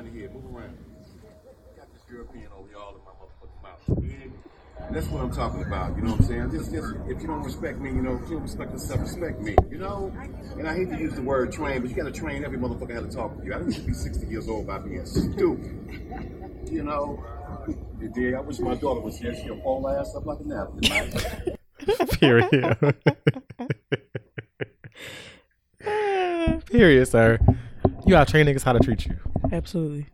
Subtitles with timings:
[0.00, 0.78] Kind of move around.
[1.76, 3.80] Got this European over all in my motherfucking mouth.
[4.90, 5.94] That's what I'm talking about.
[5.94, 6.50] You know what I'm saying?
[6.52, 9.42] Just, just if you don't respect me, you know, if you don't respect yourself, respect
[9.42, 9.56] me.
[9.70, 10.10] You know.
[10.58, 12.94] And I hate to use the word train, but you got to train every motherfucker
[12.94, 13.52] how to talk to you.
[13.52, 16.70] I don't need to be 60 years old by being stupid.
[16.72, 17.22] You know.
[18.00, 18.36] You?
[18.38, 19.34] I wish my daughter was here.
[19.34, 21.58] She'll fall ass up like a napkin.
[22.18, 22.94] Period.
[26.70, 27.38] Period, sir.
[28.06, 29.29] You gotta train niggas how to treat you.
[29.52, 30.06] Absolutely.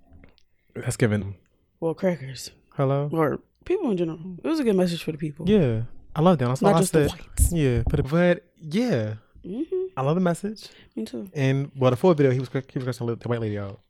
[0.74, 1.34] That's given.
[1.80, 3.08] Well, crackers Hello.
[3.12, 4.18] or people in general.
[4.42, 5.48] It was a good message for the people.
[5.48, 5.82] Yeah,
[6.14, 6.48] I love that.
[6.48, 7.18] That's Not all I just the said.
[7.20, 7.52] whites.
[7.52, 9.62] Yeah, but but yeah, hmm
[9.96, 10.68] I love the message.
[10.94, 11.30] Me too.
[11.34, 13.80] And well, the full video, he was he was cursing the white lady out.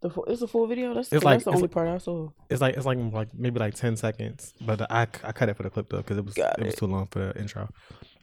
[0.00, 0.94] The full, it's a full video.
[0.94, 2.30] That's, It's that's like- the it's only like- part I saw.
[2.48, 5.64] It's like it's like like maybe like ten seconds, but I, I cut it for
[5.64, 7.68] the clip though because it was Got it was too long for the intro.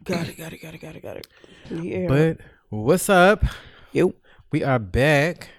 [0.03, 0.37] Got it.
[0.37, 0.61] Got it.
[0.61, 0.81] Got it.
[0.81, 1.01] Got it.
[1.03, 1.27] Got it.
[1.83, 2.07] Yeah.
[2.07, 2.37] But
[2.69, 3.43] what's up?
[3.91, 4.13] yo,
[4.51, 5.49] We are back.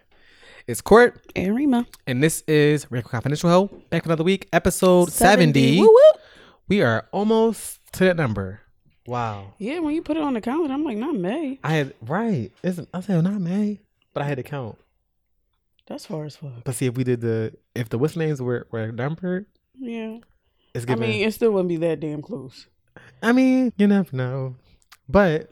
[0.66, 1.86] It's Court, and Rima.
[2.08, 3.66] and this is Real Confidential Ho.
[3.90, 5.78] Back for another week, episode seventy.
[5.78, 6.20] Woo woo.
[6.68, 8.60] We are almost to that number.
[9.06, 9.54] Wow.
[9.58, 11.60] Yeah, when you put it on the calendar, I'm like, not May.
[11.62, 12.50] I had right.
[12.64, 13.80] Isn't I said not May,
[14.12, 14.76] but I had to count.
[15.86, 16.64] That's far as fuck.
[16.64, 20.18] But see if we did the if the whistle names were were numbered, Yeah.
[20.74, 22.66] it's I mean, it still wouldn't be that damn close.
[23.22, 24.56] I mean, you never know.
[25.08, 25.48] But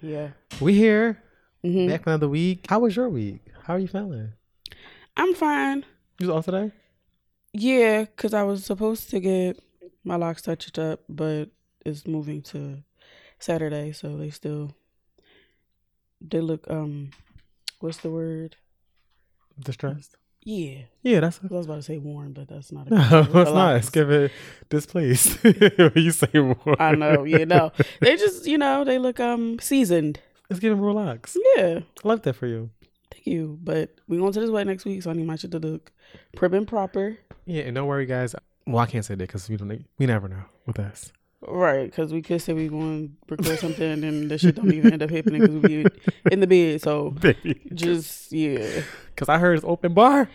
[0.00, 0.28] Yeah.
[0.58, 1.22] we here
[1.60, 2.64] hmm back another week.
[2.70, 3.42] How was your week?
[3.64, 4.32] How are you feeling?
[5.16, 5.84] I'm fine.
[6.18, 6.72] You was off today?
[7.52, 9.60] Yeah, because I was supposed to get
[10.02, 11.46] my locks touched up, but
[11.86, 12.82] it's moving to
[13.38, 14.74] Saturday, so they still
[16.20, 17.10] they look um
[17.80, 18.56] what's the word?
[19.62, 20.16] Distressed?
[20.42, 20.80] Yeah.
[21.02, 23.26] Yeah, that's what I was about to say worn, but that's not a no, good
[23.26, 23.54] it's word.
[23.54, 23.76] not.
[23.76, 24.30] It's given
[24.68, 25.42] displaced.
[25.42, 26.76] when you say more.
[26.82, 27.72] I know, you know.
[28.00, 30.20] They just you know, they look um seasoned.
[30.50, 31.38] It's giving relaxed.
[31.56, 31.80] Yeah.
[32.04, 32.70] I love that for you.
[33.24, 33.58] You.
[33.62, 35.92] But we going to this wedding next week, so I need my shit to look
[36.36, 37.16] prim and proper.
[37.46, 38.34] Yeah, and don't worry, guys.
[38.66, 39.84] Well, I can't say that because we don't.
[39.98, 41.12] We never know with us.
[41.46, 44.72] Right, because we could say we going to record something and then the shit don't
[44.72, 45.86] even end up happening because we be
[46.32, 46.80] in the bed.
[46.80, 48.80] So Baby, just yeah,
[49.14, 50.26] because I heard it's open bar.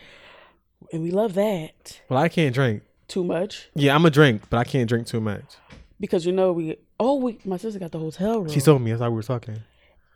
[0.94, 2.84] and we love that Well, I can't drink.
[3.08, 5.56] too much Yeah, I'm a drink, but I can't drink too much.
[6.00, 8.92] because you know we oh we my sister got the hotel room She told me
[8.92, 9.58] that's how we were talking.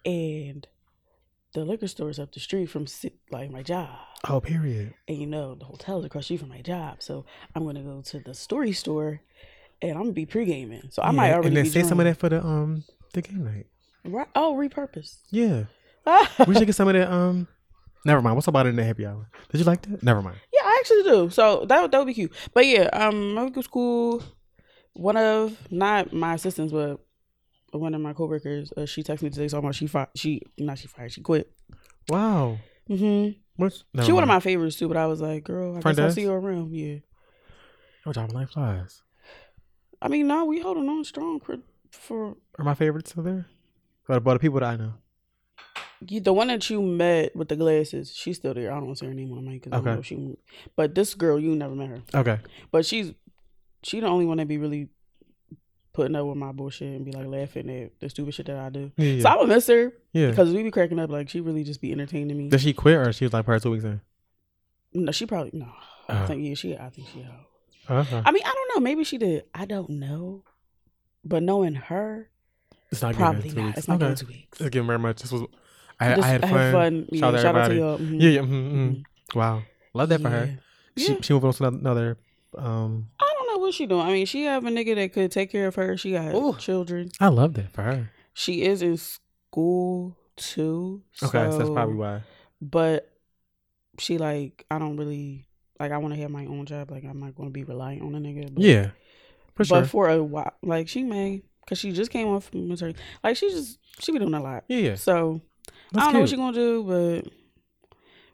[0.05, 0.67] and
[1.53, 2.85] the liquor store is up the street from
[3.31, 3.89] like my job.
[4.27, 4.93] Oh, period.
[5.07, 7.25] And you know the hotel is across the street from my job, so
[7.55, 9.21] I'm gonna go to the story store,
[9.81, 10.89] and I'm gonna be pre gaming.
[10.91, 12.83] So I might Yeah, already and then say some of that for the um
[13.13, 13.67] the game night.
[14.05, 14.27] Right?
[14.35, 15.17] Oh, repurpose.
[15.29, 15.65] Yeah,
[16.47, 17.09] we should get some of that.
[17.11, 17.47] Um,
[18.05, 18.35] never mind.
[18.35, 19.29] What's about it in the happy hour?
[19.49, 20.03] Did you like that?
[20.03, 20.37] Never mind.
[20.53, 21.29] Yeah, I actually do.
[21.29, 22.33] So that would- that would be cute.
[22.53, 24.23] But yeah, um, my week was cool.
[24.93, 26.99] One of not my assistants, but
[27.79, 28.71] one of my coworkers.
[28.75, 30.09] Uh, she texted me today talking about she fired.
[30.15, 31.11] She not she fired.
[31.11, 31.51] She quit.
[32.09, 32.57] Wow.
[32.89, 34.87] Mm hmm What's She one of my favorites too.
[34.87, 36.73] But I was like, girl, I guess I'll see you around.
[36.73, 36.97] Yeah.
[38.05, 39.01] Your job life flies.
[40.01, 41.57] I mean, no, we holding on strong for
[41.91, 43.45] for Are my favorites still there?
[44.07, 44.93] But about the people that I know.
[46.09, 48.13] you, the one that you met with the glasses.
[48.13, 48.71] She's still there.
[48.71, 50.35] I don't want to say her name on mic because I don't know if she.
[50.75, 52.01] But this girl, you never met her.
[52.15, 52.39] Okay.
[52.71, 53.13] But she's
[53.83, 54.89] she the only one that be really
[55.93, 58.69] putting up with my bullshit and be like laughing at the stupid shit that I
[58.69, 58.91] do.
[58.97, 59.21] Yeah.
[59.21, 60.29] So I would miss her yeah.
[60.31, 61.09] because we'd be cracking up.
[61.09, 62.49] Like she really just be entertaining me.
[62.49, 64.01] Did she quit or she was like part two weeks in?
[64.93, 65.67] No, she probably no.
[66.09, 66.27] I Uh.
[66.27, 66.75] think yeah, she.
[66.77, 67.99] I think she out.
[67.99, 68.21] Uh-huh.
[68.25, 68.79] I mean, I don't know.
[68.83, 69.43] Maybe she did.
[69.53, 70.43] I don't know.
[71.25, 72.29] But knowing her,
[72.91, 73.65] It's not probably two not.
[73.67, 73.77] weeks.
[73.79, 74.15] It's not okay.
[74.15, 74.57] two weeks.
[74.57, 75.21] Thank you very much.
[75.21, 75.43] This was
[75.99, 77.07] I, I Just- had fun.
[77.11, 77.97] Yeah, Shout out shout out to y'all.
[77.97, 78.21] Mhm.
[78.21, 78.41] Yeah, yeah.
[78.41, 79.03] mhm, mhm.
[79.35, 79.63] Wow.
[79.93, 80.59] Love that for her.
[80.97, 81.17] She Yeah.
[81.21, 82.17] she moved on to another
[82.57, 83.32] um I know
[83.63, 84.01] what she doing.
[84.01, 85.97] I mean, she have a nigga that could take care of her.
[85.97, 86.55] She got Ooh.
[86.57, 87.11] children.
[87.19, 88.11] I love that for her.
[88.33, 91.01] She is in school too.
[91.21, 92.21] Okay, so that's probably why.
[92.61, 93.09] but
[93.99, 95.47] she like I don't really
[95.79, 96.91] like I want to have my own job.
[96.91, 98.53] Like I'm not going to be reliant on a nigga.
[98.53, 98.89] But, Yeah.
[99.55, 99.81] For sure.
[99.81, 102.99] But for a while, like she may, cause she just came off from maternity.
[103.23, 104.63] Like she just she be doing a lot.
[104.67, 104.95] yeah, yeah.
[104.95, 105.41] So
[105.91, 107.31] That's I don't know what she gonna do, but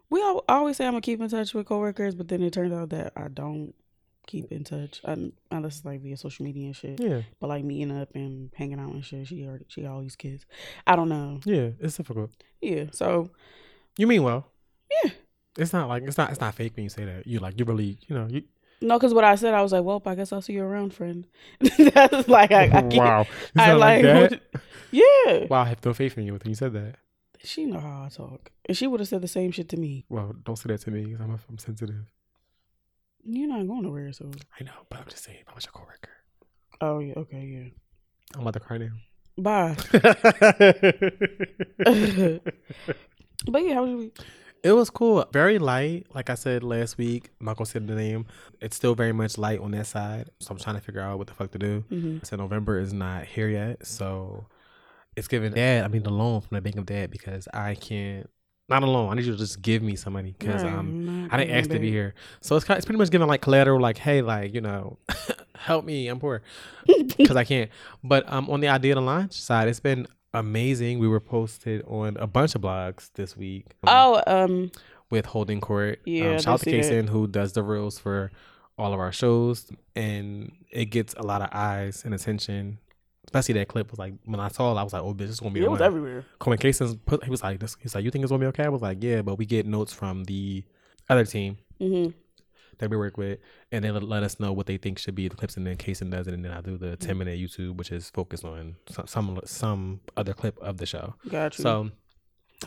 [0.09, 2.53] we all, I always say I'm gonna keep in touch with coworkers, but then it
[2.53, 3.73] turns out that I don't
[4.29, 6.99] keep in touch un unless it's like via social media and shit.
[6.99, 10.01] Yeah, But like meeting up and hanging out and shit, she already she got all
[10.01, 10.45] these kids.
[10.85, 11.39] I don't know.
[11.45, 11.69] yeah.
[11.79, 12.31] It's difficult.
[12.61, 12.85] Yeah.
[12.91, 13.31] So
[13.97, 14.45] You mean well.
[15.03, 15.11] Yeah.
[15.57, 17.25] It's not like it's not it's not fake when you say that.
[17.25, 18.43] You like you really you know you
[18.81, 20.93] no, because what I said, I was like, well, I guess I'll see you around,
[20.93, 21.27] friend.
[21.93, 23.25] That's like I, I can't- wow.
[23.57, 24.39] I like, that?
[24.91, 25.47] yeah.
[25.49, 26.95] Wow, I have no faith in you when you said that.
[27.43, 30.05] She know how I talk, and she would have said the same shit to me.
[30.07, 32.05] Well, don't say that to me because I'm, I'm sensitive.
[33.23, 34.31] You're not going nowhere, so.
[34.59, 36.09] I know, but I'm just saying, if I was your coworker,
[36.81, 37.69] Oh yeah, okay, yeah.
[38.35, 38.89] I'm about to cry now.
[39.37, 39.75] Bye.
[43.47, 44.17] but yeah, how was your week?
[44.63, 45.25] It was cool.
[45.31, 46.07] Very light.
[46.13, 48.25] Like I said last week, I'm not gonna say the name.
[48.61, 50.29] It's still very much light on that side.
[50.39, 51.83] So I'm trying to figure out what the fuck to do.
[51.89, 53.85] hmm So November is not here yet.
[53.85, 54.47] So
[55.15, 58.29] it's giving dad, I mean the loan from the Bank of Dad because I can't
[58.69, 59.11] not alone.
[59.11, 61.79] I need you to just give me some money because um I didn't ask to
[61.79, 62.13] be here.
[62.41, 64.97] So it's kind it's pretty much giving like collateral, like, hey, like, you know,
[65.55, 66.41] help me, I'm poor.
[67.17, 67.69] Because I can't.
[68.03, 70.99] But um on the idea to launch side, it's been amazing.
[70.99, 73.65] We were posted on a bunch of blogs this week.
[73.83, 74.71] um, Oh, um,
[75.09, 75.99] with Holding Court.
[76.05, 76.71] Yeah, um, shout out to.
[76.71, 78.31] Kason who does the reels for
[78.77, 82.77] all of our shows, and it gets a lot of eyes and attention.
[83.29, 85.29] Especially that clip was like when I saw it, I was like, "Oh, bitch, this
[85.29, 86.25] is gonna be." it was everywhere.
[86.43, 88.63] When Kason put, he was like, this, "He's like, you think it's gonna be okay?"
[88.63, 90.63] I was like, "Yeah," but we get notes from the
[91.07, 92.07] other team hmm
[92.79, 93.39] that we work with,
[93.71, 95.75] and they let, let us know what they think should be the clips, and then
[95.77, 98.77] Kason does it, and then I do the ten minute YouTube, which is focused on
[98.89, 101.13] some some, some other clip of the show.
[101.29, 101.63] Got you.
[101.63, 101.91] So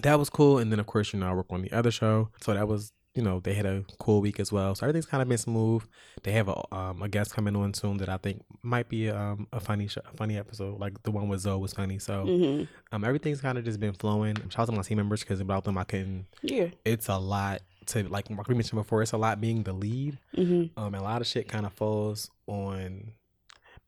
[0.02, 0.58] that was cool.
[0.58, 2.28] And then of course, you know, I work on the other show.
[2.40, 4.74] So that was, you know, they had a cool week as well.
[4.74, 5.82] So everything's kind of been smooth.
[6.22, 9.46] They have a um a guest coming on soon that I think might be um
[9.52, 10.80] a funny show, a funny episode.
[10.80, 11.98] Like the one with Zoe was funny.
[11.98, 14.36] So hmm um everything's kind of just been flowing.
[14.48, 16.26] Shout out to my team members because without them I couldn't.
[16.42, 16.68] Yeah.
[16.84, 19.02] It's a lot to like we mentioned before.
[19.02, 20.18] It's a lot being the lead.
[20.34, 23.12] hmm Um, and a lot of shit kind of falls on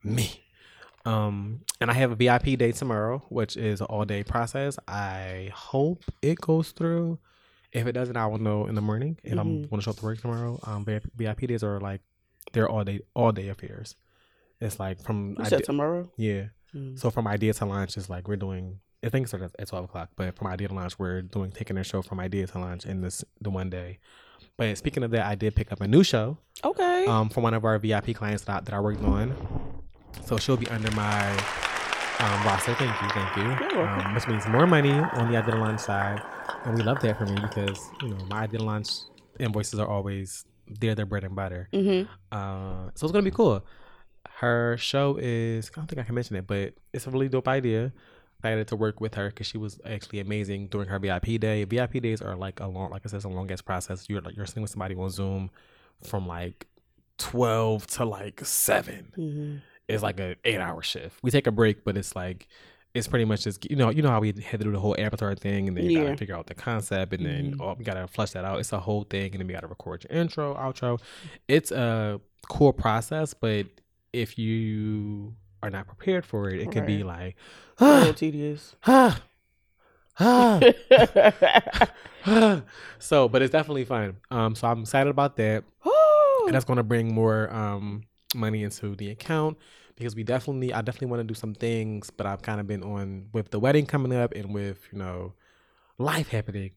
[0.03, 0.41] me.
[1.07, 4.79] Um, and I have a VIP day tomorrow, which is an all day process.
[4.89, 7.19] I hope it goes through.
[7.75, 9.71] If it doesn't, I will know in the morning if I'm Mhm.
[9.71, 10.59] going to show up to work tomorrow.
[10.63, 12.01] Um, VIP days are like
[12.53, 13.97] they're all day all day affairs.
[14.61, 16.09] It's like from You ide- said tomorrow.
[16.17, 16.45] yeah.
[16.75, 16.99] Mm.
[16.99, 18.81] So from idea to launch is like we're doing.
[19.05, 21.77] I think it started at twelve o'clock, but from idea to launch, we're doing taking
[21.77, 23.99] a show from idea to launch in this the one day.
[24.57, 27.07] But speaking of that, I did pick up a new show Okay.
[27.07, 29.35] um, from one of our VIP clients that I, that I worked on.
[30.25, 31.37] So she'll be under my
[32.21, 32.75] um, roster.
[32.75, 33.79] Thank you, thank you.
[33.81, 36.23] Um, which means more money on the Idea Launch side,
[36.65, 38.89] and we love that for me because you know my Idea Launch
[39.39, 40.45] invoices are always
[40.81, 41.69] they're their bread and butter.
[41.73, 42.03] hmm
[42.33, 43.65] Uh, so it's gonna be cool.
[44.39, 47.49] Her show is I don't think I can mention it, but it's a really dope
[47.49, 47.93] idea.
[48.43, 51.65] I Excited to work with her because she was actually amazing during her VIP day.
[51.65, 54.07] VIP days are like a long, like I said, it's a long ass process.
[54.11, 55.51] You're like you're sitting with somebody on Zoom
[56.03, 56.67] from like
[57.17, 59.13] twelve to like seven.
[59.15, 59.57] hmm
[59.89, 61.19] It's like an eight hour shift.
[61.23, 62.49] We take a break, but it's like
[62.95, 64.95] it's pretty much just you know you know how we had to do the whole
[64.99, 66.05] avatar thing and then you Yeah.
[66.05, 67.61] gotta figure out the concept and then Mhm.
[67.61, 68.61] oh, we gotta flush that out.
[68.61, 71.01] It's a whole thing and then we gotta record your intro, outro.
[71.49, 73.67] It's a cool process, but
[74.13, 77.37] if you are not prepared for it, it could be like
[77.81, 78.77] A ah, little tedious.
[78.87, 79.21] ah,
[80.21, 80.61] ah,
[82.99, 84.17] so but it's definitely fun.
[84.31, 85.65] Um so I'm excited about that
[86.47, 88.05] and that's to bring more um
[88.35, 89.57] money into the account
[89.97, 92.83] because we definitely I definitely want to do some things but I've kind of been
[92.83, 95.35] on with the wedding coming up and with you know
[95.99, 96.73] life happening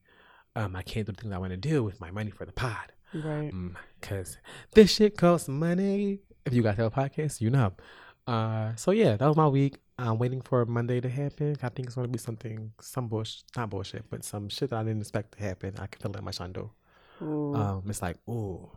[0.56, 2.52] um I can't do the things I want to do with my money for the
[2.52, 2.92] pod.
[3.14, 3.52] Right.
[4.02, 4.38] because
[4.74, 6.20] this shit costs money.
[6.46, 7.74] If you guys have a podcast you know.
[8.28, 9.78] Uh so yeah that was my week.
[10.00, 11.56] I'm waiting for Monday to happen.
[11.64, 14.78] I think it's going to be something some bullshit not bullshit but some shit that
[14.78, 15.74] I didn't expect to happen.
[15.80, 16.70] I can feel it in my shando.
[17.56, 18.70] Um, it's like, ooh.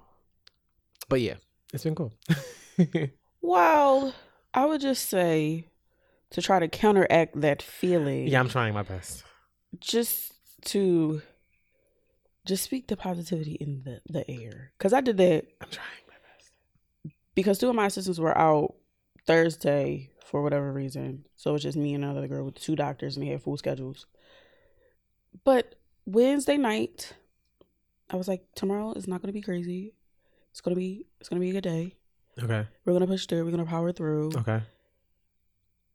[1.09, 1.35] But yeah,
[1.75, 2.13] it's been cool.
[3.41, 4.15] well,
[4.55, 5.69] I would just say
[6.31, 8.29] to try to counteract that feeling.
[8.29, 9.25] yeah, I'm trying my best.
[9.79, 10.33] just
[10.67, 11.23] to
[12.47, 16.15] just speak the positivity in the the air because I did that I'm trying my
[16.35, 17.15] best.
[17.35, 18.75] because two of my assistants were out
[19.27, 21.25] Thursday for whatever reason.
[21.37, 24.07] So it's just me and another girl with two doctors and they had full schedules.
[25.45, 25.75] But
[26.07, 27.13] Wednesday night,
[28.09, 29.95] I was like, tomorrow is not gonna be crazy.
[30.51, 31.97] It's gonna be it's gonna be a good day.
[32.43, 32.67] Okay.
[32.85, 34.33] We're gonna push through, we're gonna power through.
[34.37, 34.61] Okay.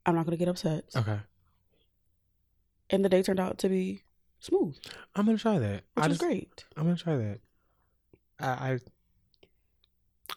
[0.04, 0.84] I'm not gonna get upset.
[0.94, 1.18] Okay.
[2.90, 4.02] And the day turned out to be
[4.40, 4.76] smooth,
[5.14, 5.82] I'm gonna try that.
[5.94, 6.64] which I was just, great.
[6.76, 7.40] I'm gonna try that.
[8.38, 8.78] I, I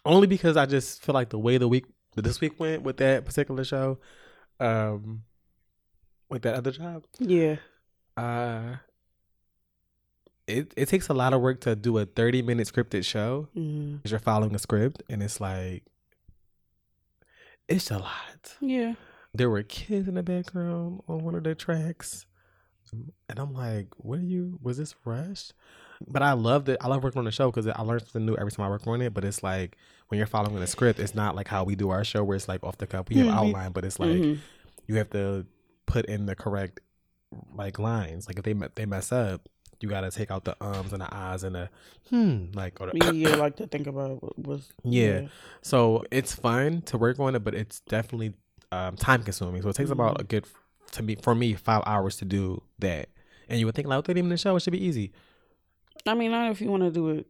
[0.06, 3.26] only because I just feel like the way the week this week went with that
[3.26, 4.00] particular show,
[4.60, 5.24] um,
[6.30, 7.58] with that other job, Yeah.
[8.18, 8.78] uh,
[10.50, 13.48] it it takes a lot of work to do a 30 minute scripted show.
[13.54, 15.84] because you're following a script and it's like
[17.68, 18.96] it's a lot Yeah.
[19.34, 22.26] there were kids in the background on one of the tracks
[22.92, 25.54] and i'm like what are you was this rushed
[26.08, 28.36] but i love that i love working on the show because i learn something new
[28.38, 29.78] every time i work on it but it's like
[30.08, 32.48] when you're following a script it's not like how we do our show where it's
[32.48, 33.34] like off the cuff we have Mhm.
[33.38, 34.40] outline but it's like Mhm.
[34.88, 35.46] you have to
[35.86, 36.80] put in the correct
[37.54, 39.48] like lines like if they they mess up
[39.82, 41.70] you gotta take out the ums and the ahs and the
[42.10, 45.28] hmm like or the yeah, like to think about what was Yeah.
[45.62, 48.34] So it's fun to work on it, but it's definitely
[48.72, 49.62] um, time consuming.
[49.62, 50.46] So it takes about a good
[50.94, 53.10] to me for me five hours to do that.
[53.48, 55.12] And you would think like thirty minute show it should be easy.
[56.06, 57.28] I mean, not if you want to do it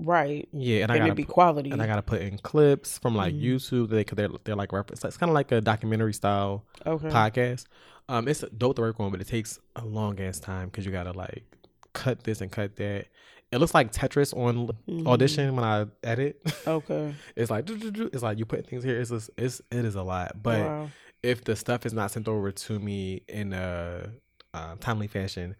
[0.00, 0.48] right.
[0.52, 1.70] Yeah, and, I gotta it be put- quality.
[1.70, 3.42] and I gotta put in clips from like Mhm.
[3.42, 3.88] YouTube.
[3.90, 5.04] They cause they're they're like reference.
[5.04, 7.08] It's kind of like a documentary style okay.
[7.08, 7.64] podcast.
[8.08, 10.90] Um, it's dope to work on, but it takes a long ass time because you
[10.92, 11.44] gotta like
[11.92, 13.06] cut this and cut that.
[13.50, 15.06] It looks like Tetris on Mhm.
[15.06, 16.40] audition when I edit.
[16.66, 17.14] Okay.
[17.36, 19.00] it's like it's like you put things here.
[19.00, 20.42] It's just, it's it is a lot.
[20.42, 20.90] But wow.
[21.22, 24.10] if the stuff is not sent over to me in a
[24.54, 25.54] uh, timely fashion,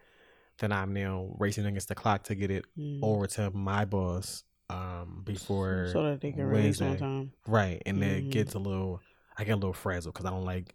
[0.59, 3.01] then I'm now racing against the clock to get it Mm.
[3.03, 7.33] over to my boss um before so that they can release on time.
[7.47, 8.19] right and then Mhm.
[8.27, 9.03] it gets a little
[9.37, 10.75] i get a little frazzled because i don't like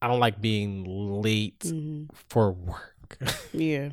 [0.00, 0.84] i don't like being
[1.22, 3.18] late hmm for work
[3.52, 3.90] Yeah.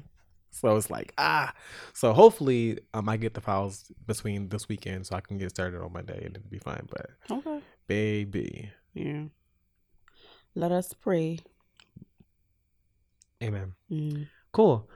[0.54, 1.52] So it's like ah
[1.94, 5.82] so hopefully um i get the files between this weekend so i can get started
[5.82, 7.60] on monday and it'll be fine but Okay.
[7.88, 9.24] baby Yeah.
[10.56, 11.40] Let us pray.
[13.42, 14.28] amen Mm.
[14.52, 14.88] cool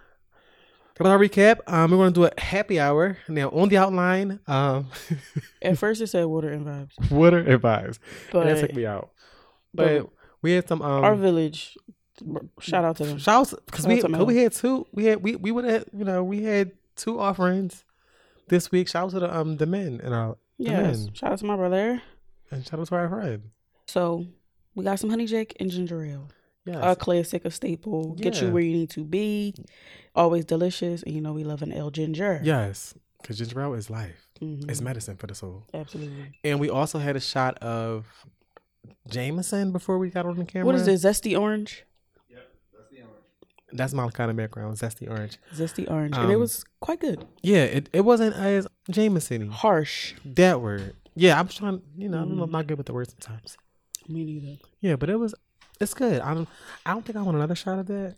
[0.99, 4.39] About our recap, um, we're gonna do a happy hour now on the outline.
[4.47, 4.87] Um,
[5.61, 7.99] At first, it said water and vibes, water and vibes.
[8.31, 9.11] but that took me out.
[9.73, 10.09] But but
[10.41, 11.77] we had some um our village.
[12.59, 13.17] Shout out to them.
[13.17, 14.87] Shouts because we out to we had two.
[14.91, 17.83] We had we we would have you know we had two offerings
[18.47, 18.87] this week.
[18.87, 21.07] Shout out to the um the men and our Yes.
[21.13, 22.01] Shout out to my brother.
[22.51, 23.43] and shout out to our friend.
[23.87, 24.25] So
[24.75, 26.29] we got some honey jack and ginger ale.
[26.65, 26.77] Yes.
[26.81, 28.13] A classic, a staple.
[28.15, 29.53] Get you where you need to be.
[30.15, 32.41] Always delicious, and you know we love an L ginger.
[32.43, 32.93] yes.
[33.21, 34.27] Because ginger ale is life.
[34.41, 34.69] Mhm.
[34.69, 35.63] It's medicine for the soul.
[35.73, 36.31] absolutely.
[36.43, 38.05] And we also had a shot of
[39.09, 40.65] Jameson before we got on the camera.
[40.65, 40.99] What is it?
[41.07, 41.83] Zesty orange.
[43.73, 44.77] That's my kind of background.
[44.77, 45.37] Zesty orange.
[45.53, 47.25] Zesty orange, and it Um, was quite good.
[47.43, 49.49] Yeah, it, it wasn't as Jameson.
[49.49, 50.13] Harsh.
[50.25, 50.95] That word.
[51.15, 51.81] Yeah, I'm trying.
[51.97, 52.49] You know, I'm Mhm.
[52.51, 53.57] not good with the words sometimes.
[54.07, 54.57] Me neither.
[54.79, 55.35] Yeah, but it was.
[55.81, 56.21] It's good.
[56.21, 56.47] I don't.
[56.85, 58.15] I don't think I want another shot of that.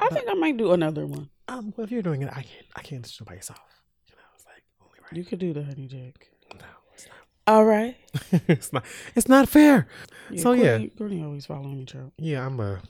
[0.00, 1.28] I think I might do another one.
[1.48, 2.66] Um, well, if you're doing it, I can't.
[2.76, 3.60] I can't just do it by yourself.
[4.08, 5.12] You know, it's like only right.
[5.16, 6.28] You could do the honey jack.
[6.54, 6.64] No,
[6.94, 7.16] it's not.
[7.46, 7.96] All right.
[8.48, 8.84] it's not.
[9.14, 9.86] It's not fair.
[10.30, 10.62] Yeah, So, yeah.
[10.78, 12.12] Courtney, Courtney always following me, Trout.
[12.16, 12.80] Yeah, I'm a.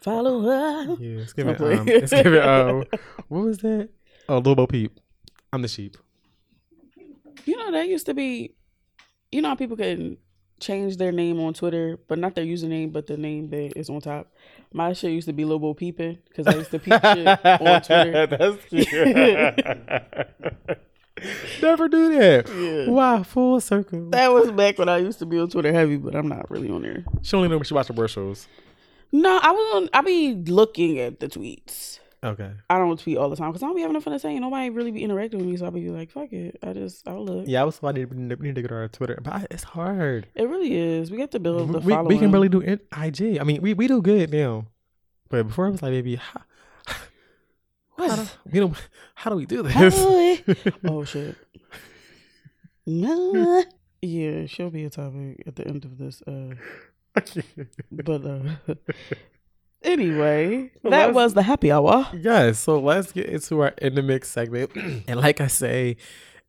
[0.00, 0.96] Follow her.
[0.98, 1.58] Yeah, let's give it.
[1.58, 1.78] Don't.
[1.80, 2.42] Um, let's give it.
[2.46, 2.84] Um,
[3.28, 3.90] what was that?
[4.28, 4.98] Oh, Little Bo Peep.
[5.52, 5.96] I'm the sheep.
[7.44, 8.54] You know that used to be.
[9.30, 10.16] You know how people can
[10.60, 14.00] change their name on Twitter, but not their username, but the name that is on
[14.00, 14.32] top.
[14.72, 18.26] My shit used to be Lobo Peeping because I used to peep shit on Twitter.
[18.30, 18.86] That's cute.
[21.62, 22.48] Never do that.
[22.48, 22.90] Yeah.
[22.90, 24.10] Wow, full circle.
[24.10, 26.70] That was back when I used to be on Twitter heavy, but I'm not really
[26.70, 27.04] on there.
[27.22, 28.46] She only know when she watched the bird shows.
[29.12, 29.90] No, I was on.
[29.92, 31.98] I be looking at the tweets.
[32.22, 32.50] Okay.
[32.68, 34.32] I don't tweet all the time because I don't be having nothing to say.
[34.32, 37.08] and Nobody really be interacting with me, so I be like, "Fuck it." I just
[37.08, 37.44] I'll look.
[37.48, 38.16] Yeah, I was I need, we
[38.48, 40.26] need to get our Twitter, but I- it's hard.
[40.34, 41.10] It really is.
[41.10, 42.08] We got to build the We, following.
[42.08, 43.38] we can barely do it- IG.
[43.40, 44.66] I mean, we, we do good now,
[45.30, 46.42] but before it was like, baby, how,
[47.96, 48.76] how do, we don't,
[49.14, 49.94] how do we do this?
[49.96, 51.36] do oh shit.
[52.86, 53.64] No.
[54.02, 56.22] Yeah, she'll be a topic at the end of this.
[56.26, 56.54] Uh,
[57.92, 58.74] but uh,
[59.82, 62.08] anyway, that was the happy hour.
[62.12, 64.72] Yes, so let's get into our in the mix segment.
[64.76, 65.96] and like I say,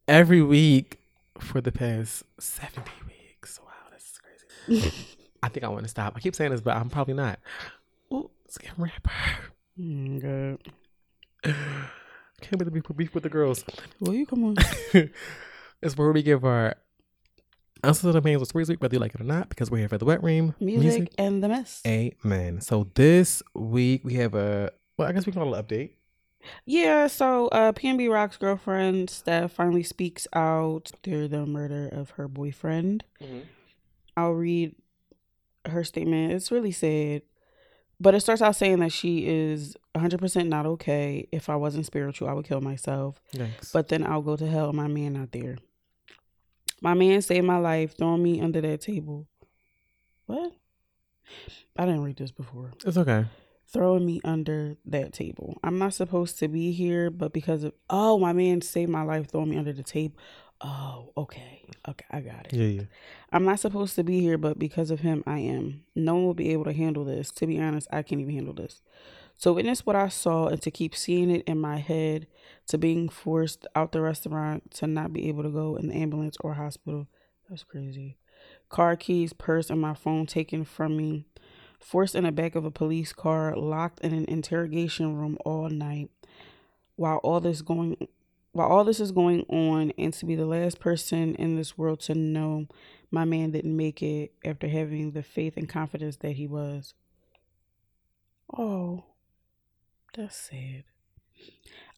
[0.08, 1.00] every week
[1.40, 3.60] for the past 70 weeks.
[3.64, 4.94] Wow, that's crazy.
[5.44, 6.14] I think I want to stop.
[6.16, 7.40] I keep saying this, but I'm probably not.
[8.14, 9.12] Ooh, scam rapper.
[9.80, 11.54] Mm, God.
[12.42, 13.64] Can't believe we put beef with the girls.
[14.00, 14.56] Will you come on?
[15.82, 16.76] it's where we give our
[17.84, 19.90] answers to the mains this week, whether you like it or not, because we're here
[19.90, 20.56] for the wet room.
[20.60, 21.82] Music, and the mess.
[21.86, 22.62] Amen.
[22.62, 25.92] So this week we have a well, I guess we can call it an update.
[26.66, 32.28] Yeah, so uh PNB Rock's girlfriend Steph finally speaks out after the murder of her
[32.28, 33.04] boyfriend.
[34.18, 34.76] I'll read
[35.66, 36.34] her statement.
[36.34, 37.22] It's really sad.
[38.00, 41.28] But it starts out saying that she is 100% not okay.
[41.32, 43.22] If I wasn't spiritual, I would kill myself.
[43.32, 43.72] Thanks.
[43.72, 44.74] But then I'll go to hell.
[44.74, 45.58] My man not there.
[46.82, 49.28] My man saved my life, throwing me under that table.
[50.26, 50.54] What?
[51.78, 53.26] I didn't read this before it's okay.
[53.68, 55.58] throwing me under that table.
[55.64, 59.30] I'm not supposed to be here, but because of oh, my man saved my life,
[59.30, 60.18] throwing me under the table.
[60.64, 62.54] Oh, okay, okay, I got it.
[62.54, 62.84] Yeah, yeah.
[63.32, 65.84] I'm not supposed to be here, but because of him, I am.
[65.96, 67.32] No one will be able to handle this.
[67.32, 68.82] To be honest, I can't even handle this.
[69.38, 72.28] So witness what I saw, and to keep seeing it in my head,
[72.68, 76.38] to being forced out the restaurant, to not be able to go in the ambulance
[76.42, 77.08] or hospital.
[77.50, 78.18] That's crazy.
[78.70, 81.26] Car keys, purse, and my phone taken from me.
[81.80, 86.12] Forced in the back of a police car, locked in an interrogation room all night.
[86.96, 87.98] While all this going
[88.54, 92.02] while all this is going on and to be the last person in this world
[92.02, 92.68] to know
[93.10, 96.94] my man didn't make it after having the faith and confidence that he was.
[98.58, 99.06] Oh,
[100.14, 100.84] that's sad.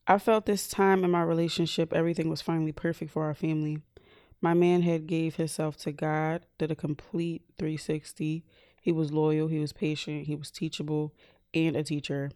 [0.05, 3.79] I felt this time in my relationship, everything was finally perfect for our family.
[4.41, 8.43] My man had gave himself to God, did a complete 360.
[8.81, 11.13] He was loyal, he was patient, he was teachable,
[11.53, 12.31] and a teacher.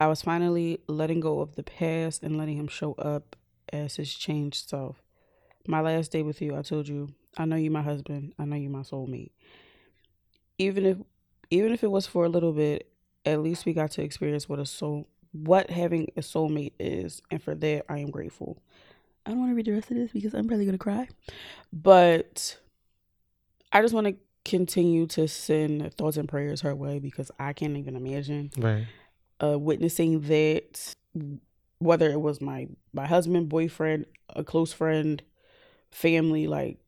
[0.00, 3.36] I was finally letting go of the past and letting him show up
[3.72, 5.02] as his changed self.
[5.66, 8.56] My last day with you, I told you, I know you my husband, I know
[8.56, 9.32] you my soulmate.
[10.58, 10.98] Even if
[11.50, 12.90] even if it was for a little bit,
[13.26, 17.42] at least we got to experience what a soul what having a soulmate is, and
[17.42, 18.62] for that I am grateful.
[19.26, 21.08] I don't want to read the rest of this because I'm probably gonna cry.
[21.72, 22.58] But
[23.72, 27.76] I just want to continue to send thoughts and prayers her way because I can't
[27.76, 28.86] even imagine Right.
[29.42, 30.94] uh, witnessing that.
[31.78, 35.22] Whether it was my my husband, boyfriend, a close friend,
[35.90, 36.78] family, like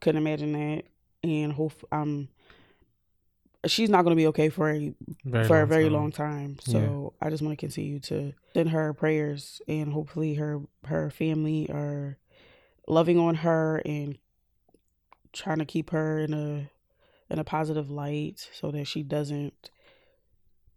[0.00, 0.84] couldn't imagine that.
[1.22, 2.28] And hope um,
[3.66, 5.92] she's not gonna be okay for a Very for a long very time.
[5.92, 6.58] long time.
[6.60, 11.68] So I just want to continue to send her prayers and hopefully her her family
[11.70, 12.18] are
[12.88, 14.18] loving on her and
[15.32, 16.70] trying to keep her in a
[17.32, 19.70] in a positive light so that she doesn't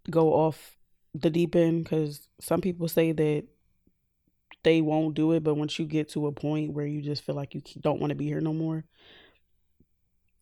[0.10, 0.78] go off
[1.16, 3.46] the deep end because some people say that
[4.64, 7.36] they won't do it but once you get to a point where you just feel
[7.36, 8.84] like you don't want to be here no more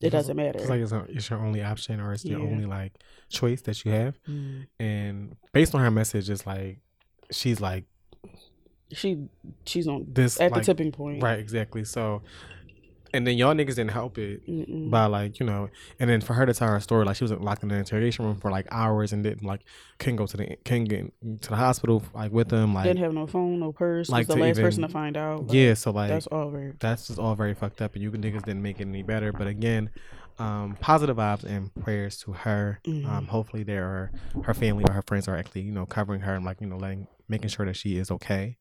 [0.01, 2.45] it doesn't matter It's like it's, a, it's your only option or it's your Yeah.
[2.45, 2.93] only like
[3.29, 4.19] choice that you have.
[4.27, 4.67] Mm.
[4.79, 6.79] And based on her message, it's like
[7.31, 7.85] she's like
[8.93, 9.17] she
[9.65, 11.83] she's on this at like, the tipping point Right, exactly.
[11.83, 12.23] So,
[13.13, 14.89] and then y'all niggas didn't help it Mm-mm.
[14.89, 17.31] by like you know, and then for her to tell her story, like she was
[17.31, 19.61] locked in the interrogation room for like hours and didn't like
[19.99, 23.13] couldn't go to the couldn't get to the hospital like with them like didn't have
[23.13, 24.09] no phone, no purse.
[24.09, 25.47] like was the last person to find out.
[25.47, 25.73] Like, yeah.
[25.73, 26.73] So like that's all very.
[26.79, 29.31] that's just all very fucked up, and you niggas didn't make it any better.
[29.31, 29.89] But again,
[30.39, 32.79] um, positive vibes and prayers to her.
[32.85, 33.05] Mhm.
[33.07, 34.11] Um, hopefully, there are
[34.43, 36.77] her family or her friends are actually you know covering her and like you know
[36.77, 38.57] letting making sure that she is okay.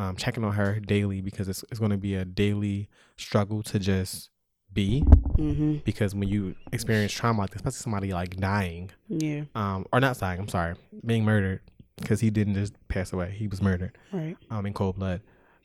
[0.00, 2.88] Um, checking on her daily because it's it's going to be a daily
[3.18, 4.30] struggle to just
[4.72, 5.00] be
[5.36, 9.44] hmm because when you experience trauma like this, especially somebody like dying, Yeah.
[9.54, 11.60] um, or not dying, I'm sorry, being murdered
[11.96, 14.36] because he didn't just pass away, he was murdered Right.
[14.50, 15.20] um, in cold blood,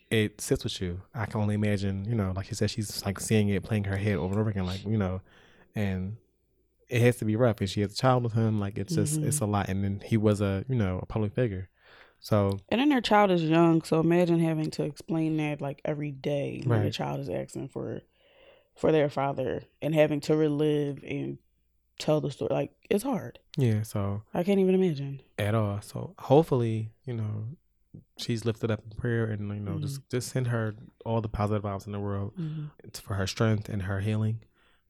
[0.10, 1.02] it sits with you.
[1.14, 3.96] I can only imagine, you know, like you said, she's like seeing it, playing her
[3.98, 5.22] head over and over again, like you know,
[5.76, 6.18] and
[6.90, 7.62] it has to be rough.
[7.62, 9.28] And she has a child with him, like it's just Mhm.
[9.28, 9.70] it's a lot.
[9.70, 11.70] And then he was a you know a public figure,
[12.26, 16.12] so And then their child is young, so imagine having to explain that like every
[16.12, 16.94] day when the Right.
[16.94, 18.02] child is asking for
[18.76, 21.38] for their father and having to relive and
[22.00, 22.50] tell the story.
[22.52, 23.38] Like it's hard.
[23.58, 25.22] yeah, so I can't even imagine.
[25.38, 25.80] at all.
[25.82, 27.46] So hopefully, you know,
[28.18, 29.86] she's lifted up in prayer, and you know, Mm-hmm.
[29.86, 30.74] just just send her
[31.06, 34.42] all the positive vibes in the world hmm It's for her strength and her healing.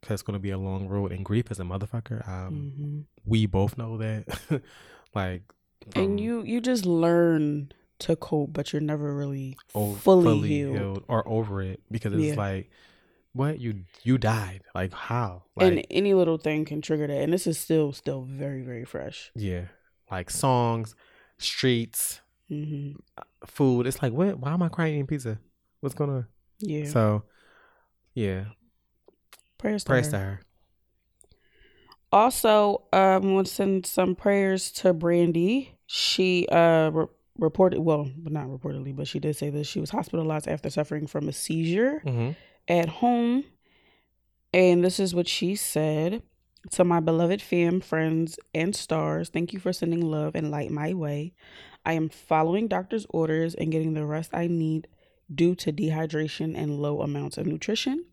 [0.01, 2.19] Cause it's gonna be a long road, and grief is a motherfucker.
[2.27, 4.61] Um, hmm we both know that.
[5.15, 5.41] like,
[5.95, 11.03] And you you just learn to cope, but you're never really o- fully, healed.
[11.07, 12.35] or over it because it's Yeah.
[12.35, 12.69] like,
[13.33, 14.61] what you you died?
[14.73, 15.43] Like how?
[15.55, 17.21] Like and any little thing can trigger that.
[17.21, 19.31] And this is still still very very fresh.
[19.35, 19.65] yeah,
[20.11, 20.95] like songs,
[21.37, 22.93] streets, hmm
[23.45, 23.87] food.
[23.87, 24.39] It's like what?
[24.39, 25.39] Why am I crying eating pizza?
[25.81, 26.25] What's going on?
[26.59, 26.85] Yeah.
[26.85, 27.23] So,
[28.13, 28.45] yeah,
[29.57, 30.11] prayers to praise her.
[30.11, 30.41] to her.
[32.11, 35.77] Also, um, want to send some prayers to Brandy.
[35.87, 37.05] She uh re-
[37.37, 41.07] reported, well, but not reportedly, but she did say that she was hospitalized after suffering
[41.07, 42.31] from a seizure Mm-hmm.
[42.67, 43.43] at home.
[44.53, 46.21] And this is what she said
[46.71, 49.29] to my beloved fam, friends, and stars.
[49.29, 51.33] Thank you for sending love and light my way.
[51.85, 54.87] I am following doctor's orders and getting the rest I need
[55.33, 58.05] due to dehydration and low amounts of nutrition.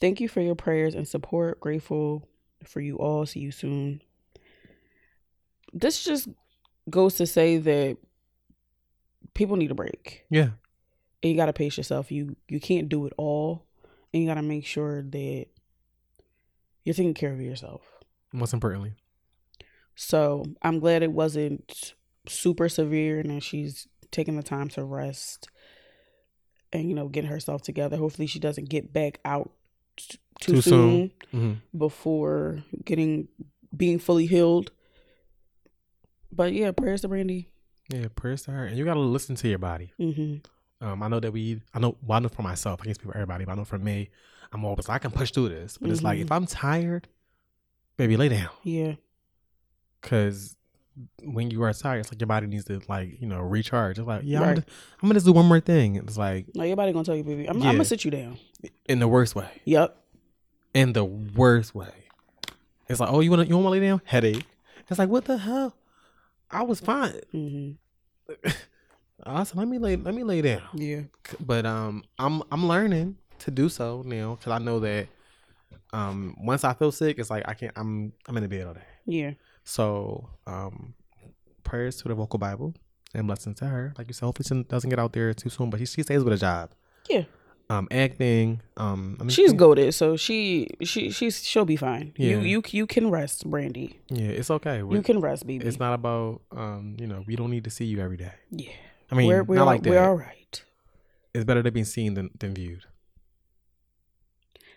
[0.00, 1.58] Thank you for your prayers and support.
[1.58, 2.28] Grateful
[2.68, 3.26] for you all.
[3.26, 4.02] See you soon.
[5.72, 6.28] This just
[6.88, 7.98] goes to say that
[9.34, 10.50] people need a break Yeah,
[11.22, 12.10] and you gotta pace yourself.
[12.10, 13.64] You you can't do it all,
[14.12, 15.46] and you gotta make sure that
[16.84, 17.82] you're taking care of yourself.
[18.32, 18.94] most importantly.
[19.94, 21.94] So I'm glad it wasn't
[22.28, 25.48] super severe, and that she's taking the time to rest
[26.72, 27.96] and you know getting herself together.
[27.96, 29.50] Hopefully, she doesn't get back out
[29.96, 31.40] t- too, Too soon, soon.
[31.40, 31.78] Mm-hmm.
[31.78, 33.28] before getting
[33.76, 34.70] being fully healed.
[36.32, 37.48] But yeah, prayers to Brandy.
[37.88, 39.92] Yeah, prayers to her, and you gotta listen to your body.
[39.96, 40.36] hmm
[40.80, 43.06] Um, I know that we, I know, well, I know for myself, I can't speak
[43.10, 44.10] for everybody, but I know for me,
[44.52, 45.78] I'm always, I can push through this.
[45.78, 47.06] But it's like, if I'm tired,
[47.96, 48.50] baby, lay down.
[48.64, 48.94] Yeah.
[50.02, 50.55] Cause
[51.22, 53.98] when you are tired, it's like your body needs to, like, you know, recharge.
[53.98, 54.54] It's like, yeah, I'm, Right.
[54.56, 54.66] gonna,
[55.02, 55.96] I'm gonna just do one more thing.
[55.96, 57.46] It's like, No, your body gonna tell you, baby.
[57.48, 58.38] I'm, I'm gonna sit you down.
[58.86, 59.48] in the worst way.
[59.64, 59.96] Yep.
[60.74, 61.92] In the worst way.
[62.88, 64.00] It's like, oh, you wanna, you wanna lay down?
[64.04, 64.44] Headache.
[64.88, 65.74] It's like, what the hell?
[66.50, 67.20] I was fine.
[67.32, 67.70] hmm
[69.24, 70.62] I said, let me lay, let me lay down.
[70.74, 71.00] Yeah.
[71.40, 75.08] But um, I'm I'm learning to do so now because I know that
[75.92, 77.72] um, once I feel sick, it's like I can't.
[77.76, 78.80] I'm I'm in the bed all day.
[79.06, 79.32] Yeah.
[79.66, 80.94] So um,
[81.64, 82.72] prayers to the vocal Bible
[83.14, 83.92] and blessings to her.
[83.98, 86.22] Like you said, hopefully she doesn't get out there too soon, but she, she stays
[86.22, 86.70] with a job.
[87.10, 87.24] Yeah.
[87.68, 88.62] Um, acting.
[88.76, 92.12] Um, I mean, She's goaded, so she she she's she'll be fine.
[92.16, 92.36] You Yeah.
[92.36, 93.98] you you you can rest, Brandy.
[94.08, 94.78] Yeah, it's okay.
[94.78, 95.66] You can rest, baby.
[95.66, 98.32] it's not about um, you know, we don't need to see you every day.
[98.52, 98.70] yeah.
[99.10, 99.90] I mean, we're we're, not like that.
[99.90, 100.62] we're all right.
[101.34, 102.84] It's better to be seen than, than viewed.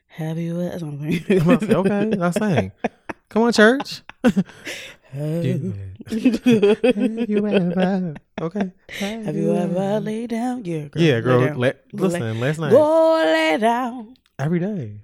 [0.08, 1.24] Have you ever something?
[1.30, 2.72] I'm okay, that's saying.
[3.30, 4.02] Come on, church.
[4.24, 5.74] Have You-
[6.10, 8.16] Have you ever?
[8.42, 8.72] Okay.
[9.00, 10.64] Have you ever laid down?
[10.66, 11.02] Yeah, girl.
[11.02, 11.46] Yeah, girl.
[11.46, 11.58] down.
[11.58, 14.16] Let, listen, last night Go lay down.
[14.38, 15.02] every day,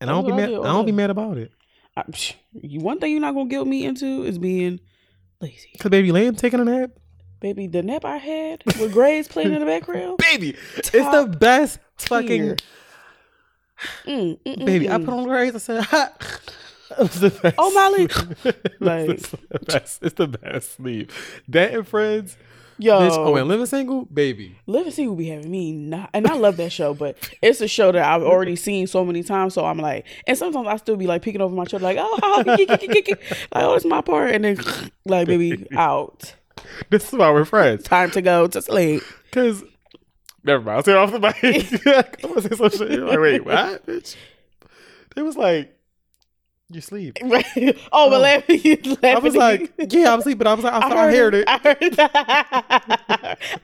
[0.00, 0.46] and That's I don't be I mad.
[0.46, 1.52] do I don't be mad about it.
[1.96, 4.80] I, psh, you one thing you're not gonna guilt me into is being
[5.40, 6.90] lazy, Cause baby, laying taking a nap,
[7.40, 7.66] baby.
[7.66, 11.78] The nap I had with Grace playing in the background, baby, it's the Top best
[11.98, 12.56] fucking tier.
[14.06, 14.88] Mm, mm, baby.
[14.90, 15.54] I mm, put on Grace.
[15.54, 16.12] I said, ha.
[16.98, 17.54] It the best.
[17.58, 18.06] Oh, Molly.
[18.80, 20.02] Like- the best.
[20.02, 21.12] It's the best sleep.
[21.48, 22.36] That and friends.
[22.78, 24.54] Yo, Bitch, oh, and living single, baby.
[24.66, 27.90] Living Single be having me not, and I love that show, but it's a show
[27.90, 29.54] that I've already seen so many times.
[29.54, 32.18] So I'm like, and sometimes I still be like peeking over my shoulder, like, oh,
[32.22, 34.58] oh how, like, oh, it's my part, and then
[35.06, 36.34] like, baby, out,
[36.90, 37.84] This is why we're friends.
[37.84, 39.02] time to go to sleep.
[39.32, 39.64] Cause
[40.44, 40.76] never mind.
[40.76, 42.22] I'll say off the mic.
[42.22, 42.90] I'm gonna say some shit.
[42.90, 43.86] You're like, wait, what?
[43.86, 44.16] Bitch.
[45.16, 45.74] It was like
[46.68, 47.18] you sleep.
[47.92, 48.98] oh, but laughing.
[49.04, 50.38] I was like, yeah, I'm sleeping.
[50.38, 51.48] But I was like, I, I, heard it.
[51.48, 51.98] I heard it.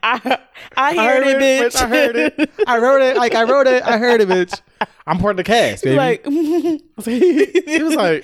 [0.01, 0.39] I,
[0.77, 1.75] I heard it, bitch.
[1.81, 2.49] I heard it.
[2.67, 3.17] I wrote it.
[3.17, 3.83] Like I wrote it.
[3.83, 4.61] I heard it, bitch.
[5.05, 5.97] I'm part of the cast, baby.
[5.97, 6.25] like,
[7.05, 8.23] he was like,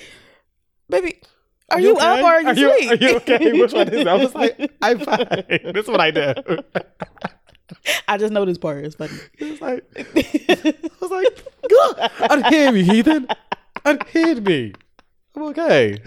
[0.88, 1.20] baby,
[1.68, 2.22] are you, up okay?
[2.22, 2.90] or are you are you, asleep?
[2.90, 3.52] are you okay?
[3.60, 4.08] Which one is it?
[4.08, 5.44] I was like, I'm fine.
[5.74, 6.34] This is what I do.
[8.08, 8.84] I just know this part.
[8.84, 9.12] It's funny.
[9.36, 13.28] He was like, I was like, God, unhand me, heathen.
[13.84, 14.72] Unhand me.
[15.36, 15.98] I'm okay.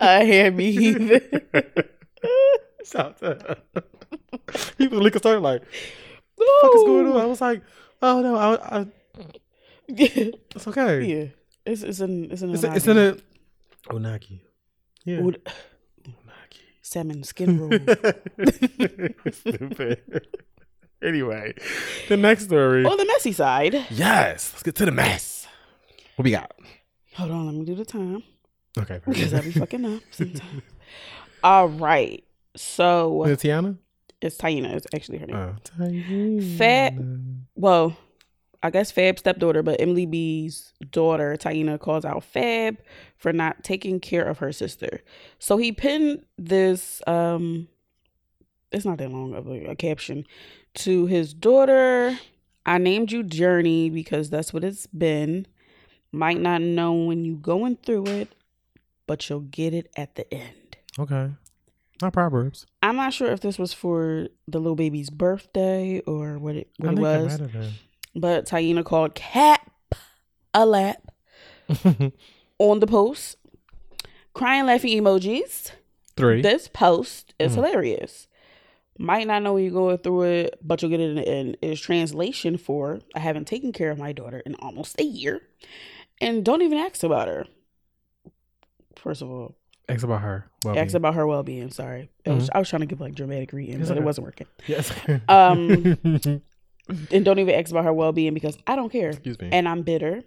[0.00, 1.20] I hear me heathen.
[2.84, 3.58] Shout out
[4.78, 5.62] He was looking started like,
[6.36, 7.16] what the fuck is going on?
[7.16, 7.62] I was like,
[8.02, 8.86] oh no, I, I,
[9.88, 11.04] it's okay.
[11.04, 11.24] yeah,
[11.64, 13.16] it's it's in it's in It's, a it's in a
[13.88, 14.40] Onaki.
[15.04, 15.20] Yeah.
[15.20, 15.42] Would-
[16.82, 17.70] salmon skin roll.
[21.02, 21.54] Anyway,
[22.08, 22.82] the next story.
[22.84, 25.46] On the messy side, Yes, let's get to the mess.
[26.16, 26.52] What we got?
[27.16, 28.22] Hold on, let me do the time
[28.78, 29.00] Okay.
[29.06, 30.62] because I be fucking up sometimes.
[31.42, 32.24] All right,
[32.56, 33.76] so Is it Tiana?
[34.20, 34.74] it's Taina.
[34.74, 35.36] It's actually her name.
[35.36, 36.56] Oh, Tiana.
[36.58, 36.94] Fat-
[37.54, 37.96] well,
[38.62, 42.78] I guess Fab's stepdaughter, but Emily B's daughter, Taina, calls out Fab
[43.16, 45.00] for not taking care of her sister.
[45.38, 47.68] So he pinned this, um,
[48.72, 50.26] it's not that long of a, a caption
[50.74, 52.18] to his daughter.
[52.64, 55.46] I named you Journey because that's what it's been.
[56.16, 58.34] Might not know when you're going through it,
[59.06, 60.76] but you'll get it at the end.
[60.98, 61.30] Okay.
[62.00, 62.64] Not Proverbs.
[62.82, 66.88] I'm not sure if this was for the little baby's birthday or what it what
[66.90, 67.40] I it was.
[67.40, 67.50] it
[68.14, 69.70] But Taina called Cap
[70.54, 71.02] a lap
[72.58, 73.36] on the post.
[74.32, 75.72] Crying laughing emojis.
[76.16, 76.40] Three.
[76.40, 77.56] This post is Mm.
[77.56, 78.26] hilarious.
[78.98, 81.56] Might not know when you're going through it, but you'll get it in the end.
[81.60, 85.42] Is translation for I haven't taken care of my daughter in almost a year.
[86.20, 87.46] And don't even ask about her.
[88.96, 89.56] First of all,
[89.88, 90.50] Ask about her.
[90.64, 91.70] Well, ask about her well being.
[91.70, 92.10] Sorry.
[92.26, 94.48] I, was, I was trying to give like dramatic reading, but it wasn't working.
[94.66, 94.92] Yes.
[95.28, 95.98] Um,
[97.10, 99.10] And don't even ask about her well being because I don't care.
[99.10, 99.48] Excuse me.
[99.50, 100.22] and I'm bitter,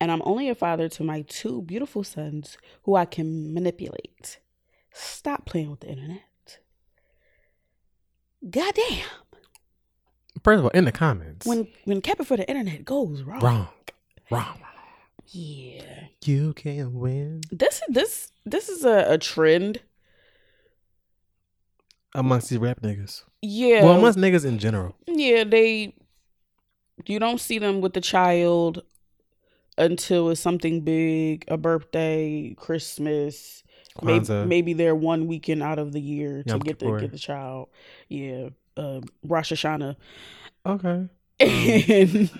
[0.00, 4.40] and I'm only a father to my two beautiful sons who I can manipulate.
[4.92, 6.58] Stop playing with the internet.
[8.48, 9.06] Goddamn.
[10.42, 11.46] First of all, in the comments.
[11.46, 13.40] When when capping for the internet goes wrong.
[13.40, 13.68] wrong.
[14.30, 14.58] Wrong.
[15.32, 16.06] Yeah.
[16.24, 17.40] You can win.
[17.50, 19.80] This this this is a, a trend.
[22.14, 23.22] Amongst these rap niggas.
[23.40, 23.84] Yeah.
[23.84, 24.96] Well, amongst niggas in general.
[25.06, 25.94] yeah, they
[27.06, 28.82] you don't see them with the child
[29.78, 33.62] until it's something big, a birthday, Christmas,
[34.02, 34.46] maybe Kwanzaa.
[34.46, 37.00] maybe they're one weekend out of the year to Yom get the Kippur.
[37.00, 37.68] get the child.
[38.08, 39.96] Yeah, uh, Rosh Hashanah,
[40.66, 41.08] Okay.
[42.10, 42.30] and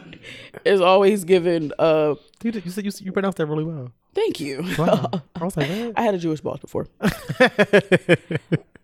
[0.65, 1.73] it's always given.
[1.79, 3.91] Uh, You, did- you said you, you pronounced that really well.
[4.15, 4.63] thank you.
[4.79, 5.11] Wow.
[5.37, 5.93] I was like, what?
[5.99, 6.87] I had a Jewish boss before.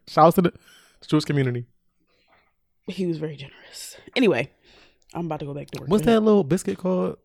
[0.09, 0.53] Shout out to the
[1.07, 1.67] Jewish community.
[2.87, 3.97] He was very generous.
[4.15, 4.51] Anyway,
[5.13, 5.89] I'm about to go back to work.
[5.91, 7.17] What's that little biscuit called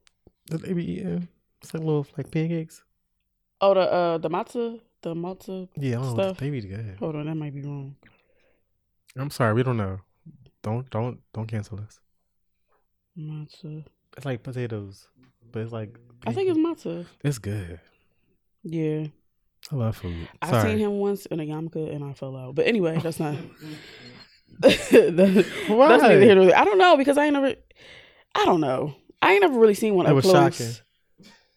[0.50, 1.28] that they be eating?
[1.62, 2.84] It's like little like pancakes.
[3.62, 5.70] Oh, the uh, the matzah, the matzah.
[5.78, 6.14] Yeah, I.
[6.14, 6.38] Stuff.
[6.40, 6.96] They be good.
[7.00, 7.96] Hold on, that might be wrong.
[9.16, 10.00] I'm sorry, we don't know.
[10.64, 12.00] don't don't don't cancel this.
[13.18, 13.84] Matzo.
[14.18, 15.08] It's like potatoes,
[15.52, 17.06] but it's like I think it's matzo.
[17.24, 17.80] it's good.
[18.64, 19.08] Yeah.
[19.72, 20.28] I love food.
[20.42, 20.70] I Sorry.
[20.72, 22.56] seen him once in a yarmulke and I fell out.
[22.56, 23.36] But anyway, that's not.
[24.60, 25.88] that- Why?
[25.90, 26.58] That's neither here nor there.
[26.58, 27.54] I don't know because I ain't never.
[28.36, 28.96] I don't know.
[29.22, 30.58] I ain't never really seen one It up was close.
[30.58, 30.76] shocking.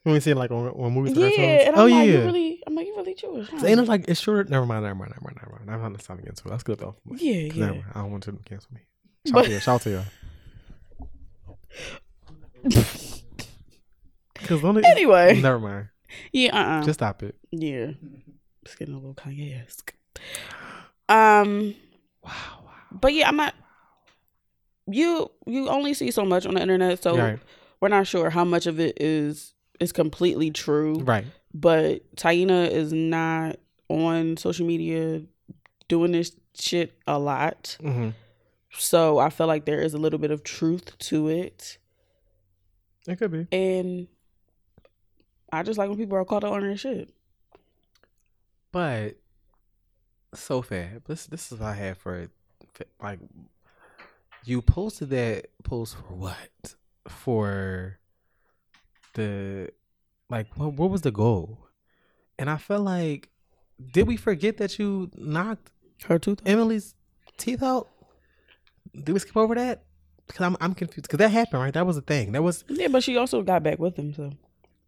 [0.03, 1.77] When we see it like on, on movies, Yeah, and and.
[1.77, 2.03] I'm oh like, yeah.
[2.03, 3.49] you really, I'm like, you really Jewish.
[3.49, 3.59] Huh?
[3.61, 4.45] So ain't it like it's sure?
[4.45, 4.83] Never mind.
[4.85, 5.13] Never mind.
[5.13, 5.37] Never mind.
[5.67, 5.97] Never mind.
[5.97, 6.51] I'm not get into it.
[6.51, 6.97] That's good though.
[7.17, 7.67] yeah, yeah.
[7.67, 7.85] never.
[7.95, 8.81] I don't want to cancel me.
[9.27, 9.61] Shout But- to you.
[9.61, 10.03] Shout to you.
[14.35, 15.41] Because only Anyway.
[15.41, 15.89] never mind.
[16.33, 17.35] Yeah, uh, uh Just stop it.
[17.51, 17.91] yeah.
[18.63, 19.93] It's getting a little Kanye esque.
[21.09, 21.75] Um,
[22.25, 22.31] Wow.
[22.65, 22.71] wow.
[22.93, 23.55] but yeah, I'm not.
[24.87, 27.39] You you only see so much on the internet, so right.
[27.81, 31.01] we're not sure how much of it is is completely true.
[31.01, 31.25] Right.
[31.53, 33.57] But Taina is not
[33.89, 35.23] on social media
[35.89, 37.77] doing this shit a lot.
[37.81, 38.11] hmm
[38.77, 41.79] So I feel like there is a little bit of truth to it.
[43.07, 43.47] It could be.
[43.53, 44.09] And
[45.53, 47.11] I just like when people are caught out on their shit.
[48.73, 49.17] But
[50.35, 51.05] so fab.
[51.07, 52.29] This this is what I had for
[52.73, 53.21] for- like
[54.45, 56.75] you posted that post for what?
[57.09, 57.99] For
[59.15, 59.71] the
[60.29, 61.69] like what what was the goal?
[62.39, 63.29] And I felt like
[63.93, 65.71] did we forget that you knocked
[66.05, 66.41] Her tooth.
[66.45, 66.95] Emily's
[67.37, 67.89] teeth out?
[68.95, 69.85] Did we skip over that?
[70.27, 71.03] Because I'm I'm confused.
[71.03, 71.75] Because that happened, right?
[71.75, 72.33] That was a thing.
[72.33, 74.33] That was Yeah, but she also got back with him, so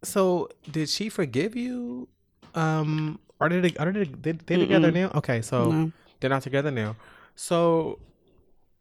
[0.03, 0.49] so.
[0.69, 2.07] Did she forgive you?
[2.55, 5.11] Um, are they are they they, they together now?
[5.15, 5.91] Okay, so no.
[6.19, 6.95] they're not together now.
[7.35, 7.99] So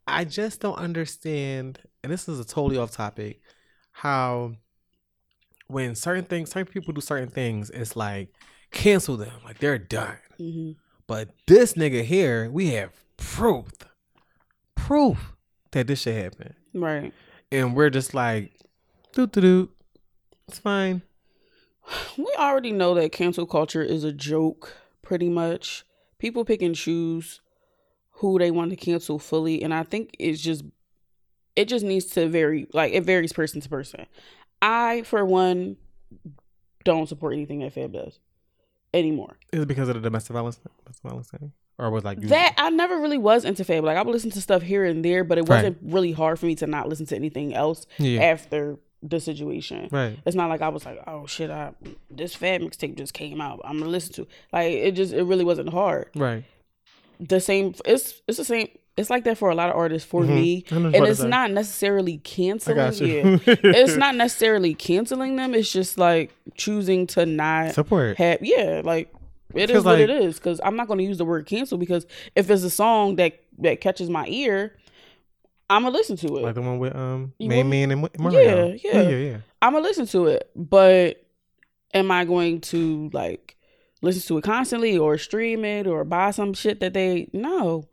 [0.06, 3.40] I just don't understand, and this is a totally off topic,
[3.92, 4.54] how
[5.68, 8.28] when certain things, certain people do certain things, it's like
[8.70, 10.18] cancel them, like they're done.
[10.38, 10.72] hmm
[11.06, 13.68] But this nigga here, we have proof,
[14.86, 15.32] proof
[15.72, 17.12] that this shit happened, Right.
[17.50, 18.52] and we're just like,
[19.12, 19.70] doo doo doo,
[20.48, 21.02] it's fine.
[22.18, 25.84] We already know that cancel culture is a joke, pretty much.
[26.18, 27.40] People pick and choose
[28.20, 30.64] who they want to cancel fully, and I think it's just
[31.54, 32.66] it just needs to vary.
[32.72, 34.06] Like it varies person to person.
[34.62, 35.76] I, for one,
[36.84, 38.18] don't support anything that Fab does
[38.94, 39.36] anymore.
[39.52, 42.54] Is it because of the domestic violence, domestic violence thing, or was like you- That
[42.58, 43.84] I never really was into Fab.
[43.84, 46.46] Like I would listen to stuff here and there, but it wasn't really hard for
[46.46, 49.88] me to not listen to anything else Yeah, after the situation.
[49.92, 50.18] right.
[50.24, 51.72] It's not like I was like, oh shit, I
[52.10, 53.60] this Fab mixtape just came out.
[53.64, 54.22] I'm gonna listen to.
[54.22, 54.28] it.
[54.52, 56.08] Like it just it really wasn't hard.
[56.16, 56.44] Right.
[57.20, 57.74] The same.
[57.84, 58.68] It's it's the same.
[58.96, 60.08] It's like that for a lot of artists.
[60.08, 60.28] For Mhm.
[60.28, 63.40] me, I know what you're and it's not necessarily canceling.
[63.46, 65.54] Yeah, it's not necessarily canceling them.
[65.54, 68.16] It's just like choosing to not support.
[68.16, 68.38] have.
[68.40, 69.12] Yeah, like
[69.56, 70.36] it is what it like- is.
[70.36, 73.40] Because I'm not going to use the word cancel because if it's a song that
[73.58, 74.76] that catches my ear,
[75.68, 76.42] I'm gonna listen to it.
[76.42, 78.68] Like the one with um Main Man and Mar- Mario.
[78.68, 79.02] Yeah, yeah.
[79.02, 79.36] yeah, yeah.
[79.62, 81.24] I'm gonna listen to it, but
[81.94, 83.56] am I going to like
[84.02, 87.88] listen to it constantly or stream it or buy some shit that they no?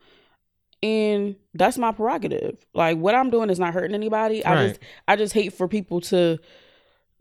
[0.84, 2.65] And that's my prerogative.
[2.73, 4.45] Like what I'm doing is not hurting anybody.
[4.45, 6.39] I just I just hate for people to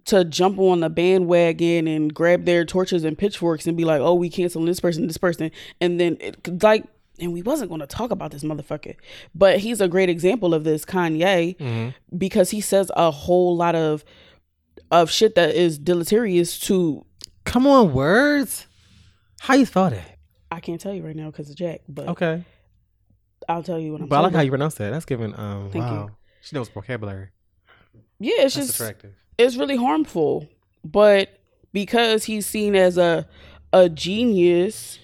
[0.06, 4.14] to jump on the bandwagon and grab their torches and pitchforks and be like, "Oh,
[4.14, 6.84] we canceling this person, this person," and then it, like,
[7.20, 8.96] and we wasn't going to talk about this motherfucker,
[9.34, 13.74] but he's a great example of this, Kanye hmm because he says a whole lot
[13.74, 14.04] of
[14.90, 17.04] of shit that is deleterious to
[17.44, 18.66] Come on, words.
[19.40, 20.18] How you spell that?
[20.50, 22.44] I can't tell you right now because of Jack, but Okay,
[23.48, 24.08] I'll tell you when I'm.
[24.08, 24.38] but I like sober.
[24.38, 24.90] how you pronounce that.
[24.90, 25.70] That's giving um.
[25.72, 25.90] Thank you.
[25.90, 26.10] wow,
[26.40, 27.28] she knows vocabulary.
[28.20, 29.14] Yeah, it's That's just attractive.
[29.46, 30.48] It's really harmful,
[30.84, 31.40] but
[31.72, 33.26] because he's seen as a
[33.72, 34.98] a genius,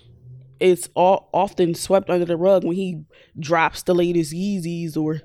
[0.61, 3.05] it's all often swept under the rug when he
[3.39, 5.23] drops the latest Yeezys or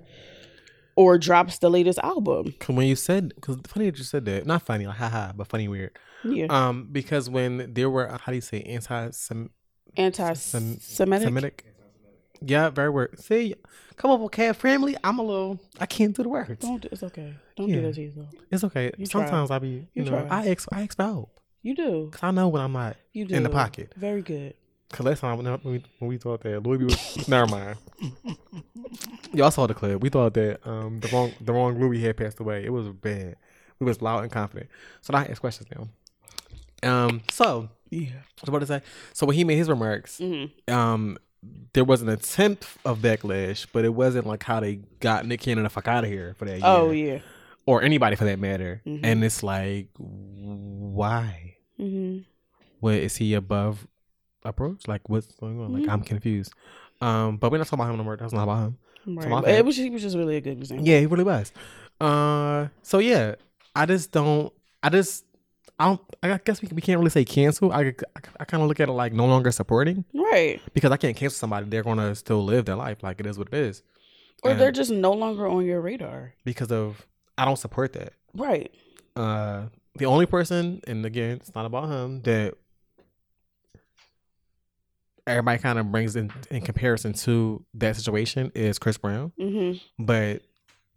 [0.96, 2.54] or drops the latest album.
[2.60, 4.46] Cause when you said, cause funny that you said that.
[4.46, 5.98] Not funny, like haha, but funny weird.
[6.24, 9.12] Yeah, Um, because when there were how do you say anti
[9.98, 10.82] anti-Semitic.
[10.82, 11.73] Semitic?
[12.46, 13.18] Yeah, very work.
[13.18, 13.56] See,
[13.96, 14.96] come on, vocab family.
[15.04, 15.60] I'm a little.
[15.80, 16.60] I can't do the words.
[16.66, 16.82] Don't.
[16.82, 17.34] do- It's okay.
[17.56, 17.76] Don't Yeah.
[17.76, 18.28] do that to yourself.
[18.52, 18.92] It's okay.
[18.98, 19.22] You try.
[19.22, 20.28] Sometimes I be, you, You know, try.
[20.44, 21.40] I ex, I ex for help.
[21.62, 22.10] You do.
[22.12, 23.36] Cause I know when I'm not You do.
[23.36, 23.94] in the pocket.
[23.96, 24.56] Very good.
[24.92, 27.78] Cause last time when we when we thought that Louis was never mind.
[29.34, 30.02] Y'all saw the clip.
[30.02, 32.64] We thought that um the wrong the wrong Louis had passed away.
[32.66, 33.38] It was bad.
[33.80, 34.70] We was loud and confident.
[35.02, 35.88] So now I ask questions now.
[37.06, 37.22] Um.
[37.32, 38.10] So Yeah.
[38.10, 38.82] So what about to say?
[39.14, 41.18] So when he made his remarks, hmm um,
[41.74, 45.64] there was an attempt of backlash, but it wasn't like how they got Nick Cannon
[45.64, 46.54] the fuck out of here for that.
[46.60, 47.20] Year, Oh yeah.
[47.66, 48.82] or anybody for that matter.
[48.86, 49.00] Mhm.
[49.04, 51.56] And it's like, why?
[51.78, 52.20] hmm
[52.80, 53.88] What is he above
[54.44, 54.88] approach?
[54.88, 55.74] Like what's going on?
[55.74, 55.90] Like Mhm.
[55.90, 56.54] I'm confused.
[57.02, 58.18] Um, but we're not talking about him no more.
[58.18, 58.78] That's not about him.
[59.06, 59.24] Right.
[59.24, 59.56] So my But bad.
[59.60, 60.88] it was he was just really a good example.
[60.88, 61.52] Yeah, he really was.
[62.00, 63.36] Uh, so yeah,
[63.76, 64.54] I just don't.
[64.82, 65.26] I just.
[65.80, 66.02] I don't.
[66.22, 67.72] I guess we, we can't really say cancel.
[67.72, 67.94] I I,
[68.42, 70.62] I kind of look at it like no longer supporting Right.
[70.74, 71.68] because I can't cancel somebody.
[71.68, 73.82] They're gonna still live their life like it is what it is.
[74.44, 76.34] Or And they're just no longer on your radar.
[76.46, 77.06] because of
[77.38, 78.14] I don't support that.
[78.36, 78.72] Right.
[79.16, 79.64] Uh,
[79.96, 82.54] the only person, and again, it's not about him that
[85.26, 89.32] everybody kind of brings in in comparison to that situation is Chris Brown.
[89.40, 90.04] Mm-hmm.
[90.06, 90.42] But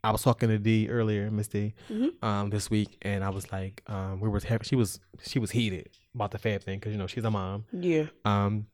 [0.05, 2.23] I was talking to D earlier, Miss D, Mhm.
[2.23, 5.51] um, this week, and I was like, um, we were having, she was she was
[5.51, 8.05] heated about the Fab thing because you know she's a mom, Yeah.
[8.25, 8.67] um,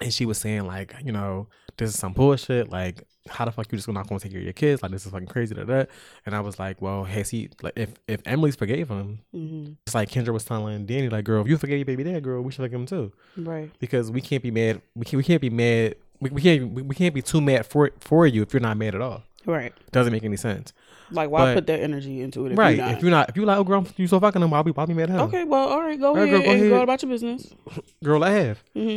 [0.00, 2.70] and she was saying like, you know, this is some bullshit.
[2.70, 4.82] Like, how the fuck you just not to take care of your kids?
[4.82, 5.54] Like, this is fucking crazy.
[5.54, 5.90] That that.
[6.26, 9.72] And I was like, well, has he like if if Emily's forgave him, Mm-hmm.
[9.86, 12.40] it's like Kendra was telling Danny, like, girl, if you forgave your baby dad, girl,
[12.42, 13.70] we should forgive him too Right.
[13.80, 14.80] because we can't be mad.
[14.94, 15.96] We can't we can't be mad.
[16.20, 18.76] We, we can't we, we can't be too mad for for you if you're not
[18.78, 19.22] mad at all.
[19.46, 19.72] Right.
[19.92, 20.72] Doesn't make any sense.
[21.10, 22.52] Like, why But- put that energy into it?
[22.52, 22.76] If right.
[22.76, 22.96] You're not?
[22.96, 24.86] If you're not, if you like, oh girl, you so fucking him, I'll be, I'll
[24.86, 25.20] be mad at him.
[25.22, 25.44] okay.
[25.44, 26.00] Well, all right.
[26.00, 26.70] Go All right, ahead girl, go and ahead.
[26.70, 27.54] go about your business.
[28.02, 28.62] Girl, I have.
[28.74, 28.96] hmm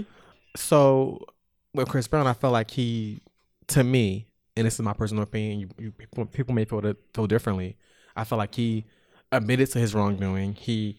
[0.55, 1.25] So
[1.73, 3.21] with Chris Brown, I felt like he,
[3.67, 5.59] to me, and this is my personal opinion.
[5.59, 7.77] You, you people, people may feel it feel differently.
[8.15, 8.85] I felt like he
[9.31, 10.53] admitted to his wrongdoing.
[10.55, 10.97] He,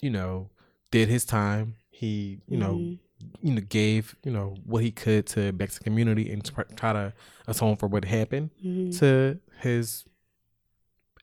[0.00, 0.48] you know,
[0.90, 1.74] did his time.
[1.90, 2.98] He, you know, Mhm.
[3.40, 6.64] You know, gave you know what he could to back to the community and try,
[6.76, 7.12] try to
[7.46, 8.98] atone for what happened Mhm.
[8.98, 10.04] to his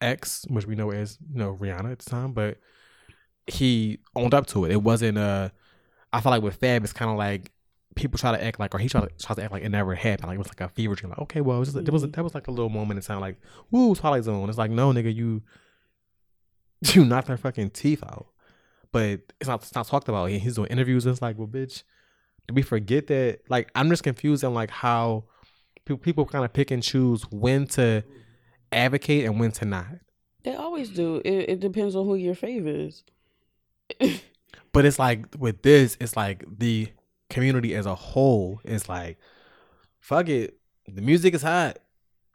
[0.02, 2.58] ex, which we know as you know Rihanna at the time, but
[3.48, 4.72] he owned up to it.
[4.72, 5.50] It wasn't uh
[6.12, 7.52] I feel like with Fab, it's kind of like
[7.96, 9.94] people try to act like, or he try to try to act like it never
[9.96, 10.28] happened.
[10.28, 11.12] Like it was like a fever dream.
[11.12, 12.98] Like okay, well, it was just, there was a, that was like a little moment
[12.98, 13.38] in time, like
[13.72, 14.50] woo, Twilight Zone.
[14.50, 15.42] It's like no, nigga, you
[16.82, 18.28] you knocked their fucking teeth out,
[18.94, 20.30] but it's not it's not talked about.
[20.30, 21.06] He- He's doing interviews.
[21.06, 21.84] It's like, well, bitch,
[22.48, 23.40] did we forget that?
[23.50, 25.26] Like I'm just confused on like how
[25.84, 28.04] people people kind of pick and choose when to
[28.72, 29.88] advocate and when to not.
[30.44, 31.18] They always do.
[31.26, 33.04] It, it depends on who your fave is.
[34.72, 36.88] But it's like with this, it's like the
[37.30, 39.20] community as a whole is like,
[40.00, 41.78] fuck it, the music is hot.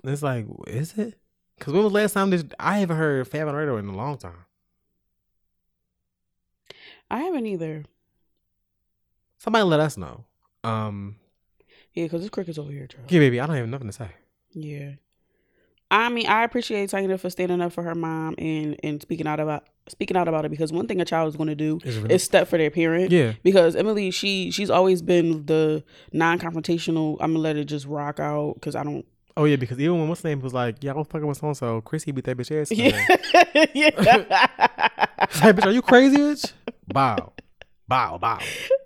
[0.04, 1.18] And it's like, is it?
[1.58, 2.44] Because when was the last time this?
[2.60, 4.44] I haven't heard Fab on the radio in a long time.
[7.10, 7.84] I haven't either.
[9.38, 10.24] Somebody let us know.
[10.64, 11.16] Um,
[11.94, 13.10] Yeah, because it's crickets over here, Charles.
[13.10, 14.08] yeah, baby, I don't have nothing to say.
[14.52, 14.92] Yeah.
[15.90, 19.40] I mean, I appreciate Taina for standing up for her mom and and speaking out
[19.40, 22.22] about speaking out about it because one thing a child is going to do Is
[22.22, 23.10] step for their parent.
[23.10, 27.16] Yeah, Because Emily, she she's always been the non-confrontational.
[27.20, 29.06] I'm gonna let it just rock out because I don't.
[29.34, 31.46] Oh yeah, because even when what's name was like, yeah, I was fucking with so
[31.46, 32.70] and so, Chrissy beat that bitch ass.
[33.54, 35.06] Yeah, yeah.
[35.22, 36.52] It's like, bitch, are you crazy, bitch?
[36.92, 37.32] Bow,
[37.86, 38.38] bow, bow.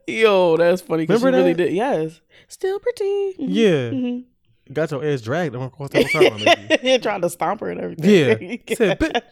[0.06, 1.06] Yo, that's funny.
[1.06, 1.64] Cause Remember she really that?
[1.70, 1.72] did.
[1.74, 3.04] Yes, still pretty.
[3.04, 4.24] Mhm, Yeah, mhm.
[4.72, 6.78] got your ass dragged across the time.
[6.82, 8.60] yeah, trying to stomp her and everything.
[8.68, 9.22] Yeah, said.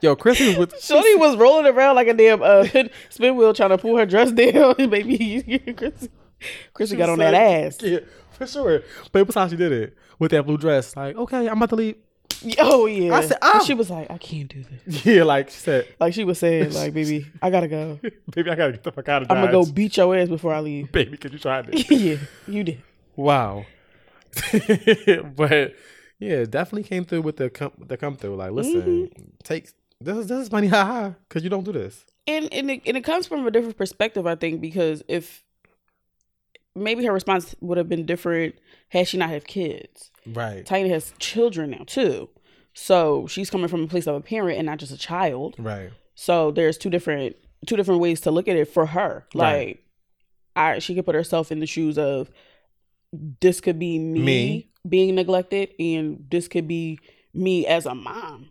[0.00, 2.66] Yo, Chrissy was with Shorty was rolling around like a damn uh,
[3.10, 4.74] spin wheel trying to pull her dress down.
[4.76, 6.08] Baby, Chrissy,
[6.74, 7.78] Chrissy got on that ass.
[7.82, 8.00] Yeah,
[8.32, 8.82] for sure.
[9.12, 10.94] But it was how she did it with that blue dress.
[10.96, 11.96] Like, okay, I'm about to leave.
[12.58, 13.14] Oh yeah.
[13.14, 15.04] I said, "Oh." She was like, I can't do this.
[15.06, 17.98] Yeah, like she said, Like she was saying, like, baby, I gotta go.
[18.32, 19.36] baby, I gotta get the fuck out of here.
[19.36, 20.92] I'm gonna go beat your ass before I leave.
[20.92, 21.90] baby, because you tried it.
[21.90, 22.82] yeah, you did.
[23.16, 23.64] wow.
[25.36, 25.74] but
[26.18, 28.36] yeah, definitely came through with the come the come through.
[28.36, 29.22] Like, listen, Mm-hmm.
[29.42, 29.70] take
[30.00, 32.04] this is this is money, haha, because you don't do this.
[32.26, 35.42] And and it, and it comes from a different perspective, I think, because if
[36.74, 38.56] maybe her response would have been different
[38.88, 40.10] had she not have kids.
[40.26, 40.64] Right.
[40.64, 42.28] Taina has children now too,
[42.74, 45.54] so she's coming from a place of a parent and not just a child.
[45.58, 45.90] Right.
[46.14, 47.36] So there's two different
[47.66, 49.26] two different ways to look at it for her.
[49.34, 49.82] Like Right.
[50.56, 52.30] I she could put herself in the shoes of
[53.40, 54.70] this could be me, Me.
[54.88, 56.98] being neglected and this could be
[57.32, 58.50] me as a mom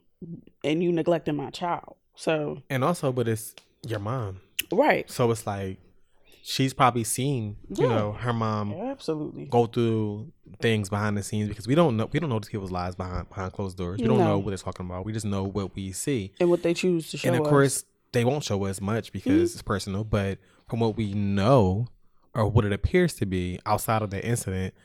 [0.63, 1.95] and you neglecting my child.
[2.15, 3.53] So And also, but it's
[3.87, 4.39] your mom,
[4.71, 5.09] right.
[5.11, 5.77] so it's like
[6.47, 7.95] she's probably seen, you Yeah.
[7.95, 9.45] know, her mom Absolutely.
[9.45, 10.31] go through
[10.61, 13.27] things behind the scenes because we don't know we don't know these people's lives behind
[13.29, 13.99] behind closed doors.
[13.99, 14.25] We don't No.
[14.25, 15.05] know what they're talking about.
[15.05, 16.33] We just know what we see.
[16.39, 17.49] And what they choose to show and of us.
[17.49, 20.03] course, they won't show us much because it's personal.
[20.03, 20.37] But
[20.69, 21.87] from what we know
[22.35, 24.75] or what it appears to be outside of the incident,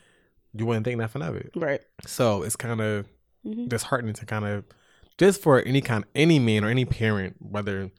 [0.54, 1.50] you wouldn't think nothing of it.
[1.54, 1.82] Right.
[2.06, 3.06] So it's kind of
[3.46, 3.68] Mhm.
[3.68, 4.64] disheartening to kind of
[5.18, 7.90] just for any kind any man or any parent, whether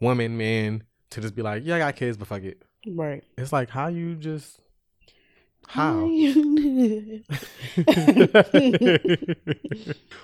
[0.00, 2.62] woman, man, to just be like, yeah, I got kids, but fuck it.
[2.86, 3.24] Right.
[3.36, 4.60] It's like how you just
[5.66, 6.06] how.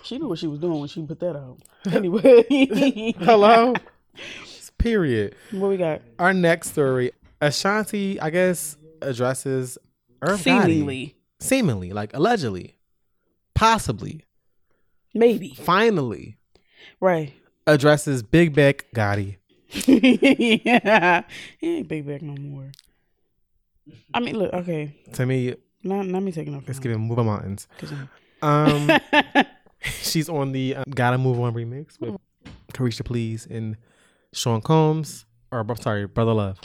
[0.03, 1.59] she knew what she was doing when she put that out.
[1.93, 2.45] Anyway.
[3.21, 3.73] Hello.
[4.79, 5.37] Period.
[5.53, 6.03] What we got?
[6.19, 9.79] Our next story, Ashanti, I guess, addresses
[10.21, 10.43] Irv Gotti.
[10.43, 11.17] Seemingly.
[11.39, 12.77] seemingly, like allegedly,
[13.55, 14.25] possibly,
[15.15, 16.39] maybe, finally,
[17.01, 17.33] right,
[17.67, 19.37] addresses Big Beck Gotti.
[19.87, 21.23] Yeah,
[21.59, 22.71] he ain't big back no more.
[24.15, 24.97] I mean, look, okay.
[25.15, 26.65] To me, not not me taking off.
[26.67, 27.69] Let's give him Move Mountains.
[28.43, 28.91] Um,
[29.81, 32.17] she's on the uh, "Gotta Move On" remix with
[32.73, 33.77] Caresha Please and
[34.33, 36.61] Sean Combs, or I'm sorry, Brother Love.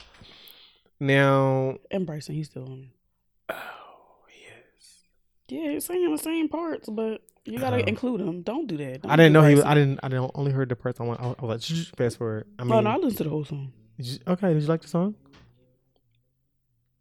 [1.00, 2.90] Now, and Bryson, he's still on.
[3.50, 3.56] Oh,
[4.30, 5.04] yes.
[5.48, 8.42] Yeah, he's singing the same parts, but you gotta uh, include him.
[8.42, 9.02] Don't do that.
[9.02, 9.64] Don't I didn't know he was.
[9.64, 10.00] I didn't.
[10.04, 11.00] I didn't only heard the parts.
[11.00, 11.20] I want.
[11.22, 12.48] I was like, fast forward.
[12.60, 13.72] I mean, oh, no, I listened to the whole song.
[13.98, 15.16] Did you, okay, did you like the song?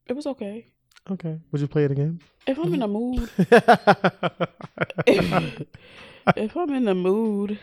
[0.07, 0.67] It was okay.
[1.11, 1.39] Okay.
[1.51, 2.21] Would you play it again?
[2.47, 3.31] If I'm in a mood.
[3.39, 3.53] if,
[6.37, 7.59] if, I'm in the mood.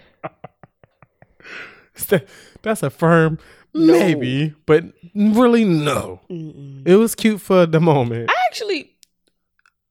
[2.61, 3.39] That's a firm
[3.73, 3.93] no.
[3.93, 6.21] maybe, but really no.
[6.30, 6.88] Mm-mm.
[6.88, 8.30] It was cute for the moment.
[8.30, 8.95] I actually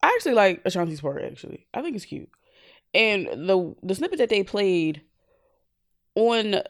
[0.02, 1.66] I actually like Ashanti's part actually.
[1.74, 2.30] I think it's cute.
[2.96, 5.02] And the the snippet that they played
[6.14, 6.62] on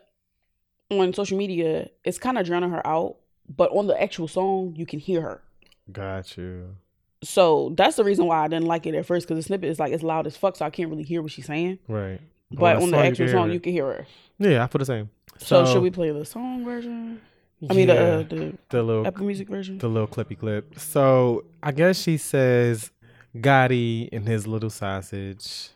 [0.91, 3.16] on social media, is kind of drowning her out,
[3.55, 5.43] but on the actual song, you can hear her.
[5.91, 6.77] Got you.
[7.22, 9.79] So that's the reason why I didn't like it at first because the snippet is
[9.79, 11.79] like it's loud as fuck, so I can't really hear what she's saying.
[11.89, 12.20] Right.
[12.51, 14.07] But on the actual song, you can hear her.
[14.39, 15.11] Yeah, I feel the same.
[15.39, 17.20] So, so should we play the song version?
[17.68, 20.79] I mean the uh, the the little Apple Music version, the little clippy clip.
[20.79, 22.91] So I guess she says
[23.35, 25.70] Gotti and his little sausage,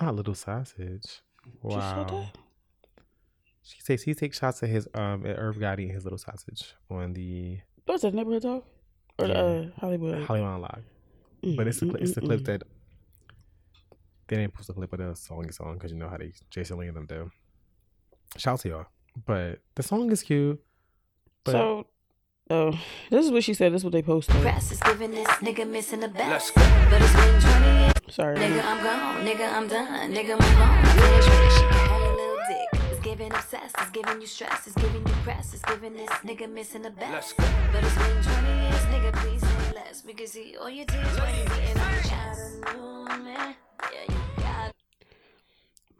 [0.00, 1.20] not little sausage.
[1.62, 2.30] Wow.
[3.62, 6.74] She says he takes shots at his um at Irv Gotti and his little sausage
[6.90, 7.60] on the.
[7.86, 8.64] What's that neighborhood talk?
[9.20, 9.34] or yeah.
[9.34, 10.82] uh, Hollywood Hollywood Unlocked.
[11.42, 12.62] Mm, but it's the it's the clip that
[14.28, 16.78] they didn't post a clip of the song song because you know how they Jason
[16.78, 17.30] Lee and them do.
[18.36, 18.86] Shout to y'all,
[19.26, 20.60] but the song is cute.
[21.44, 21.86] But so,
[22.50, 22.78] oh,
[23.10, 23.72] this is what she said.
[23.72, 24.36] This is what they posted.
[24.36, 26.54] Press is giving this nigga missing the best.
[26.54, 27.92] But it's been 20 years.
[28.08, 28.36] Sorry.
[28.36, 29.24] Nigga, I'm gone.
[29.24, 30.12] Nigga, I'm done.
[30.12, 31.70] Nigga, move on.
[32.90, 33.76] It's giving obsessed.
[33.78, 34.66] It's giving you stress.
[34.66, 35.54] It's giving you press.
[35.54, 37.36] It's giving this nigga missing the best.
[37.36, 38.82] But it's been 20 years.
[38.92, 40.02] Nigga, please say less.
[40.02, 43.24] Because see, all you did was getting on the child.
[43.24, 43.54] man.
[43.92, 44.72] Yeah, you got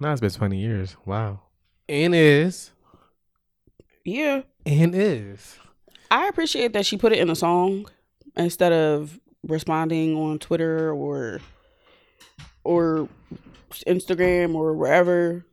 [0.01, 0.97] Now it's been 20 years.
[1.07, 1.41] Wow.
[1.89, 2.73] And is.
[4.05, 4.43] Yeah.
[4.67, 5.59] And is.
[6.11, 7.87] I appreciate that she put it in a song
[8.37, 11.41] instead of responding on Twitter or
[12.65, 13.09] or
[13.87, 15.45] Instagram or wherever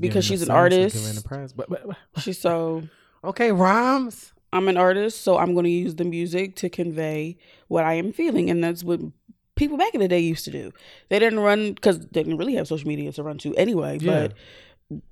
[0.00, 1.24] because she's an artist.
[1.56, 2.84] But, but, but, she's so
[3.22, 3.52] okay.
[3.52, 4.32] Rhymes.
[4.52, 8.12] I'm an artist, so I'm going to use the music to convey what I am
[8.12, 9.00] feeling, and that's what
[9.56, 10.72] people back in the day used to do.
[11.08, 14.28] They didn't run because they didn't really have social media to run to anyway, yeah.
[14.28, 15.02] but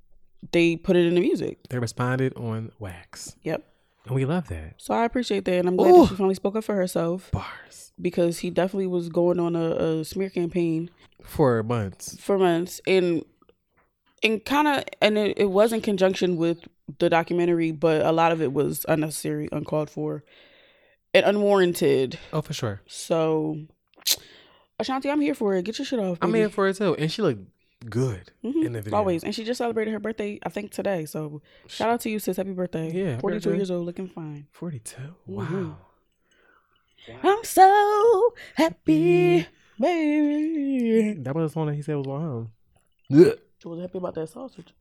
[0.52, 1.58] they put it in the music.
[1.70, 3.34] They responded on wax.
[3.42, 3.64] Yep.
[4.06, 4.74] And we love that.
[4.78, 5.58] So I appreciate that.
[5.58, 6.02] And I'm glad Ooh.
[6.02, 7.30] that she finally spoke up for herself.
[7.30, 7.92] Bars.
[8.00, 10.90] Because he definitely was going on a, a smear campaign.
[11.22, 12.16] For months.
[12.18, 12.80] For months.
[12.86, 13.24] And
[14.22, 16.66] and kind of and it, it was in conjunction with
[16.98, 20.24] the documentary but a lot of it was unnecessary uncalled for
[21.14, 23.58] and unwarranted oh for sure so
[24.78, 26.30] ashanti i'm here for it get your shit off baby.
[26.30, 27.42] i'm here for it too and she looked
[27.88, 28.66] good mm-hmm.
[28.66, 31.90] in the video always and she just celebrated her birthday i think today so shout
[31.90, 33.56] out to you sis happy birthday yeah 42 birthday.
[33.58, 35.34] years old looking fine 42 mm-hmm.
[35.34, 35.72] wow mm-hmm.
[37.22, 39.46] I'm so happy,
[39.78, 41.14] baby.
[41.14, 42.50] That was the song that he said was on
[43.10, 43.38] him.
[43.64, 44.72] I was happy about that sausage.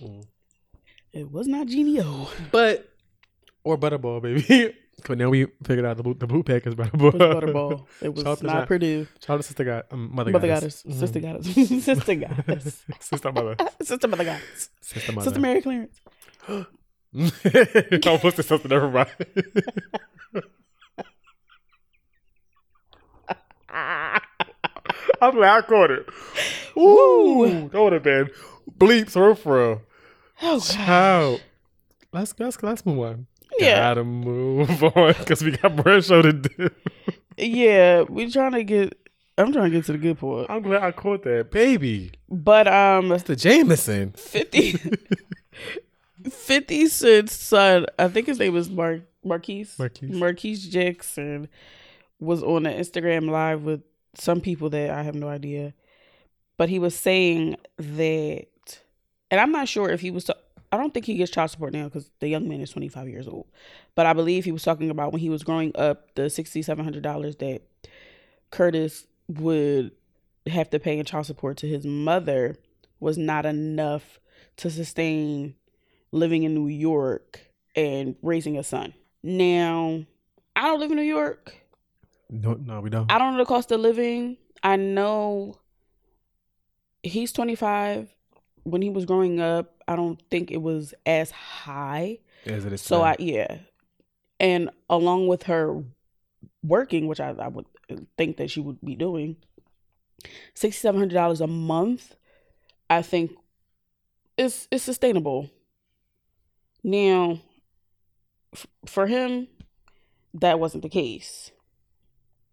[0.00, 0.24] Mm.
[1.12, 2.30] It was not Jennie-O.
[2.50, 2.88] But
[3.64, 4.74] or Butterball, baby.
[5.04, 7.12] but now we figured out the boot, the boot pack is Butterball.
[7.12, 7.86] It was Butterball.
[8.02, 9.06] It was not Perdue.
[9.20, 10.82] Shout out to Sister God, um, Mother, mother Goddess.
[10.82, 10.96] goddess.
[10.96, 11.00] Mm-hmm.
[11.00, 11.54] Sister Goddess.
[11.84, 12.84] Sister Goddess.
[13.00, 13.56] Sister Mother.
[13.82, 14.70] Sister Mother Goddess.
[14.80, 15.24] Sister Mother.
[15.24, 16.00] Sister Mary Clarence.
[16.48, 19.10] Don't put this something never mind.
[25.20, 26.06] I'm glad I caught it.
[26.78, 28.30] Ooh, that would have been
[28.78, 29.56] bleeps her for.
[29.58, 29.82] real.
[30.42, 31.42] Oh, Child.
[32.12, 33.26] Let's let's let's move on.
[33.58, 36.70] Yeah, gotta move on because we got more show to do.
[37.36, 38.98] yeah, we trying to get.
[39.38, 40.46] I'm trying to get to the good part.
[40.48, 42.12] I'm glad I caught that, baby.
[42.28, 44.12] But um, it's the Jameson.
[44.12, 44.78] Fifty.
[46.30, 49.78] 50 Cent's son, I think his name was Mar- Marquise.
[49.78, 50.10] Marquise.
[50.10, 51.48] Marquise Jackson
[52.18, 53.82] was on an Instagram live with
[54.14, 55.74] some people that I have no idea.
[56.56, 58.46] But he was saying that,
[59.30, 60.24] and I'm not sure if he was.
[60.24, 60.36] To,
[60.76, 63.26] I don't think he gets child support now because the young man is 25 years
[63.26, 63.46] old.
[63.94, 67.62] But I believe he was talking about when he was growing up, the $6,700 that
[68.50, 69.92] Curtis would
[70.46, 72.56] have to pay in child support to his mother
[73.00, 74.20] was not enough
[74.58, 75.54] to sustain
[76.12, 77.40] living in New York
[77.74, 78.94] and raising a son.
[79.22, 80.04] Now,
[80.54, 81.54] I don't live in New York.
[82.30, 83.10] No, no, we don't.
[83.10, 84.36] I don't know the cost of living.
[84.62, 85.58] I know
[87.02, 88.12] he's 25.
[88.64, 92.18] When he was growing up, I don't think it was as high.
[92.44, 93.08] As it is So today.
[93.08, 93.58] I yeah,
[94.40, 95.82] and along with her
[96.62, 97.66] working, which I, I would
[98.18, 99.36] think that she would be doing,
[100.54, 102.16] sixty seven hundred dollars a month,
[102.90, 103.32] I think
[104.36, 105.50] is is sustainable.
[106.84, 107.40] Now,
[108.54, 109.48] f- for him,
[110.34, 111.50] that wasn't the case,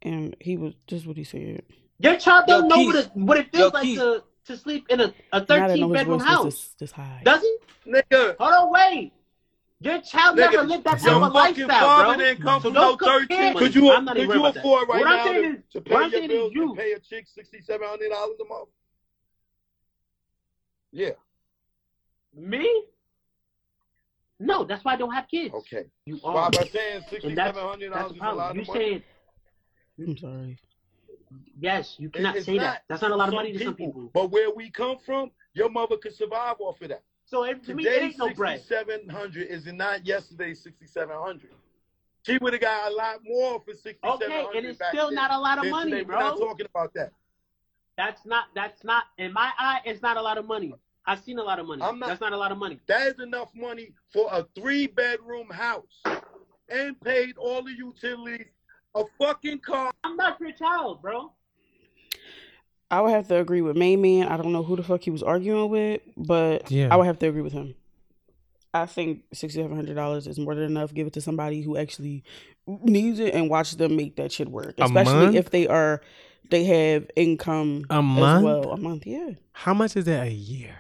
[0.02, 1.64] and he was just what he said.
[2.00, 2.88] Your child Yo, don't know Keith.
[2.88, 4.00] what it, what it Yo, feels like Keith.
[4.00, 6.46] to, to sleep in a, a And I didn't know 13 his bedroom voice house.
[6.46, 7.22] was this, this high.
[7.24, 7.58] Does he?
[7.88, 9.14] Nigga, Hold on, wait.
[9.80, 12.26] Your child Nigga, never lived that type of fucking lifestyle, father bro.
[12.26, 13.54] didn't come So from don't no compare 13.
[13.56, 14.94] Could you, I'm not could even you worried about afford that.
[14.94, 16.52] right What I'm now saying to, is- to what pay I'm your saying is bills
[16.56, 16.64] you.
[16.70, 18.70] and pay a chick $6,700 a month?
[20.92, 21.10] Yeah,
[22.36, 22.84] Me?
[24.40, 25.54] No, that's why I don't have kids.
[25.54, 25.86] okay.
[26.06, 26.52] You Why are.
[26.52, 28.58] by saying And that's, $6,700 that's the is a lot problem.
[28.58, 29.04] You said,
[30.08, 30.60] I'm sorry.
[31.60, 32.84] Yes, you cannot It's say not that.
[32.90, 34.10] That's not a lot of money to some people.
[34.14, 37.04] But where we come from, your mother could survive off of that.
[37.26, 38.60] So it, to me, it Today, ain't no bread.
[38.62, 41.50] 6700 is not yesterday's 6700
[42.24, 45.40] She would have got a lot more for 6700 Okay, and it's still not a
[45.40, 46.04] lot of money, today.
[46.04, 47.12] We're not talking about that.
[47.98, 48.46] That's not.
[48.56, 49.06] That's not.
[49.18, 50.74] In my eye, it's not a lot of money.
[51.06, 51.82] I've seen a lot of money.
[51.84, 52.80] I'm not- That's not a lot of money.
[52.88, 56.02] That is enough money for a three bedroom house
[56.70, 58.48] and paid all the utilities,
[58.96, 59.92] a fucking car.
[60.04, 61.32] I'm not your child, bro.
[62.92, 64.28] I would have to agree with Main Man.
[64.28, 66.90] I don't know who the fuck he was arguing with, but Yeah.
[66.92, 67.74] I would have to agree with him.
[68.76, 70.94] I think sixty seven hundred dollars is more than enough.
[70.94, 72.24] Give it to somebody who actually
[72.68, 74.76] needs it and watch them make that shit work.
[74.80, 76.02] Especially if they are
[76.50, 78.44] they have income A as month?
[78.46, 78.72] well.
[78.72, 79.32] A month, yeah.
[79.54, 80.76] How much is that a year?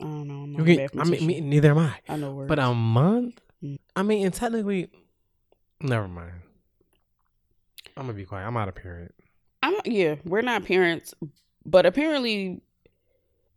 [0.00, 0.34] I don't know.
[0.42, 1.94] I'm not You a can, I mean, me, neither am I.
[2.08, 2.48] I know words.
[2.48, 3.40] But a month?
[3.62, 3.78] Mm.
[3.94, 4.90] I mean, and technically,
[5.84, 6.32] never mind.
[7.96, 8.46] I'm gonna be quiet.
[8.46, 9.14] I'm out of parent.
[9.62, 11.14] I'm yeah, we're not parents,
[11.64, 12.60] but apparently,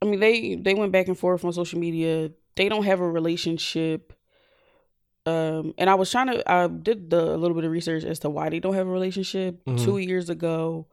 [0.01, 2.32] I mean they they went back and forth on social media.
[2.55, 4.13] They don't have a relationship.
[5.25, 8.19] Um, and I was trying to I did the a little bit of research as
[8.19, 9.63] to why they don't have a relationship.
[9.65, 9.84] Mhm.
[9.84, 10.88] Two years ago,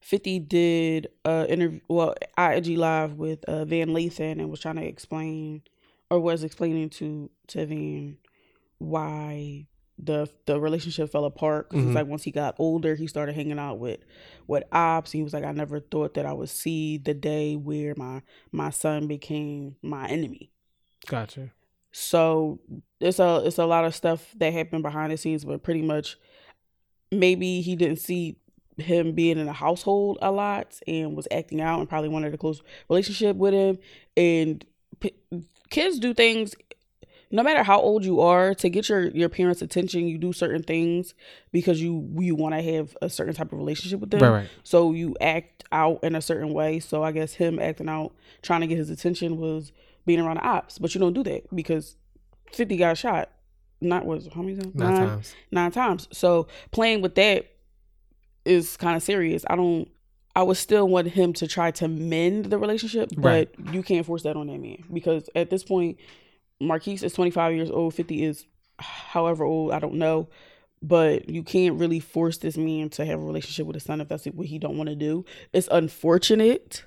[0.00, 4.84] Fifty did uh interview well IG live with uh, Van Lathan and was trying to
[4.84, 5.62] explain
[6.10, 8.16] or was explaining to to Van
[8.78, 9.66] why
[9.98, 11.88] the the relationship fell apart because Mhm.
[11.88, 14.00] it's like once he got older he started hanging out with
[14.48, 17.94] with ops he was like i never thought that i would see the day where
[17.96, 18.20] my
[18.50, 20.50] my son became my enemy
[21.06, 21.52] Gotcha.
[21.92, 22.58] so
[23.00, 26.16] it's a it's a lot of stuff that happened behind the scenes but pretty much
[27.12, 28.36] maybe he didn't see
[28.76, 32.38] him being in a household a lot and was acting out and probably wanted a
[32.38, 33.78] close relationship with him
[34.16, 34.64] and
[34.98, 35.14] p-
[35.70, 36.56] kids do things
[37.34, 40.62] no matter how old you are to get your your parents attention you do certain
[40.62, 41.14] things
[41.52, 44.48] because you you want to have a certain type of relationship with them Right, right.
[44.62, 48.12] so you act out in a certain way so i guess him acting out
[48.42, 49.72] trying to get his attention was
[50.06, 51.96] being around the ops but you don't do that because
[52.52, 53.30] 50 got shot
[53.80, 55.34] not was how many times Nine times.
[55.50, 56.08] nine times.
[56.12, 57.46] So playing with that
[58.46, 59.44] is kind of serious.
[59.50, 59.88] I don't.
[60.36, 64.22] I would still want him to try to mend the relationship, but you can't force
[64.24, 65.98] that on that man because at this point,
[66.66, 67.94] Marquise is 25 years old.
[67.94, 68.46] 50 is
[68.78, 69.72] however old.
[69.72, 70.28] I don't know,
[70.82, 74.08] but you can't really force this man to have a relationship with his son if
[74.08, 75.24] that's what he don't want to do.
[75.52, 76.84] It's unfortunate.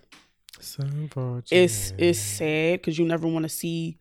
[0.59, 1.51] So unfortunate.
[1.63, 3.97] It's it's sad because you never want to see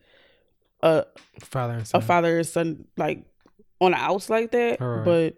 [0.82, 1.04] a
[1.40, 2.00] father and son.
[2.00, 3.24] a father and son like
[3.80, 4.80] on the outs like that.
[4.80, 5.04] Alright.
[5.04, 5.36] But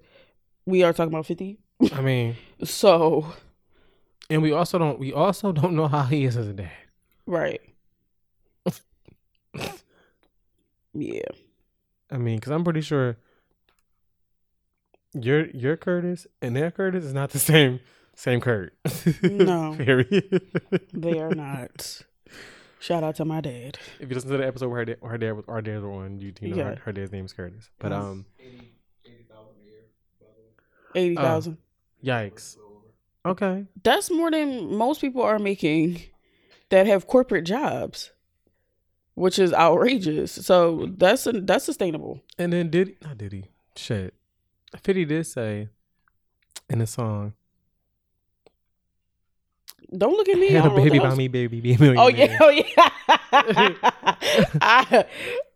[0.64, 1.58] we are talking about fifty.
[1.92, 3.32] I mean, So
[4.30, 4.98] and we also don't.
[4.98, 6.70] We also don't know how he is as a dad.
[7.26, 7.60] right.
[10.94, 11.22] yeah.
[12.10, 13.16] I mean, because I'm pretty sure
[15.14, 17.80] your your Curtis and their Curtis is not the same
[18.14, 18.74] same Kurt.
[19.22, 19.74] No.
[19.78, 20.42] Period.
[20.92, 22.02] They are not.
[22.80, 23.76] Shout out to my dad.
[23.98, 25.82] if you listen to the episode where her, dad, where her dad was our dad
[25.82, 26.64] were on, you, you know Yeah.
[26.64, 27.70] her, her dad's name is Curtis.
[27.80, 28.02] But Yes.
[28.02, 28.24] um,
[30.94, 31.58] Eighty thousand.
[32.04, 32.56] yikes.
[33.26, 33.66] Okay.
[33.82, 36.00] That's more than most people are making
[36.70, 38.10] that have corporate jobs,
[39.18, 40.32] which is outrageous.
[40.32, 42.22] So that's that's sustainable.
[42.38, 43.44] And then did not did he?
[43.76, 44.14] Shit.
[44.82, 45.68] Fifty did say
[46.68, 47.32] in the song,
[49.96, 50.48] Don't look at me.
[50.56, 52.38] I "Had a don't know what baby by me, baby, be a millionaire." Oh yeah,
[52.40, 53.74] oh yeah.
[54.60, 55.04] I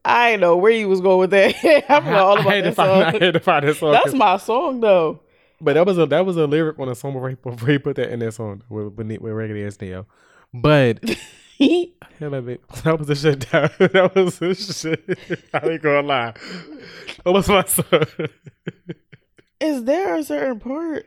[0.05, 1.55] I know where you was going with that.
[1.89, 3.21] I forgot all I about to that find, I song.
[3.21, 3.93] had to find that song.
[3.93, 5.21] That's my song though.
[5.61, 7.79] But that was a that was a lyric on a song before he, before he
[7.79, 9.79] put that in that song with with, with regular ass.
[10.53, 11.05] But
[12.19, 13.51] hell of it, that was the shit.
[13.51, 13.71] Down.
[13.79, 15.45] That was the shit.
[15.55, 16.35] I ain't gonna lie.
[17.25, 18.07] That was my song.
[19.61, 21.07] Is there a certain part?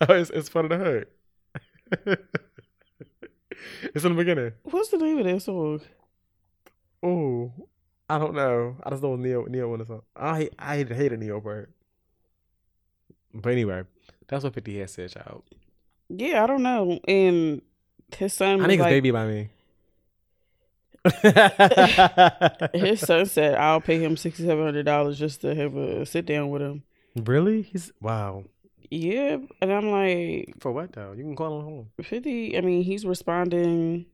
[0.00, 1.06] Oh, it's, it's funny to her.
[3.94, 4.52] it's in the beginning.
[4.64, 5.80] What's the name of that song?
[7.02, 7.52] Oh,
[8.08, 8.76] I don't know.
[8.82, 10.02] I just know Ne-Yo Ne-Yo in the song.
[10.16, 11.70] I I hate, a Ne-Yo part.
[13.32, 13.82] But anyway,
[14.28, 15.44] that's what Fifty had said, child.
[16.08, 17.00] Yeah, I don't know.
[17.08, 17.62] And
[18.16, 19.48] his son I was think it's like, baby by me.
[22.74, 26.26] his son said I'll pay him sixty seven hundred dollars just to have a sit
[26.26, 26.82] down with him.
[27.16, 27.62] really?
[27.62, 28.44] He's wow.
[28.90, 31.12] Yeah, and I'm like For what though?
[31.12, 32.56] You can call him home fifty.
[32.56, 34.06] I mean, he's responding.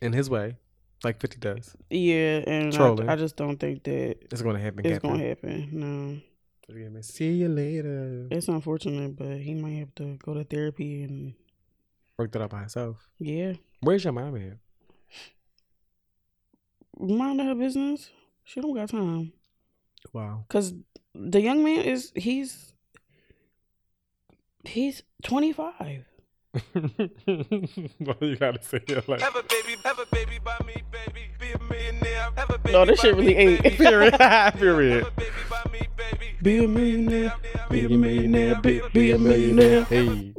[0.00, 0.56] in his way,
[1.04, 1.74] like Fifty does.
[1.90, 2.74] Yeah, and.
[2.74, 4.86] I, I just don't think that It's gonna happen.
[4.86, 5.68] it's gonna happen.
[5.72, 8.28] No, See you later.
[8.30, 11.34] it's unfortunate, but he might have to go to therapy and
[12.20, 13.08] Worked it out by himself.
[13.18, 14.58] yeah, Where's your mom at?
[17.00, 18.10] mind her business.
[18.44, 19.32] She don't got time.
[20.12, 20.44] Wow.
[20.50, 20.74] Cause
[21.14, 22.74] the young man is he's
[24.66, 26.04] he's twenty five.
[26.72, 31.30] what you gotta say it like Have a baby, have a baby by me, baby.
[31.40, 32.28] Be a millionaire.
[32.36, 33.62] Have a baby No, this shit really me, ain't.
[33.62, 33.76] baby.
[33.78, 34.14] period.
[34.20, 35.06] Have period.
[36.40, 37.32] A baby by me, baby.
[37.70, 37.90] Be a millionaire.
[37.90, 38.54] Be a millionaire.
[38.62, 39.84] Be, be a millionaire.
[39.84, 40.34] Hey.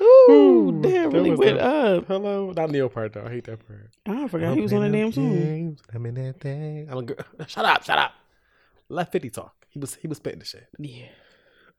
[0.00, 2.06] Ooh, that that really went the- up.
[2.06, 3.24] Hello, not Ne-Yo part though.
[3.24, 3.90] I hate that part.
[4.06, 5.78] I forgot he was on the damn song.
[5.92, 6.88] I'm in that thing.
[6.90, 7.16] I'm a girl.
[7.46, 8.12] Shut up, shut up.
[8.88, 9.54] Let Fifty talk.
[9.68, 10.66] He was he was spitting the shit.
[10.78, 11.08] Yeah.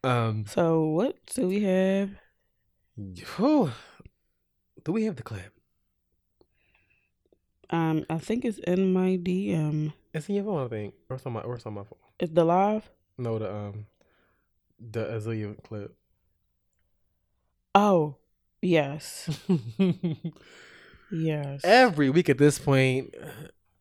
[0.03, 2.11] Um, So what do we have?
[3.38, 3.71] whew.
[4.84, 5.53] do we have the clip?
[7.69, 9.93] Um, I think it's in my DM.
[10.14, 10.93] It's in your phone, I think.
[11.10, 11.99] Or it's on my or it's on my phone.
[12.20, 12.89] It's the live.
[13.18, 13.86] No, the um,
[14.80, 15.95] the Azealia clip.
[17.76, 18.16] Oh,
[18.62, 19.30] yes,
[21.12, 21.62] yes.
[21.64, 23.14] Every week at this point,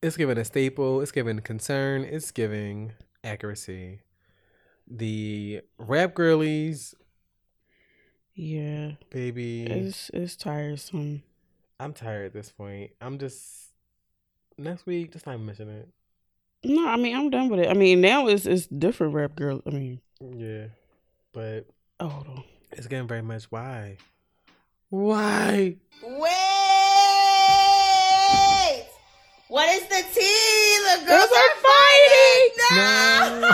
[0.02, 1.00] it's giving a staple.
[1.00, 2.04] It's giving concern.
[2.04, 2.92] It's giving
[3.24, 4.00] accuracy.
[4.86, 6.94] The rap girlies,
[8.34, 9.64] yeah, baby.
[9.64, 11.22] it's it's tiresome.
[11.80, 12.90] I'm tired at this point.
[13.00, 13.70] I'm just
[14.56, 15.12] next week.
[15.12, 15.88] Just not mention it.
[16.64, 17.68] No, I mean I'm done with it.
[17.68, 19.62] I mean now it's it's different rap girl.
[19.66, 20.66] I mean, Yeah,
[21.32, 21.66] but
[22.00, 22.44] oh, hold on.
[22.72, 23.96] it's getting very much why.
[24.90, 25.76] Why?
[26.02, 26.28] Wait!
[29.48, 30.78] What is the tea?
[30.84, 32.50] The girls Girls are fighting!
[32.72, 33.40] No!
[33.40, 33.50] No.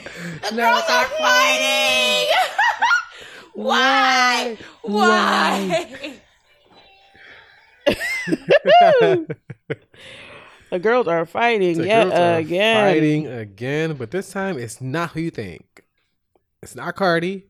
[0.50, 2.26] The girls are fighting!
[3.54, 4.56] Why?
[4.82, 5.86] Why?
[10.70, 12.76] The girls are fighting The yet are again.
[12.76, 15.84] Fighting again, but this time it's not who you think.
[16.62, 17.46] It's not Cardi.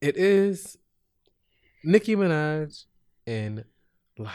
[0.00, 0.76] It is
[1.84, 2.84] Nicki Minaj
[3.26, 3.64] and
[4.18, 4.30] Latto,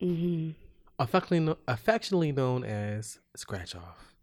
[0.00, 0.50] hmm
[0.98, 4.14] affectionately, affectionately known as Scratch Off.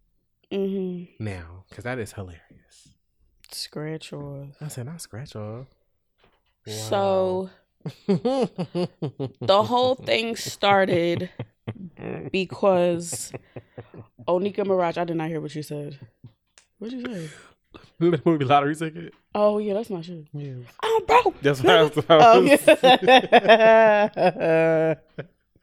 [0.50, 2.88] hmm Now, because that is hilarious.
[3.50, 4.48] Scratch off.
[4.60, 5.66] I said not Scratch Off.
[6.66, 7.50] So.
[8.06, 11.30] The whole thing started
[12.32, 13.32] because
[14.26, 14.98] Onika Maraj.
[14.98, 15.98] I did not hear what you said.
[16.78, 17.30] What'd you say?
[17.98, 19.12] the movie lottery ticket.
[19.34, 20.26] Oh yeah, that's my shit.
[20.32, 21.40] Yeah, I'm broke.
[21.42, 21.98] that's what I was.
[22.08, 22.60] I Oh was-
[24.08, 24.94] yeah.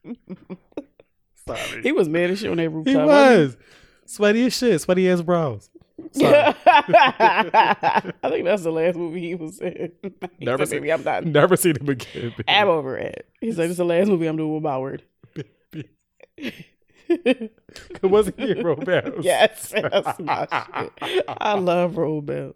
[1.47, 1.81] Sorry.
[1.81, 2.93] he was mad as shit on that rooftop.
[2.93, 3.57] He was
[4.05, 5.70] sweaty as shit, sweaty as brows.
[6.21, 9.91] I think that's the last movie he was in.
[10.39, 11.31] He Never said, seen- I'm done.
[11.31, 12.31] Never seen him again.
[12.37, 12.43] baby.
[12.47, 13.27] I'm over it.
[13.39, 15.03] He said, "It's the last movie I'm doing with Boward."
[17.07, 17.51] It
[18.03, 19.23] wasn't he Bells.
[19.25, 20.47] yes, that's my
[21.05, 21.23] shit.
[21.27, 22.55] I love Roll Bell.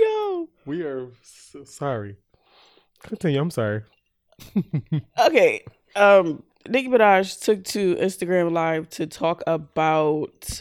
[0.00, 0.48] Yo.
[0.66, 2.16] we are so sorry.
[3.02, 3.40] Continue.
[3.40, 3.82] I'm sorry.
[5.18, 5.64] Okay.
[5.96, 10.60] Um, Nicki Minaj took to Instagram Live to talk about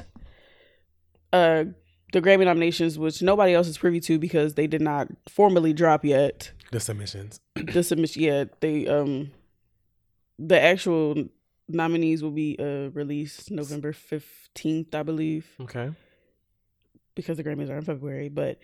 [1.33, 1.65] uh
[2.13, 6.05] the Grammy nominations, which nobody else is privy to because they did not formally drop
[6.05, 6.51] yet.
[6.71, 7.39] The submissions.
[7.55, 8.61] the submission yet.
[8.61, 9.31] They um
[10.39, 11.25] the actual
[11.67, 15.91] nominees will be uh released November fifteenth, I believe, Okay.
[17.15, 18.29] because the Grammys are in February.
[18.29, 18.59] But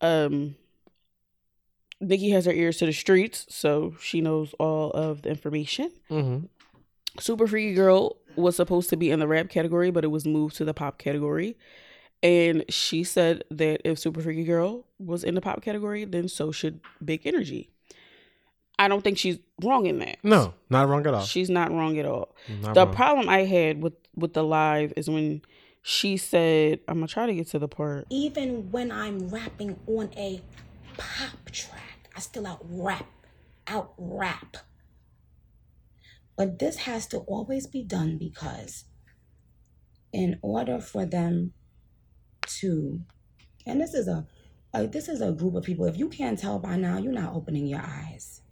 [0.00, 0.54] um
[2.00, 5.90] Nicki has her ears to the streets, so she knows all of the information.
[6.08, 6.46] Mm-hmm.
[7.18, 10.56] Super Freaky Girl was supposed to be in the rap category, but it was moved
[10.56, 11.56] to the pop category.
[12.22, 16.50] And she said that if Super Freaky Girl was in the pop category, then so
[16.52, 17.70] should Big Energy.
[18.78, 20.18] I don't think she's wrong in that.
[20.22, 21.24] No, not wrong at all.
[21.24, 22.34] She's not wrong at all.
[22.62, 22.94] Not the wrong.
[22.94, 25.42] problem I had with with the live is when
[25.82, 30.10] she said, "I'm gonna try to get to the part." Even when I'm rapping on
[30.16, 30.40] a
[30.96, 33.08] pop track, I still out rap,
[33.66, 34.58] out rap.
[36.38, 38.84] But this has to always be done because
[40.12, 41.52] in order for them
[42.60, 43.00] to,
[43.66, 44.24] and this is a,
[44.72, 45.84] a this is a group of people.
[45.86, 48.42] If you can't tell by now, you're not opening your eyes.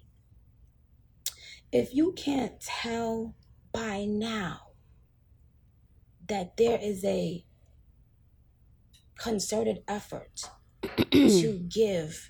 [1.72, 3.37] If you can't tell
[3.72, 4.62] by now
[6.28, 7.45] that there is a
[9.16, 10.51] concerted effort
[11.12, 12.28] to give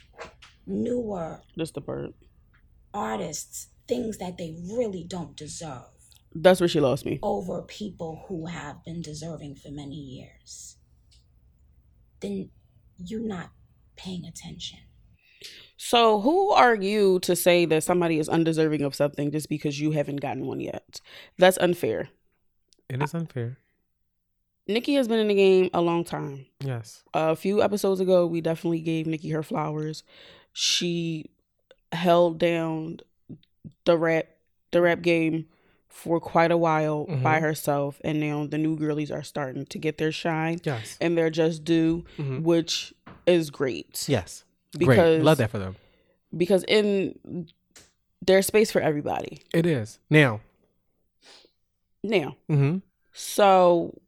[0.67, 2.13] newer Just the bird.
[2.93, 5.85] artists things that they really don't deserve
[6.35, 7.19] That's where she lost me.
[7.23, 10.77] over people who have been deserving for many years,
[12.21, 12.51] then
[12.99, 13.51] you're not
[13.97, 14.79] paying attention.
[15.77, 19.93] So who are you to say that somebody is undeserving of something just because you
[19.93, 21.01] haven't gotten one yet?
[21.39, 22.09] That's unfair.
[22.89, 23.59] It is unfair.
[24.69, 26.47] Nicki has been in the game a long time.
[26.61, 27.05] Yes.
[27.15, 30.03] A few episodes ago, we definitely gave Nicki her flowers.
[30.53, 31.27] She
[31.93, 32.99] held down
[33.85, 34.27] the rap
[34.73, 35.47] the rap game
[35.89, 37.41] for quite a while by Mhm.
[37.41, 40.99] herself, and now the new girlies are starting to get their shine Yes.
[41.01, 42.43] and they're just due, Mhm.
[42.43, 42.93] which
[43.27, 44.05] is great.
[44.09, 44.45] Yes.
[44.77, 45.23] because Great.
[45.23, 45.77] Love that for them.
[46.37, 47.49] because in
[48.21, 49.99] there's space for everybody It is.
[50.11, 50.41] Now.
[52.03, 52.37] now.
[52.51, 52.79] Mm-hmm.
[53.13, 53.99] So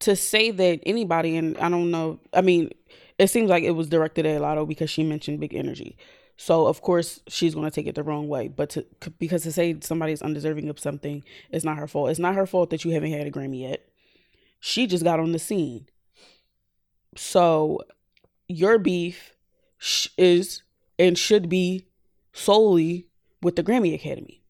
[0.00, 2.70] to say that anybody, and I don't know, I mean,
[3.18, 5.96] it seems like it was directed at Latto because she mentioned big energy.
[6.40, 8.48] So of course she's going to take it the wrong way.
[8.48, 8.86] But to
[9.18, 12.08] because to say somebody's undeserving of something is not her fault.
[12.08, 13.86] It's not her fault that you haven't had a Grammy yet.
[14.58, 15.86] She just got on the scene.
[17.14, 17.82] So
[18.48, 19.36] your beef
[19.76, 20.62] sh- is
[20.98, 21.84] and should be
[22.32, 23.06] solely
[23.42, 24.40] with the Grammy Academy.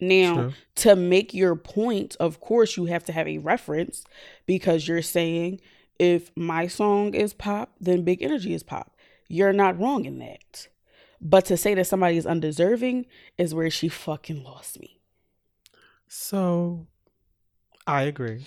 [0.00, 0.52] Now, True.
[0.76, 4.06] to make your point, of course, you have to have a reference
[4.46, 5.60] because you're saying
[5.98, 8.96] if my song is pop, then Big Energy is pop.
[9.32, 10.66] You're not wrong in that.
[11.20, 13.06] But to say that somebody is undeserving
[13.38, 14.98] is where she fucking lost me.
[16.08, 16.88] So,
[17.86, 18.44] I agree.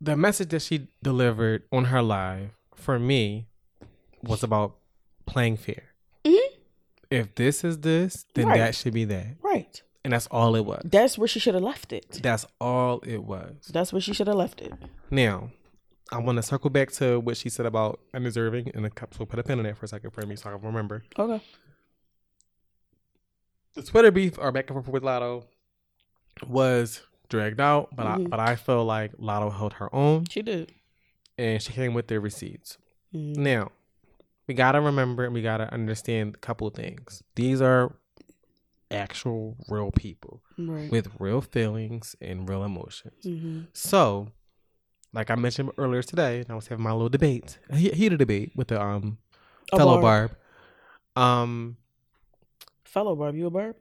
[0.00, 3.46] The message that she delivered on her live for me
[4.24, 4.76] was about
[5.24, 5.84] playing fair.
[6.24, 6.38] Mhm.
[7.10, 8.58] If this is this, then Right.
[8.58, 9.80] that should be that, Right.
[10.04, 10.82] and that's all it was.
[10.84, 12.18] That's where she should have left it.
[12.22, 13.70] That's all it was.
[13.72, 14.72] That's where she should have left it.
[15.10, 15.52] Now,
[16.12, 19.16] I want to circle back to what she said about undeserving, and a couple.
[19.18, 21.02] So put a pin in that for a second for me, so I can remember.
[21.18, 21.40] Okay.
[23.74, 25.44] the Twitter beef or back and forth with Latto
[26.48, 28.30] was dragged out, but I Mhm.
[28.30, 30.72] but I feel like Latto held her own She did.
[31.36, 32.78] and she came with the receipts.
[33.12, 33.36] Mhm.
[33.36, 33.72] Now,
[34.46, 37.22] we gotta remember and we gotta understand a couple of things.
[37.34, 37.94] These are
[38.90, 40.90] actual real people Right.
[40.90, 43.24] with real feelings and real emotions.
[43.24, 44.32] hmm So,
[45.12, 48.52] like I mentioned earlier today, and I was having my little debate, he- heated debate
[48.54, 49.18] with the um
[49.72, 50.30] A fellow barb.
[51.16, 51.22] Barb.
[51.24, 51.76] Um,
[52.84, 53.76] Fellow Barb, you a Barb?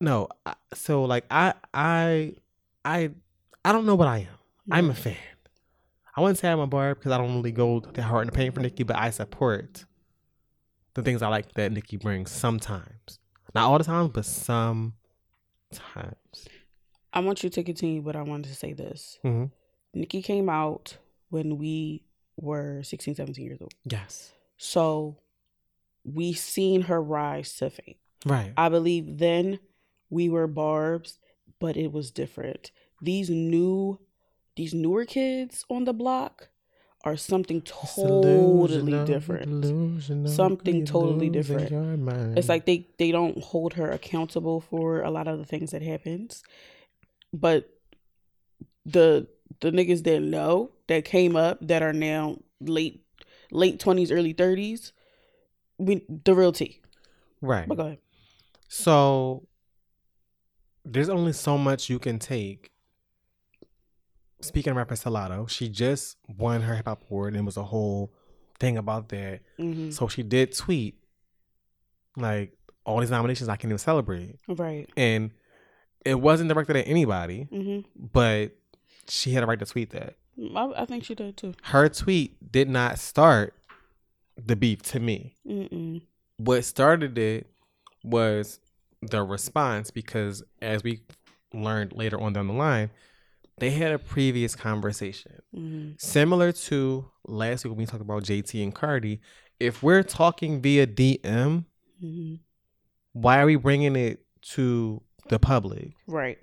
[0.00, 2.34] no, I, so like I I
[2.84, 3.10] I
[3.64, 4.38] I don't know what I am.
[4.70, 5.16] I'm a fan.
[6.16, 8.32] I wouldn't say I'm a Barb because I don't really go that hard in the
[8.32, 9.84] paint for Nicki, but I support
[10.94, 13.18] the things I like that Nicki brings sometimes.
[13.54, 14.92] Not all the time, but sometimes.
[17.12, 19.18] I want you to continue, but I wanted to say this.
[19.22, 19.44] hmm
[19.98, 20.96] Nicki came out
[21.30, 22.04] when we
[22.36, 23.74] were 16, 17 years old.
[23.84, 24.32] Yes.
[24.56, 25.18] So
[26.04, 27.96] we seen her rise to fame.
[28.24, 28.52] Right.
[28.56, 29.58] I believe then
[30.10, 31.18] we were barbs,
[31.60, 32.70] but it was different.
[33.00, 34.00] These new
[34.56, 36.48] these newer kids on the block
[37.04, 40.28] are something totally different.
[40.28, 41.70] Something totally different.
[42.36, 45.82] It's like they they don't hold her accountable for a lot of the things that
[45.82, 46.42] happens.
[47.32, 47.70] But
[48.84, 49.28] the
[49.60, 53.04] the niggas that know that came up that are now late
[53.50, 54.92] late twenties, early thirties,
[55.78, 56.80] we the real tea.
[57.40, 57.68] right.
[57.68, 57.98] But go ahead.
[58.68, 59.46] So
[60.84, 62.70] there's only so much you can take.
[64.40, 67.64] Speaking of to Latto, she just won her hip hop award and it was a
[67.64, 68.12] whole
[68.60, 69.40] thing about that.
[69.56, 70.96] hmm So she did tweet
[72.16, 72.52] like
[72.84, 74.36] all these nominations I can't even celebrate.
[74.46, 74.88] Right.
[74.96, 75.32] And
[76.04, 78.56] it wasn't directed at anybody, hmm but
[79.08, 80.14] she had a right to tweet that.
[80.54, 81.54] I, I think she did too.
[81.62, 83.54] Her tweet did not start
[84.36, 85.34] the beef to me.
[85.46, 86.02] Mm-mm.
[86.36, 87.48] what started it
[88.04, 88.60] was
[89.02, 91.00] the response because as we
[91.52, 92.90] learned later on down the line
[93.58, 98.62] they had a previous conversation hmm similar to last week when we talked about jt
[98.62, 99.20] and cardi
[99.58, 101.64] if we're talking via dm
[102.00, 102.34] hmm
[103.12, 106.38] why are we bringing it to the public Right.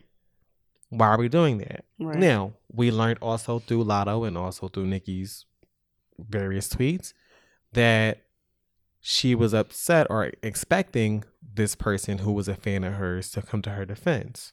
[0.89, 2.17] Why are we doing that Right.
[2.17, 5.45] now we learned also through latto and also through nicki's
[6.19, 7.13] various tweets
[7.73, 8.21] that
[9.01, 11.23] she was upset or expecting
[11.53, 14.51] this person who was a fan of hers to come to her defense.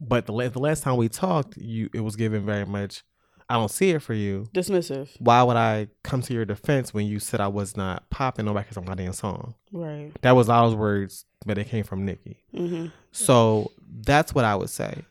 [0.00, 3.02] But the la- the last time we talked, you it was given very much.
[3.50, 4.46] I don't see it for you.
[4.52, 5.08] Dismissive.
[5.20, 8.52] Why would I come to your defense when you said I was not popping no
[8.52, 9.54] records on my damn song?
[9.72, 10.12] Right.
[10.22, 12.36] That was all those words, but it came from Nicki.
[12.54, 12.86] Mm-hmm.
[13.12, 13.70] So
[14.02, 15.02] that's what I would say.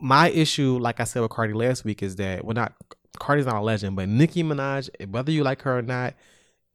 [0.00, 2.72] My issue, like I said with Cardi last week, is that well, not
[3.18, 6.14] Cardi's not a legend, but Nicki Minaj, whether you like her or not,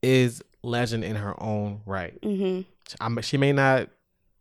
[0.02, 2.20] is legend in her own right.
[2.20, 2.62] Mm-hmm.
[3.00, 3.88] I'm, she may not,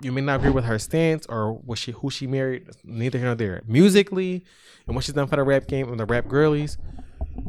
[0.01, 2.67] you may not agree with her stance or what she who she married.
[2.83, 3.61] Neither here nor there.
[3.65, 4.43] Musically,
[4.85, 6.77] and what she's done for the rap game and the rap girlies,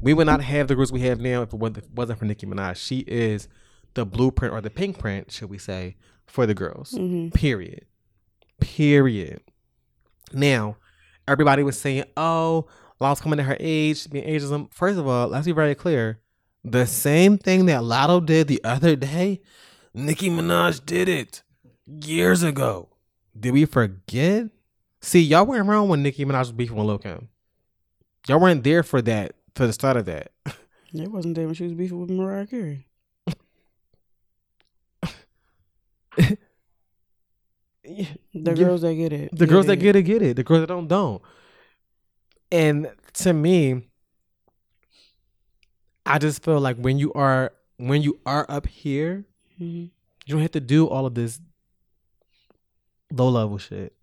[0.01, 2.19] we would not have the groups we have now if it wasn't- if it wasn't
[2.21, 2.77] for Nicki Minaj.
[2.77, 3.49] She is
[3.95, 5.97] the blueprint or the pink print, should we say,
[6.27, 6.93] for the girls.
[6.93, 7.31] Mm-hmm.
[7.31, 7.87] Period.
[8.61, 9.43] Period.
[10.35, 10.77] Now,
[11.29, 12.67] everybody was saying, "Oh,
[13.01, 16.21] Latto's coming to her age, being ageism." First of all, let's be very clear:
[16.65, 19.41] the same thing that Latto did the other day,
[19.93, 21.43] Nicki Minaj did it
[21.87, 22.89] years ago.
[23.39, 24.47] Did we forget?
[25.01, 27.29] See, y'all weren't around when Nicki Minaj was beefing with Lil Kim.
[28.27, 30.33] Y'all weren't there for that, for the start of that.
[30.97, 32.87] It wasn't there when she was beefing with Mariah Carey.
[37.85, 38.53] The Yeah.
[38.55, 39.31] girls that get it.
[39.37, 40.37] The girls that get it get it.
[40.37, 41.23] The girls that don't don't.
[42.51, 43.89] And to me,
[46.07, 49.25] I just feel like when you are when you are up here,
[49.61, 49.91] Mhm.
[50.27, 51.41] you don't have to do all of this
[53.13, 53.95] low level shit.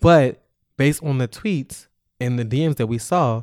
[0.00, 1.88] But based on the tweets
[2.20, 3.42] and the DMs that we saw,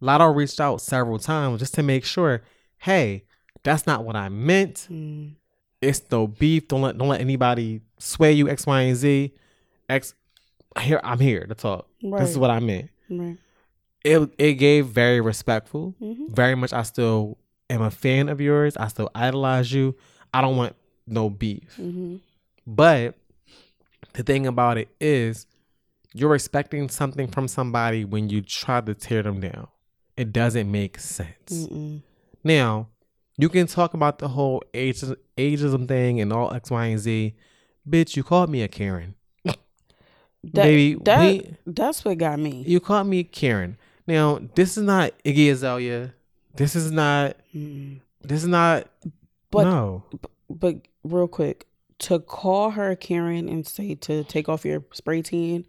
[0.00, 2.42] Latto reached out several times just to make sure,
[2.78, 3.24] hey,
[3.62, 4.88] that's not what I meant.
[4.90, 5.34] Mm.
[5.82, 6.68] It's no beef.
[6.68, 9.34] Don't let don't let anybody sway you X, Y, and Z.
[9.88, 10.14] X
[10.80, 11.88] here I'm here to talk.
[12.00, 12.88] This is what I meant.
[13.10, 13.36] Right.
[14.04, 15.94] It it gave very respectful.
[16.00, 16.30] Mhm.
[16.30, 17.36] Very much I still
[17.68, 18.76] am a fan of yours.
[18.76, 19.94] I still idolize you.
[20.32, 20.76] I don't want
[21.06, 21.76] no beef.
[21.78, 22.16] Mm-hmm.
[22.66, 23.16] But
[24.14, 25.46] the thing about it is
[26.14, 29.68] you're expecting something from somebody when you try to tear them down.
[30.16, 31.50] It doesn't make sense.
[31.50, 32.02] Mm-mm.
[32.44, 32.88] Now,
[33.38, 37.34] you can talk about the whole ageism, ageism thing and all X, Y, and Z.
[37.88, 39.14] Bitch, you called me a Karen.
[40.44, 42.64] That, Baby, that, we- that's what got me.
[42.66, 43.76] You called me Karen.
[44.08, 46.14] Now, this is not Iggy Azalea.
[46.56, 47.36] This is not.
[47.54, 48.00] Mm-mm.
[48.22, 48.88] This is not.
[49.52, 50.02] But no.
[50.50, 51.66] but real quick,
[52.00, 55.64] to call her Karen and say to take off your spray tan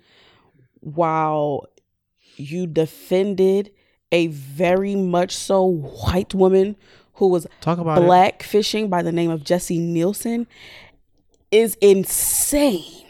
[0.80, 1.68] while
[2.36, 3.72] you defended
[4.12, 6.76] a very much so white woman
[7.16, 8.06] who was Talk about it.
[8.06, 10.48] black fishing by the name of Jesy Nelson
[11.52, 13.06] is insane.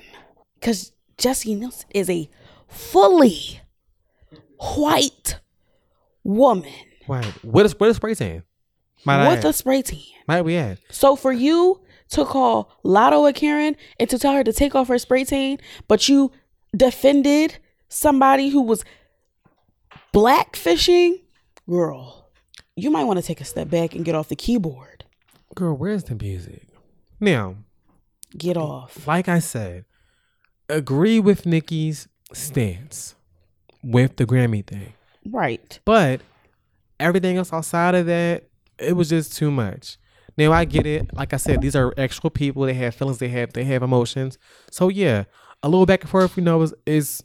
[0.61, 2.29] Cause Jesy Nelson is a
[2.67, 3.61] fully
[4.57, 5.39] white
[6.23, 6.71] woman
[7.07, 7.25] Right.
[7.43, 8.43] What is what is spray tan?
[9.05, 9.45] Might with add?
[9.45, 9.99] a spray tan.
[10.27, 10.79] Might we add?
[10.89, 11.81] So for you
[12.11, 15.57] to call Latto a Karen and to tell her to take off her spray tan,
[15.89, 16.31] but you
[16.75, 17.57] defended
[17.89, 18.85] somebody who was
[20.13, 21.19] black fishing,
[21.69, 22.22] girl,
[22.75, 25.05] you might want to take a step back and get off the keyboard.
[25.55, 26.67] Girl, where's the music?
[27.19, 27.55] Now,
[28.37, 29.05] Get off.
[29.07, 29.85] like I said,
[30.67, 33.15] agree with Nicki's stance
[33.83, 34.93] with the Grammy thing.
[35.25, 35.79] Right.
[35.85, 36.21] But
[36.99, 38.45] everything else outside of that,
[38.79, 39.97] it was just too much.
[40.35, 41.13] Now I get it.
[41.13, 42.63] Like I said, these are actual people.
[42.63, 43.19] They have feelings.
[43.19, 44.39] They have they have emotions.
[44.71, 45.25] So yeah,
[45.61, 47.23] a little back and forth, you know, is is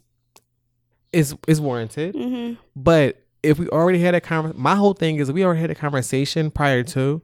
[1.11, 2.13] is, is warranted.
[2.13, 2.61] Mm-hmm.
[2.75, 5.75] But if we already had a conversation, my whole thing is we already had a
[5.75, 7.21] conversation prior to,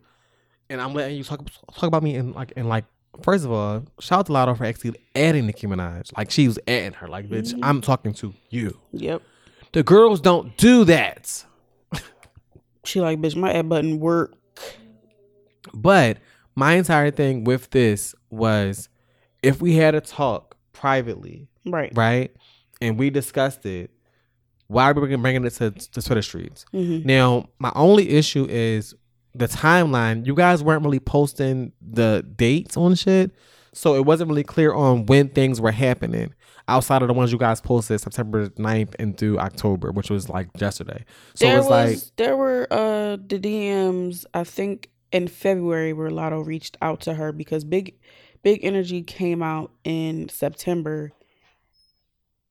[0.70, 2.86] and I'm letting you talk talk about me and like and like.
[3.24, 6.12] First of all, shout out to Latto for actually adding Nicki Minaj.
[6.18, 7.08] Like she was adding her.
[7.08, 7.64] Like bitch, mm-hmm.
[7.64, 8.78] I'm talking to you.
[8.92, 9.22] Yep.
[9.72, 11.46] The girls don't do that.
[12.84, 14.34] She like, bitch, my ad button work.
[15.74, 16.18] But
[16.56, 18.90] my entire thing with this was
[19.42, 21.92] if we had a talk privately, Right.
[21.96, 22.36] right,
[22.82, 23.92] and we discussed it,
[24.68, 26.66] why are we bringing it to the Twitter streets?
[26.74, 27.08] Mm-hmm.
[27.08, 28.96] Now, my only issue is
[29.34, 30.26] the timeline.
[30.26, 33.32] You guys weren't really posting the dates on shit,
[33.74, 36.34] so it wasn't really clear on when things were happening
[36.68, 40.48] outside of the ones you guys posted September 9th and through October, which was like
[40.60, 41.06] yesterday.
[41.36, 46.10] So there it's was like there were uh the DMs I think in February where
[46.10, 47.96] Latto reached out to her because Big
[48.42, 51.12] Big Energy came out in September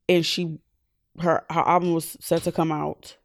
[0.08, 0.58] and she
[1.20, 3.16] her her album was set to come out.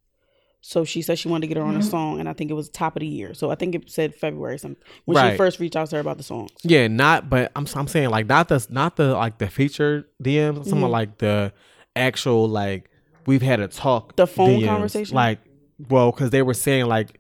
[0.62, 2.54] So she said she wanted to get her on a song and I think it
[2.54, 3.34] was top of the year.
[3.34, 6.18] So I think it said February something when she first reached out to her about
[6.18, 6.52] the songs.
[6.64, 10.66] Yeah, not but I'm I'm saying like not the not the like the feature DMs,
[10.68, 10.86] some Mhm.
[10.86, 11.54] of like the
[11.96, 12.90] actual like
[13.26, 14.68] we've had a talk The phone DMs.
[14.68, 15.16] conversation?
[15.16, 15.40] Like,
[15.90, 17.20] well, because they were saying like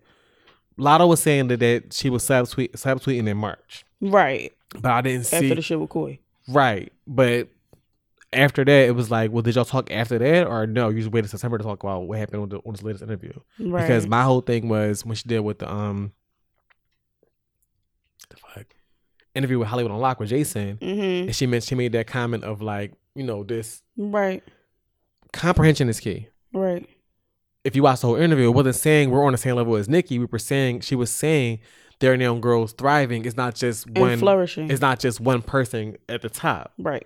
[0.78, 4.52] Latto was saying that, that she was subtweet subtweeting in March, Right.
[4.74, 6.20] but I didn't After see the shit with Koi.
[6.50, 6.92] right.
[7.08, 7.48] But
[8.32, 10.90] after that, it was like, well, did y'all talk after that, or no?
[10.90, 13.34] You just waited September to talk about what happened on, the, on this latest interview.
[13.60, 13.82] Right.
[13.82, 16.12] Because my whole thing was when she did with the um,
[18.30, 18.66] the fuck
[19.34, 21.28] interview with Hollywood Unlocked with Jason, mm-hmm.
[21.28, 24.44] and she meant she made that comment of like, you know, this Right.
[25.34, 26.28] comprehension is key.
[26.54, 26.88] Right.
[27.64, 29.90] If you watch the whole interview, it wasn't saying we're on the same level as
[29.90, 30.18] Nicki.
[30.18, 31.60] We were saying she was saying
[32.00, 33.26] there are now girls thriving.
[33.26, 34.72] It's not just And one flourishing.
[34.72, 36.74] It's not just one person at the top.
[36.78, 37.06] Right.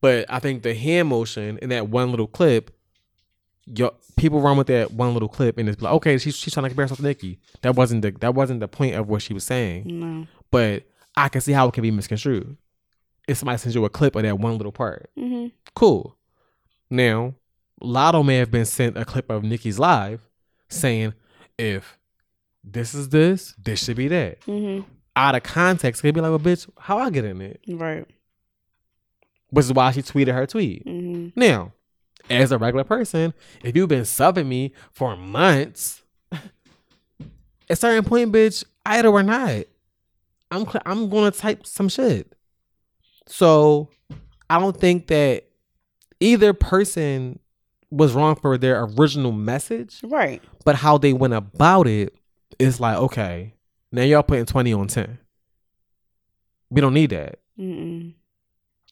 [0.00, 2.70] But I think the hand motion in that one little clip,
[3.66, 6.64] yo, people run with that one little clip and it's like, okay, she's she's trying
[6.64, 7.38] to compare herself to Nicki.
[7.62, 9.84] That wasn't the that wasn't the point of what she was saying.
[9.86, 10.26] No.
[10.50, 10.84] But
[11.16, 12.56] I can see how it can be misconstrued.
[13.28, 15.48] If somebody sends you a clip of that one little part, Mm-hmm.
[15.74, 16.16] cool.
[16.88, 17.34] Now,
[17.82, 20.22] Latto may have been sent a clip of Nicki's live
[20.68, 21.14] saying,
[21.58, 21.98] if
[22.64, 24.40] this is this, this should be that.
[24.42, 24.88] Mm-hmm.
[25.14, 27.60] Out of context, they'd be like, well, bitch, how I get in it?
[27.68, 28.06] Right.
[29.50, 30.86] Which is why she tweeted her tweet.
[30.86, 31.28] Mm-hmm.
[31.38, 31.72] Now,
[32.28, 33.34] as a regular person,
[33.64, 36.40] if you've been subbing me for months, at
[37.68, 39.64] a certain point, bitch, either or not,
[40.50, 42.32] I'm cl- I'm gonna type some shit.
[43.26, 43.88] So
[44.48, 45.44] I don't think that
[46.20, 47.38] either person
[47.90, 50.42] was wrong for their original message, Right.
[50.64, 52.14] but how they went about it
[52.58, 53.54] is like, okay,
[53.92, 55.18] now y'all putting twenty on ten.
[56.70, 57.40] We don't need that.
[57.58, 58.14] Mm-mm.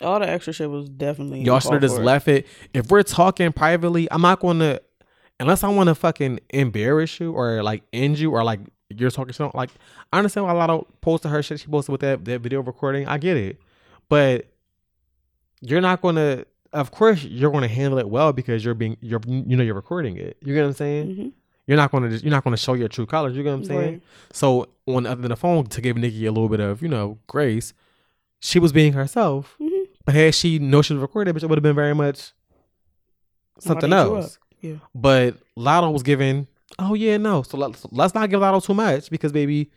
[0.02, 2.46] All the extra shit was definitely Y'all should have just left it.
[2.72, 4.80] If we're talking privately, I'm not going to,
[5.40, 9.32] unless I want to fucking embarrass you or like end you or like you're talking
[9.32, 9.54] shit.
[9.54, 9.70] Like
[10.12, 12.60] I understand why a lot of posted her shit she posted with that that video
[12.62, 13.08] recording.
[13.08, 13.58] I get it,
[14.08, 14.46] but
[15.60, 16.46] you're not going to.
[16.72, 19.74] Of course, you're going to handle it well because you're being you're you know you're
[19.74, 20.36] recording it.
[20.44, 21.06] You get what I'm saying?
[21.16, 21.32] Mhm.
[21.66, 23.36] You're not going to just you're not going to show your true colors.
[23.36, 23.92] You get what I'm saying?
[23.92, 24.02] Right.
[24.32, 27.18] So on other than the phone to give Nicki a little bit of you know
[27.26, 27.72] grace,
[28.40, 29.56] she was being herself.
[30.08, 32.32] But had she known she was recorded, bitch, it would have been very much
[33.60, 34.38] something Why didn't you else.
[34.62, 34.74] Yeah.
[34.94, 36.46] But Latto was giving,
[36.78, 37.42] oh yeah, no.
[37.42, 39.70] So let's let's not give Latto too much because baby,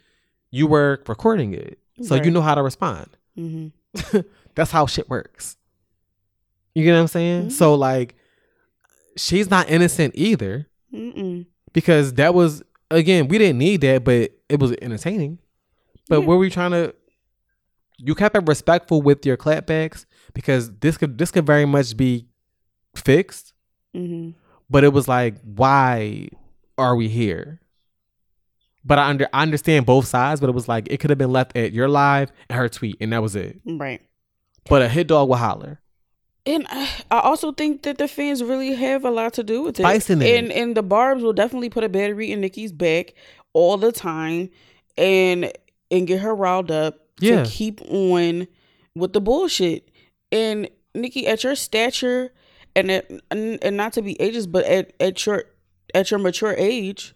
[0.49, 3.09] you were recording it, so you know how to respond.
[3.37, 4.19] Mm-hmm.
[4.55, 5.57] That's how shit works.
[6.75, 7.47] You get what I'm saying?
[7.47, 7.51] Mhm.
[7.51, 8.15] So like,
[9.17, 11.45] she's not innocent either Mm-mm.
[11.73, 15.39] because that was again we didn't need that, but it was entertaining.
[16.07, 16.27] But Yeah.
[16.27, 16.95] were we trying to?
[17.97, 22.27] You kept it respectful with your clapbacks because this could this could very much be
[22.95, 23.53] fixed.
[23.95, 24.31] Mm-hmm.
[24.69, 26.29] But it was like, why
[26.77, 27.59] are we here?
[28.83, 31.31] But I under I understand both sides, but it was like it could have been
[31.31, 33.61] left at your live and her tweet, and that was it.
[33.65, 34.01] Right.
[34.69, 35.79] But a hit dog will holler.
[36.45, 39.83] And I also think that the fans really have a lot to do with it.
[39.83, 40.09] It.
[40.39, 43.13] And and the Barbs will definitely put a battery in Nicki's back
[43.53, 44.49] all the time
[44.97, 45.51] and
[45.91, 47.43] and get her riled up Yeah.
[47.43, 48.47] to keep on
[48.95, 49.90] with the bullshit.
[50.31, 52.31] And Nicki, at your stature
[52.75, 55.45] and at, and, not to be ageist, but at, at your
[55.93, 57.13] at your mature age,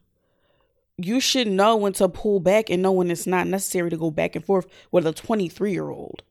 [0.97, 4.11] you should know when to pull back and know when it's not necessary to go
[4.11, 6.23] back and forth with a 23 year old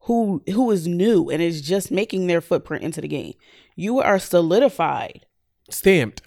[0.00, 3.34] who who is new and is just making their footprint into the game.
[3.76, 5.26] You are solidified.
[5.70, 6.22] Stamped.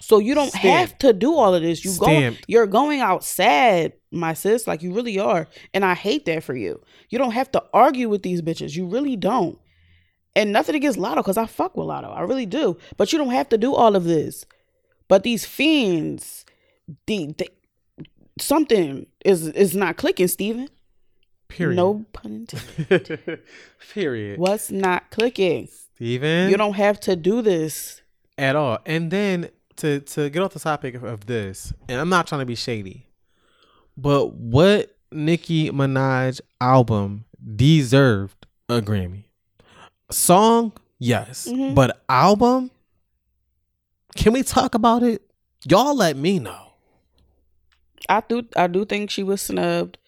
[0.00, 0.66] So you don't Stamped.
[0.66, 1.84] have to do all of this.
[1.84, 2.44] You go Stamped.
[2.48, 5.46] you're going out sad, my sis, like you really are.
[5.72, 6.80] And I hate that for you.
[7.08, 8.74] You don't have to argue with these bitches.
[8.76, 9.58] You really don't.
[10.36, 12.16] And nothing against Latto, because I fuck with Latto.
[12.16, 12.76] I really do.
[12.96, 14.44] But you don't have to do all of this.
[15.08, 16.44] But these fiends,
[17.06, 17.48] the, the
[18.38, 20.68] something is is not clicking, Steven.
[21.48, 21.74] Period.
[21.76, 23.40] No pun intended.
[23.92, 24.38] Period.
[24.38, 25.68] What's not clicking?
[25.96, 26.48] Steven?
[26.48, 28.02] You don't have to do this.
[28.38, 28.78] at all.
[28.86, 32.40] And then to to get off the topic of, of this, and I'm not trying
[32.40, 33.08] to be shady,
[34.00, 37.24] but what Nicki Minaj album
[37.56, 39.24] deserved a Grammy?
[40.10, 41.74] Song, yes, Mhm.
[41.74, 42.70] but album.
[44.16, 45.22] Can we talk about it?
[45.68, 46.72] Y'all let me know.
[48.08, 49.98] I do I do think she was snubbed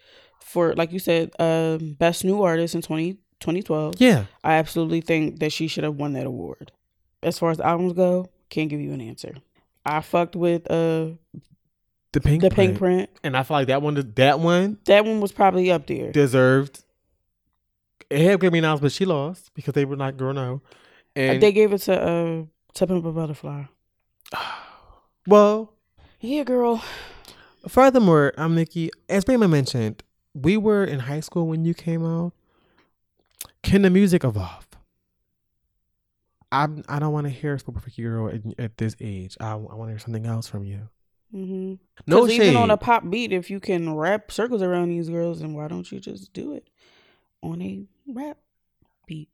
[0.40, 3.94] for like you said, um, best new artist in 20, 2012.
[3.98, 6.72] Yeah, I absolutely think that she should have won that award.
[7.22, 9.34] As far as albums go, can't give you an answer.
[9.86, 11.10] I fucked with uh
[12.12, 12.72] the pink, the print.
[12.72, 13.10] Pinkprint.
[13.24, 16.12] and I feel like that one, that one That one was probably up there.
[16.12, 16.82] deserved.
[18.10, 20.60] It had Grammy nods, but she lost because they were not girl no.
[21.16, 22.42] And they gave it to uh
[22.74, 23.64] to Pimp a Butterfly.
[25.26, 25.72] well,
[26.20, 26.82] Yeah, girl.
[27.68, 28.90] Furthermore, I'm Nicki.
[29.08, 30.02] As Brayman mentioned,
[30.34, 32.32] we were in high school when you came out.
[33.62, 34.66] Can the music evolve?
[36.50, 39.36] I I don't want to hear a "Super Freaky Girl" at, at this age.
[39.40, 40.88] I, I want to hear something else from you.
[41.34, 41.74] Mm-hmm.
[42.06, 45.54] No even on a pop beat, if you can wrap circles around these girls, then
[45.54, 46.68] why don't you just do it
[47.42, 48.38] on a rap
[49.06, 49.28] beat?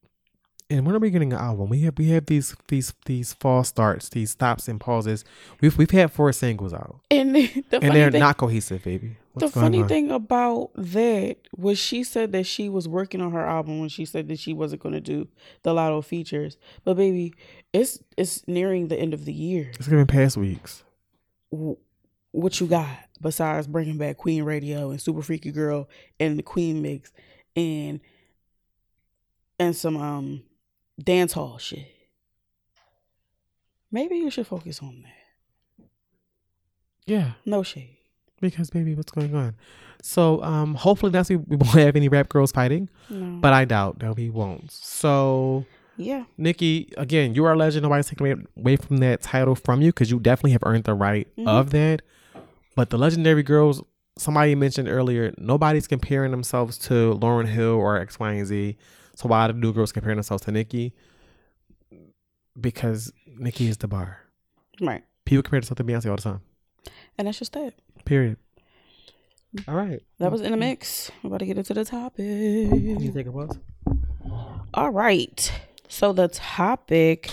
[0.70, 1.70] And when are we getting an album?
[1.70, 5.24] We have we have these these these false starts, these stops and pauses.
[5.60, 7.34] We've we've had four singles out, And
[7.70, 9.16] the and they're thing, not cohesive, baby.
[9.32, 9.88] What's the funny on?
[9.88, 14.04] thing about that was she said that she was working on her album when she
[14.04, 15.28] said that she wasn't going to do
[15.62, 16.58] the Latto features.
[16.84, 17.32] But baby,
[17.72, 19.70] it's it's nearing the end of the year.
[19.74, 20.84] it's gonna be past weeks.
[21.50, 21.78] W-
[22.32, 22.88] What you got
[23.20, 25.88] besides bringing back Queen Radio and Super Freaky Girl
[26.20, 27.10] and the Queen Mix
[27.56, 28.00] and
[29.58, 30.42] and some um
[31.02, 31.86] dance hall shit?
[33.90, 35.86] Maybe you should focus on that.
[37.06, 37.96] Yeah, No shade.
[38.40, 39.56] because baby, what's going on?
[40.02, 43.38] So um, hopefully next week we won't have any rap girls fighting, No.
[43.40, 44.70] but I doubt that we won't.
[44.70, 45.64] So
[45.96, 46.24] yeah.
[46.36, 47.82] Nicki, again, you are a legend.
[47.82, 50.94] Nobody's taking away- away from that title from you because you definitely have earned the
[50.94, 51.48] right Mhm.
[51.48, 52.02] of that.
[52.78, 53.82] But the legendary girls,
[54.18, 58.76] somebody mentioned earlier, nobody's comparing themselves to Lauryn Hill or X, Y, and Z.
[59.16, 60.94] So why do new girls comparing themselves to Nicki?
[62.60, 64.20] Because Nicki is the bar.
[64.80, 65.02] Right.
[65.24, 66.40] People compare themselves to Beyonce all the time.
[67.18, 67.74] And that's just that.
[68.04, 68.36] Period.
[69.56, 69.64] Mm.
[69.66, 70.00] All right.
[70.20, 71.10] That was in the mix.
[71.24, 72.24] We're about to get into the topic.
[72.24, 73.58] You think it was?
[74.72, 75.52] All right.
[75.88, 77.28] So the topic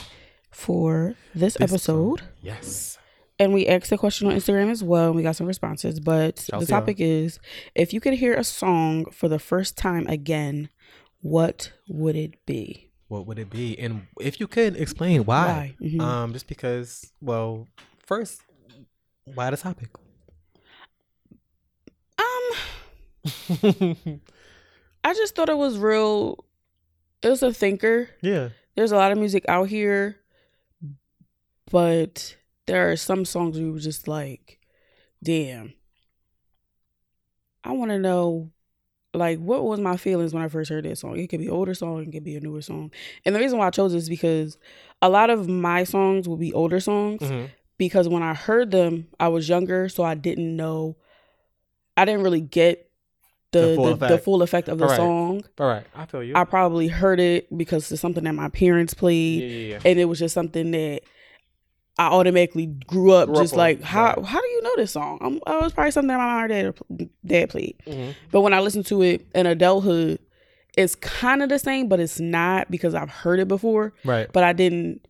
[0.50, 2.98] for this, This episode, Yes.
[3.40, 6.00] And we asked the question on Instagram as well, and we got some responses.
[6.00, 7.40] But the topic is
[7.76, 10.70] if you could hear a song for the first time again,
[11.22, 12.92] what would it be?
[13.08, 13.78] What would it be?
[13.78, 15.76] And if you could explain why.
[15.80, 15.88] Why?
[15.88, 16.02] Mhm.
[16.02, 17.68] Um, just because, well,
[18.06, 18.42] first,
[19.26, 19.90] why the topic?
[22.18, 24.22] Um,
[25.04, 26.46] I just thought it was real.
[27.22, 28.10] It was a thinker.
[28.22, 28.50] yeah.
[28.76, 30.18] There's a lot of music out here,
[31.72, 32.36] but
[32.68, 34.60] there are some songs we were just like,
[35.24, 35.74] damn.
[37.64, 38.52] I want to know,
[39.14, 41.18] like, what was my feelings when I first heard that song?
[41.18, 42.92] It could be an older song, it could be a newer song.
[43.26, 44.58] And the reason why I chose this is because
[45.02, 47.50] a lot of my songs will be older songs Mhm.
[47.78, 50.96] because when I heard them, I was younger, so I didn't know,
[51.98, 52.90] I didn't really get
[53.52, 54.24] the The the, full the, effect.
[54.26, 54.98] full effect of the Right.
[54.98, 55.44] song.
[55.60, 55.86] All right.
[55.96, 56.36] I feel you.
[56.36, 59.80] I probably heard it because it's something that my parents played yeah, yeah, yeah.
[59.86, 61.04] and it was just something that
[61.98, 64.26] I automatically grew up Grew just on, like how right.
[64.26, 65.18] how do you know this song?
[65.22, 67.76] I'm, oh, it was probably something that my mom or dad dad played.
[67.88, 68.16] Mhm.
[68.32, 70.20] But when I listen to it in adulthood,
[70.78, 73.94] it's kind of the same, but it's not because I've heard it before.
[74.04, 74.30] Right.
[74.32, 75.08] But I didn't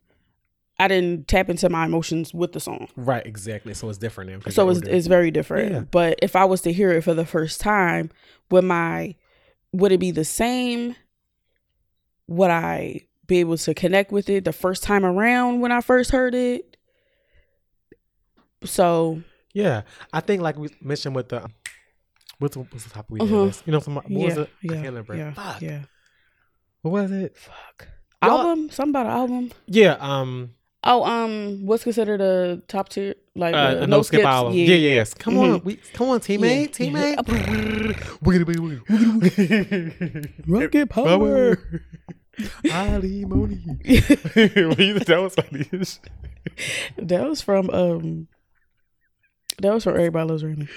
[0.78, 3.26] I didn't tap into my emotions with the song, Right.
[3.26, 3.72] Exactly.
[3.74, 4.50] So it's different now.
[4.50, 5.72] so it's it's very different.
[5.72, 5.80] Yeah.
[5.90, 8.10] But if I was to hear it for the first time,
[8.50, 9.16] would my
[9.72, 10.94] would it be the same?
[12.28, 16.10] Would I be able to connect with it the first time around when I first
[16.12, 16.75] heard it?
[18.64, 19.82] So yeah.
[20.12, 21.48] I think like we mentioned with the
[22.38, 23.28] what's the, what's the topic we Mhm.
[23.28, 23.62] had list?
[23.66, 24.48] You know, some what yeah, was it?
[24.48, 25.16] I yeah, can't remember.
[25.16, 25.62] yeah, Fuck.
[25.62, 25.80] yeah.
[26.82, 27.36] What was it?
[27.36, 27.88] Fuck.
[28.22, 28.70] Y'all- Album?
[28.70, 29.50] Something about an album?
[29.66, 29.96] Yeah.
[30.00, 30.50] Um.
[30.88, 33.14] Oh, um, what's considered a top tier?
[33.34, 34.26] Like Uh, uh, a no skip skips?
[34.26, 34.52] album.
[34.54, 34.66] Yeah.
[34.76, 35.14] yeah, Yes.
[35.14, 35.54] Come Mhm.
[35.54, 35.60] on.
[35.64, 36.78] We come on, teammate.
[36.78, 37.16] Yeah.
[37.16, 37.16] Teammate.
[38.22, 38.80] Wiggity.
[40.46, 41.58] Rocket Power.
[42.72, 43.56] Ali Moni.
[43.84, 45.64] that was funny.
[46.98, 48.28] That was from um.
[49.62, 50.68] That was from Everybody Loves Raymond.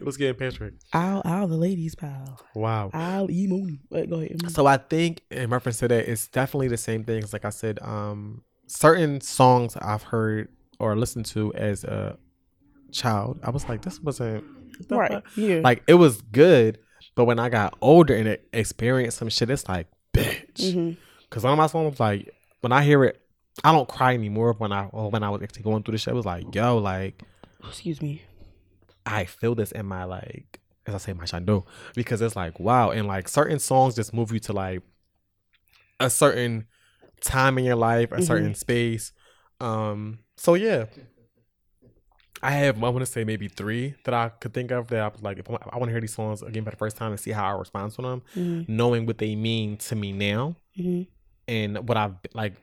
[0.00, 0.74] Let's get in Patrick.
[0.94, 2.40] Ow, ow, the ladies pal.
[2.54, 2.90] Wow.
[2.94, 3.80] Ow, Mooney.
[3.90, 4.50] Wait, go ahead.
[4.50, 7.32] So I think in reference to that, it's definitely the same things.
[7.32, 10.48] Like I said, um, certain songs I've heard
[10.78, 12.16] or listened to as a
[12.92, 14.44] child, I was like, this wasn't
[14.88, 15.10] right.
[15.12, 15.24] fuck?
[15.36, 15.60] Yeah.
[15.62, 16.78] Like it was good,
[17.14, 20.72] but when I got older and it experienced some shit, it's like, bitch.
[20.72, 20.92] hmm
[21.28, 23.20] Because one of my songs, like when I hear it,
[23.64, 24.54] I don't cry anymore.
[24.56, 27.22] When I when I was actually going through the shit, it was like, yo, like
[27.68, 28.22] Excuse me.
[29.06, 31.64] I feel this in my like as I say my shando
[31.94, 34.82] because it's like wow and like certain songs just move you to like
[35.98, 36.66] a certain
[37.20, 38.26] time in your life, a Mhm.
[38.26, 39.12] certain space.
[39.60, 40.86] Um so yeah.
[42.42, 45.08] I have I want to say maybe three that I could think of that I
[45.08, 47.20] was like if I, want to hear these songs again for the first time and
[47.20, 51.02] see how I respond to them, hmm knowing what they mean to me now hmm
[51.48, 52.54] and what I've like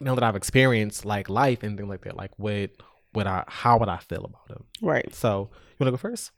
[0.00, 2.70] now that I've experienced like life and things like that, like what
[3.16, 4.64] would I how would I feel about them?
[4.80, 5.12] Right.
[5.14, 6.30] So you wanna go first?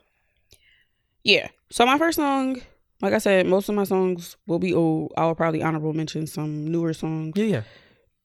[1.25, 1.49] Yeah.
[1.71, 2.61] So my first song,
[3.03, 5.13] like I said, most of my songs will be old.
[5.17, 7.63] I will probably honorable mention some newer songs Yeah, yeah.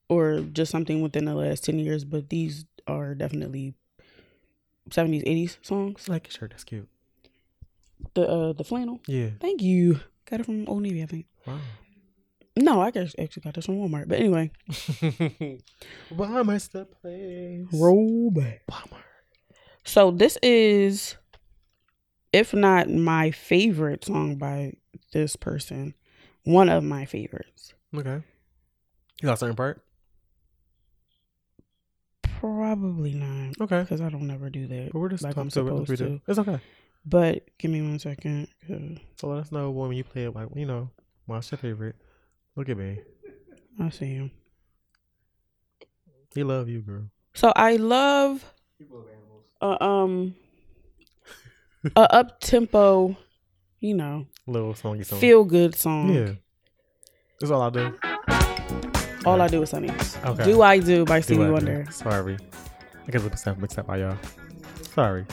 [0.10, 3.74] or just something within the last ten years, but these are definitely
[4.92, 6.08] seventies, eighties songs.
[6.08, 6.52] Like your shirt.
[6.52, 6.88] That's cute.
[8.14, 9.00] The uh the flannel.
[9.08, 9.30] Yeah.
[9.40, 10.00] Thank you.
[10.30, 11.26] Got it from Old Navy, I think.
[11.46, 11.60] Wow.
[12.56, 14.08] No, I guess actually got this from Walmart.
[14.08, 14.52] But anyway,
[16.12, 17.66] Walmart's the place.
[17.74, 18.62] roll back.
[18.70, 19.02] Walmart.
[19.84, 21.16] So this is,
[22.32, 24.74] if not my favorite song by
[25.14, 25.96] this person,
[26.44, 27.74] one of my favorites.
[27.96, 28.22] Okay.
[29.22, 29.84] You got a certain part?
[32.22, 33.60] Probably not.
[33.62, 33.82] Okay.
[33.82, 34.90] Because I don't ever do that.
[34.94, 36.22] But we're just like I'm talking to supposed to.
[36.28, 36.60] It's okay.
[37.06, 38.48] But give me one second.
[39.20, 40.36] So let us know when you play it.
[40.36, 40.90] Like you know,
[41.26, 41.96] what's your favorite?
[42.56, 43.00] Look at me.
[43.80, 44.32] I see him.
[46.36, 47.06] He love you, girl.
[47.34, 48.44] So I love
[48.78, 49.46] people of animals.
[49.62, 50.36] uh, um
[51.96, 53.16] a up tempo,
[53.80, 55.20] you know, Little songy song.
[55.20, 56.14] feel good song.
[56.14, 56.34] Yeah.
[57.40, 57.94] That's all I do.
[59.26, 59.90] All I do is Sunny.
[60.26, 60.44] Okay.
[60.44, 61.54] Do I do by Stevie I do.
[61.54, 61.88] Wonder.
[61.92, 62.38] Sorry.
[63.08, 64.18] I guess mixed up mixed up by y'all.
[64.94, 65.26] Sorry.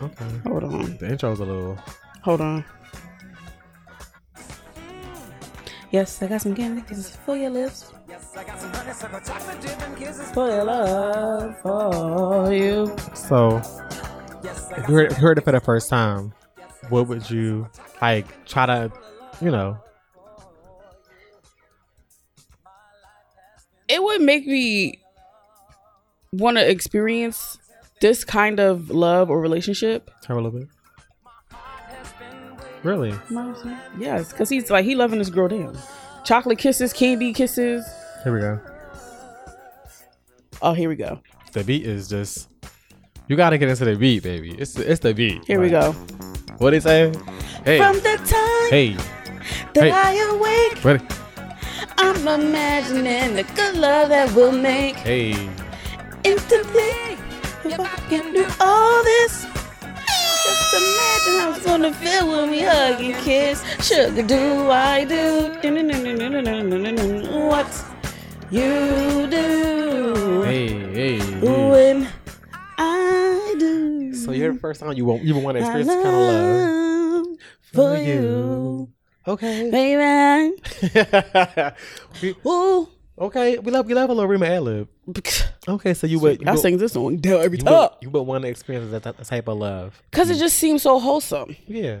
[0.00, 0.24] Okay.
[0.46, 0.96] Hold on.
[0.98, 1.78] The intro's a little.
[2.22, 2.64] Hold on.
[5.92, 7.92] Yes, I got some candy kisses for your lips.
[10.32, 12.96] For your love, for you.
[13.12, 13.60] So,
[14.42, 16.32] if you heard, if you heard it for the first time,
[16.88, 17.68] what would you
[18.00, 18.90] like try to,
[19.42, 19.76] you know?
[23.86, 24.98] It would make me
[26.32, 27.58] want to experience
[28.00, 30.10] this kind of love or relationship.
[30.22, 30.68] Tell a little bit.
[32.82, 33.14] Really?
[33.98, 35.76] Yes, because he's like he loving this girl down.
[36.24, 37.84] Chocolate kisses, candy kisses.
[38.24, 38.60] Here we go.
[40.60, 41.20] Oh, here we go.
[41.52, 42.48] The beat is just.
[43.28, 44.54] You gotta get into the beat, baby.
[44.58, 45.44] It's the, it's the beat.
[45.46, 45.92] Here we go.
[46.58, 47.12] What they say?
[47.64, 48.96] Hey, From the time hey,
[49.74, 49.90] that hey.
[49.90, 51.04] I awake, ready?
[51.98, 54.96] I'm imagining the good love that we'll make.
[54.96, 55.32] Hey,
[56.24, 57.16] Instantly,
[57.64, 59.44] if I can do all this,
[61.24, 63.62] just imagine how it's gonna feel when we hug and kiss.
[63.86, 65.50] Sugar, do I do
[67.48, 67.84] what
[68.50, 71.18] you do hey, hey.
[71.40, 72.08] when
[72.78, 74.14] I do?
[74.14, 77.26] So you're the first time you won't you want to experience this kind of love
[77.26, 77.38] love
[77.72, 78.88] for you,
[79.26, 79.70] Okay.
[79.70, 80.56] baby.
[82.22, 82.88] we, Ooh.
[83.18, 84.88] okay, we love we love a little Rima ad lib.
[85.68, 88.10] Okay, so you would you I sing this song down every you time would, you
[88.10, 90.00] would want to experience that, that type of love.
[90.10, 91.56] because it just seems so wholesome.
[91.66, 92.00] Yeah.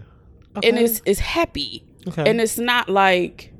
[0.62, 2.28] and it's it's happy Okay.
[2.28, 3.52] and it's not like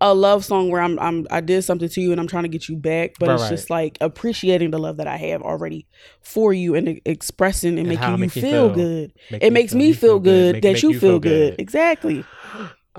[0.00, 2.48] a love song where I'm I'm I did something to you and I'm trying to
[2.48, 3.50] get you back, but Right, it's right.
[3.50, 5.86] just like appreciating the love that I have already
[6.22, 8.74] for you and e- expressing and, And making you makes you feel, feel.
[8.74, 9.12] good.
[9.30, 11.52] Make it makes feel- me feel, good Make- that make you, feel, good.
[11.52, 11.60] good.
[11.60, 12.24] Exactly.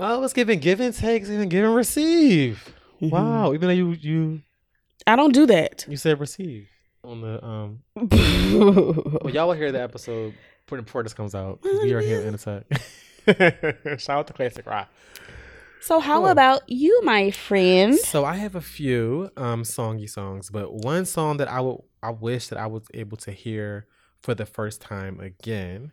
[0.02, 2.72] Oh, it's giving give and take, even give and receive.
[3.02, 3.10] Mhm.
[3.10, 3.52] Wow.
[3.52, 4.40] Even though you you
[5.06, 5.84] I don't do that.
[5.88, 6.68] you said receive
[7.02, 10.34] on the um well y'all will hear the episode
[10.66, 11.60] before before this comes out.
[11.62, 12.64] 'cause We are here in a sec.
[14.00, 14.88] Shout out to Classic Rock.
[15.80, 16.28] so how Cool.
[16.28, 17.96] about you, my friend?
[17.96, 22.10] So I have a few um songy songs, but one song that I would I
[22.10, 23.86] wish that I was able to hear
[24.22, 25.92] for the first time again.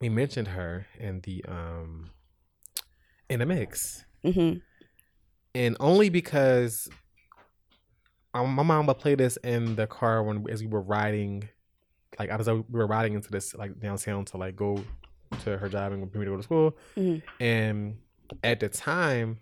[0.00, 2.10] We mentioned her in the um
[3.28, 4.04] in the mix.
[4.24, 4.54] hmm
[5.54, 6.88] And only because
[8.34, 11.48] um, my mom would play this in the car when as we were riding
[12.18, 14.84] like I was we were riding into this like downtown to like go
[15.44, 16.76] to her job and bring me to go to school.
[16.96, 17.22] Mhm.
[17.40, 17.96] And
[18.42, 19.38] at the time,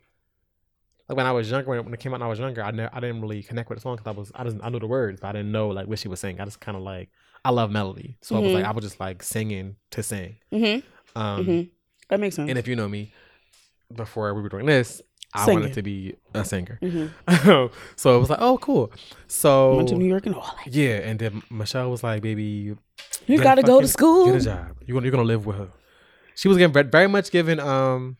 [1.08, 2.62] like when I was younger, when it, when it came out when I was younger,
[2.62, 4.68] I ne- I didn't really connect with the song because I was I didn't I
[4.70, 6.40] knew the words, but I didn't know like what she was saying.
[6.40, 7.10] I just kind of like
[7.44, 10.36] I love melody, so I was like I was just like singing to sing.
[10.50, 10.78] hmm
[11.16, 11.60] Um, hmm
[12.08, 12.48] That makes sense.
[12.48, 13.12] And if you know me,
[13.94, 15.02] before we were doing this,
[15.34, 15.60] I Singing.
[15.60, 16.78] wanted to be a singer.
[16.82, 17.06] hmm
[17.96, 18.92] so it was like, oh, cool.
[19.28, 20.72] So Went to New York and all that.
[20.74, 22.74] yeah, and then Michelle was like, baby,
[23.26, 24.26] you, gotta go to school.
[24.26, 24.76] Get a job.
[24.86, 25.68] You're gonna, you're gonna live with her.
[26.34, 28.16] She was getting very much given um,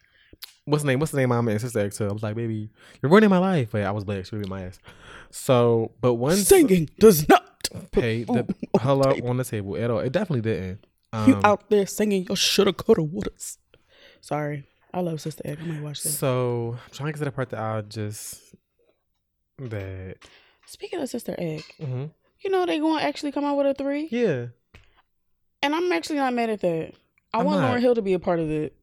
[0.65, 1.01] what's the name?
[1.01, 1.29] What's the name?
[1.31, 2.71] Mama and sister I was like, baby,
[3.03, 3.71] you're ruining my life.
[3.73, 4.27] But I was black.
[4.27, 4.79] She would be my ass.
[5.31, 8.47] So, but one Singing does not pay the
[8.81, 9.99] hello on the table at all.
[10.01, 10.85] It definitely didn't.
[11.13, 13.59] Um, You out there singing your shoulda, coulda, wouldas.
[14.21, 14.67] Sorry.
[14.95, 15.61] I love Sister Act.
[15.63, 16.11] I might watch that.
[16.11, 18.55] So I'm trying to get the part that I just
[19.59, 20.17] that
[20.67, 22.07] Speaking of Sister Act, hmm
[22.41, 24.09] you know they going to actually come out with a three?
[24.11, 24.47] yeah.
[25.63, 26.93] And I'm actually not mad at that.
[27.33, 27.77] I I'm want not.
[27.77, 28.75] Lauryn Hill to be a part of it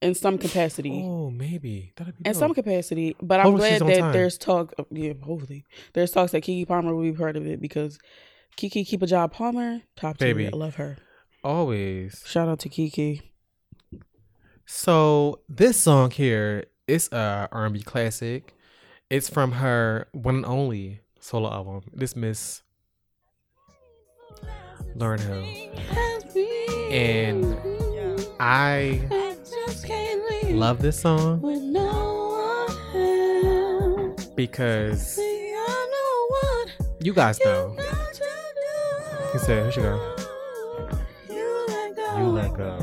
[0.00, 1.02] in some capacity.
[1.04, 2.40] Oh, maybe that'd be in dope.
[2.40, 3.14] some capacity.
[3.20, 4.12] But I'm glad that time.
[4.12, 4.72] there's talk.
[4.78, 5.64] Of, yeah, hopefully.
[5.92, 7.98] There's talks that Keke Palmer will be part of it because
[8.56, 10.16] Keke Keep a Job Palmer, top.
[10.16, 10.46] Baby.
[10.46, 10.96] I love her.
[11.44, 12.22] always.
[12.24, 13.20] Shout out to Keke.
[14.66, 18.52] So this song here is a R&B classic.
[19.08, 21.82] It's from her one and only solo album.
[21.92, 22.62] This Miss
[24.96, 25.44] Lauryn Hill,
[26.90, 27.56] and
[28.40, 29.00] I
[30.50, 31.40] love this song
[34.34, 35.16] because
[37.00, 37.76] you guys know.
[39.32, 40.16] He said, "Here she go."
[41.28, 42.78] You let go.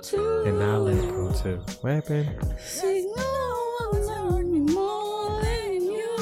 [0.00, 0.44] Too.
[0.46, 2.28] And now let's go to what happened?
[2.60, 6.16] See, no one love me more than you.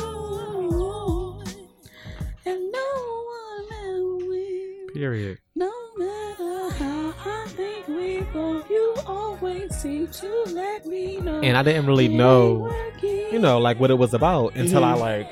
[2.46, 2.88] And no
[3.34, 4.94] one ever will.
[4.94, 5.38] Period.
[5.54, 11.40] No matter how I think we both, you always seem to let me know.
[11.40, 12.70] And I didn't really know,
[13.02, 15.00] you know, like what it was about until I Mhm.
[15.00, 15.28] like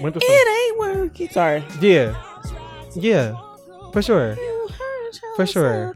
[0.00, 0.28] went to some.
[0.30, 1.28] It ain't working.
[1.30, 1.64] Sorry.
[1.80, 2.14] Yeah,
[2.94, 3.34] yeah,
[3.92, 4.36] for sure.
[5.36, 5.94] For sure.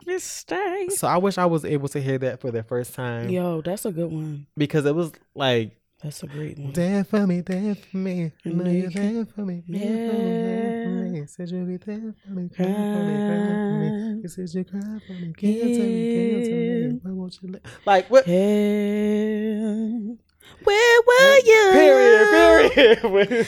[0.00, 0.98] To make mistakes.
[0.98, 3.84] So I wish I was able to hear that for the first time Yo, that's
[3.84, 4.46] a good one.
[4.56, 6.72] because it was like That's a great one.
[6.72, 8.32] there for me, there for me.
[8.44, 11.10] I know you're there for me, there for me, there for Yeah.
[11.20, 11.26] me.
[11.26, 14.20] Said you'll be there for me, cry for me, cry for me.
[14.22, 16.98] You said you cry for me, can't tell me, can't tell me.
[17.02, 17.62] Why won't you let?
[17.86, 18.26] Like what?
[18.26, 20.14] Yeah.
[20.62, 21.70] Where were you?
[21.72, 23.02] Period, period.
[23.02, 23.46] when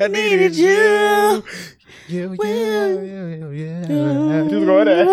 [0.00, 1.42] I needed you.
[2.08, 4.48] You, you, you, you, you.
[4.50, 5.06] Just go there.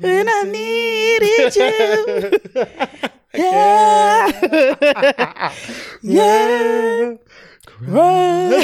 [0.00, 2.40] When I needed you.
[3.36, 4.30] Yeah.
[6.02, 7.14] yeah.
[7.66, 8.62] Cry.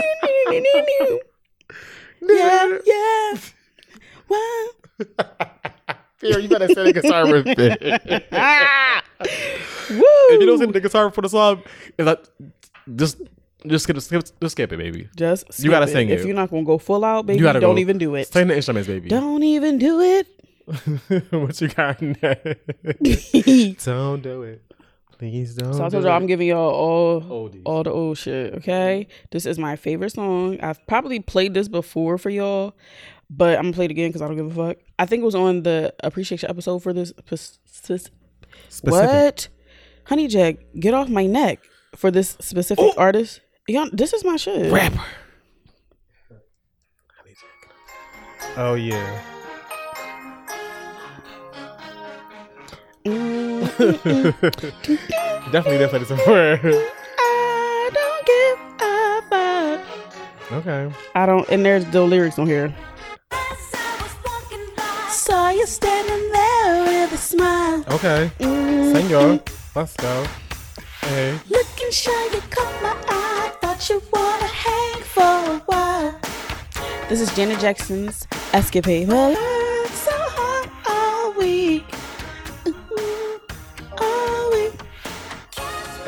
[2.22, 3.34] yeah, yeah.
[4.28, 4.66] Wow.
[6.16, 7.46] Fear, you better say the guitar riff.
[9.90, 10.02] Woo.
[10.30, 11.62] if you don't say the guitar for the song,
[11.98, 12.24] it's like
[12.94, 13.20] just
[13.66, 15.08] just skip, skip just skip it, baby.
[15.16, 16.20] Just You gotta skip sing If it.
[16.20, 17.80] If you're not gonna go full out, baby, You gotta don't go.
[17.80, 18.28] even do it.
[18.28, 19.08] Sing the instruments, baby.
[19.08, 20.26] Don't even do it.
[21.30, 21.98] what you got
[23.84, 24.62] don't do it.
[25.18, 25.72] Please don't.
[25.74, 26.16] So I do told y'all it.
[26.16, 27.62] I'm giving y'all all Oldies.
[27.64, 28.54] all the old shit.
[28.56, 30.60] Okay, this is my favorite song.
[30.60, 32.74] I've probably played this before for y'all,
[33.30, 34.76] but I'm gonna play it again because I don't give a fuck.
[34.98, 37.12] I think it was on the appreciation episode for this.
[37.24, 37.58] pers-
[38.68, 38.90] Specific.
[38.90, 39.48] What,
[40.04, 41.60] Honey Jack, get off my neck
[41.94, 43.40] for this specific artist.
[43.68, 44.70] Y'all, this is my shit.
[44.72, 45.00] rapper?
[48.58, 49.22] Oh yeah.
[53.04, 53.45] Mm,
[55.52, 56.58] Definitely didn't this before.
[57.18, 60.52] I don't give a fuck.
[60.52, 60.94] okay.
[61.14, 62.74] I don't, and there's the lyrics on here.
[65.10, 67.84] Saw you standing there with a smile.
[67.90, 68.30] Okay.
[68.38, 69.40] Mm, Sing y'all.
[69.74, 70.26] Let's go.
[71.02, 71.38] Hey.
[71.50, 73.52] Looking shy, you caught my eye.
[73.60, 76.18] Thought you wanna hang for a while.
[77.08, 79.08] This is Janet Jackson's Escapade.
[79.08, 79.34] Well,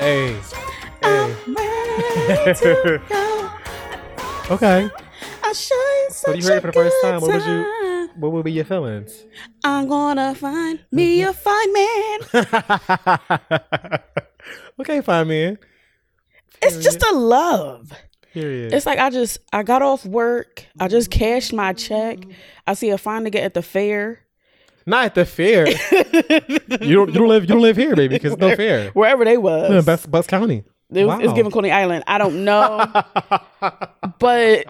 [0.09, 0.33] Hey.
[1.03, 1.37] Hey.
[1.45, 3.51] I'm ready to go.
[4.55, 4.89] Okay.
[5.53, 7.21] Show you So such you heard for the first time.
[7.21, 9.27] What would you- What would be your feelings?
[9.65, 11.29] I'm gonna find me mm-hmm.
[11.29, 11.73] a fine
[13.91, 14.01] man.
[14.81, 15.59] okay, fine man.
[16.63, 17.93] It's just a love.
[18.33, 18.73] Period.
[18.73, 20.65] It's like I just I got off work.
[20.81, 22.21] I just cashed my check.
[22.67, 24.21] I see a fine nigga at the fair.
[24.89, 25.69] Not at the fair.
[25.69, 27.09] you don't.
[27.13, 27.43] You don't live.
[27.45, 28.91] You don't live here, baby, because it's no fair.
[28.93, 29.85] Wherever they Yeah, was.
[29.85, 30.65] Bucks, Bucks County.
[30.91, 31.35] It was, It's Wow.
[31.35, 32.05] giving Coney Island.
[32.07, 32.87] I don't know.
[34.19, 34.65] but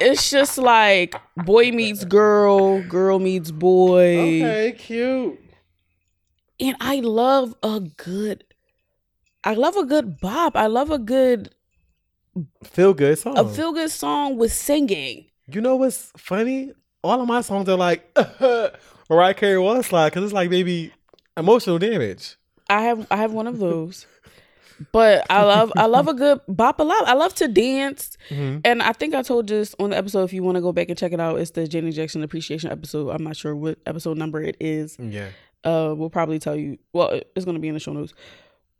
[0.00, 4.42] it's just like boy meets girl, girl meets boy.
[4.42, 5.38] Okay, cute.
[6.60, 8.44] And I love a good
[9.44, 10.54] I love a good bop.
[10.56, 11.54] I love a good
[12.64, 13.38] Feel good song.
[13.38, 15.26] a feel good song with singing.
[15.48, 16.72] you know what's funny?
[17.02, 18.70] All of my songs are like uh-huh.
[19.12, 20.92] Mariah Carey was slide because it's like maybe
[21.36, 22.36] emotional damage.
[22.70, 24.06] I have I have one of those.
[24.90, 27.06] But I love I love a good bop a lot.
[27.06, 28.16] I love to dance.
[28.30, 28.60] Mm-hmm.
[28.64, 30.88] And I think I told this on the episode if you want to go back
[30.88, 33.10] and check it out, it's the Janet Jackson appreciation episode.
[33.10, 34.96] I'm not sure what episode number it is.
[34.98, 35.28] Yeah.
[35.62, 38.14] Uh we'll probably tell you well, it's gonna be in the show notes.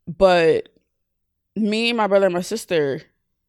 [0.08, 0.70] But
[1.54, 3.02] me, my brother, and my sister,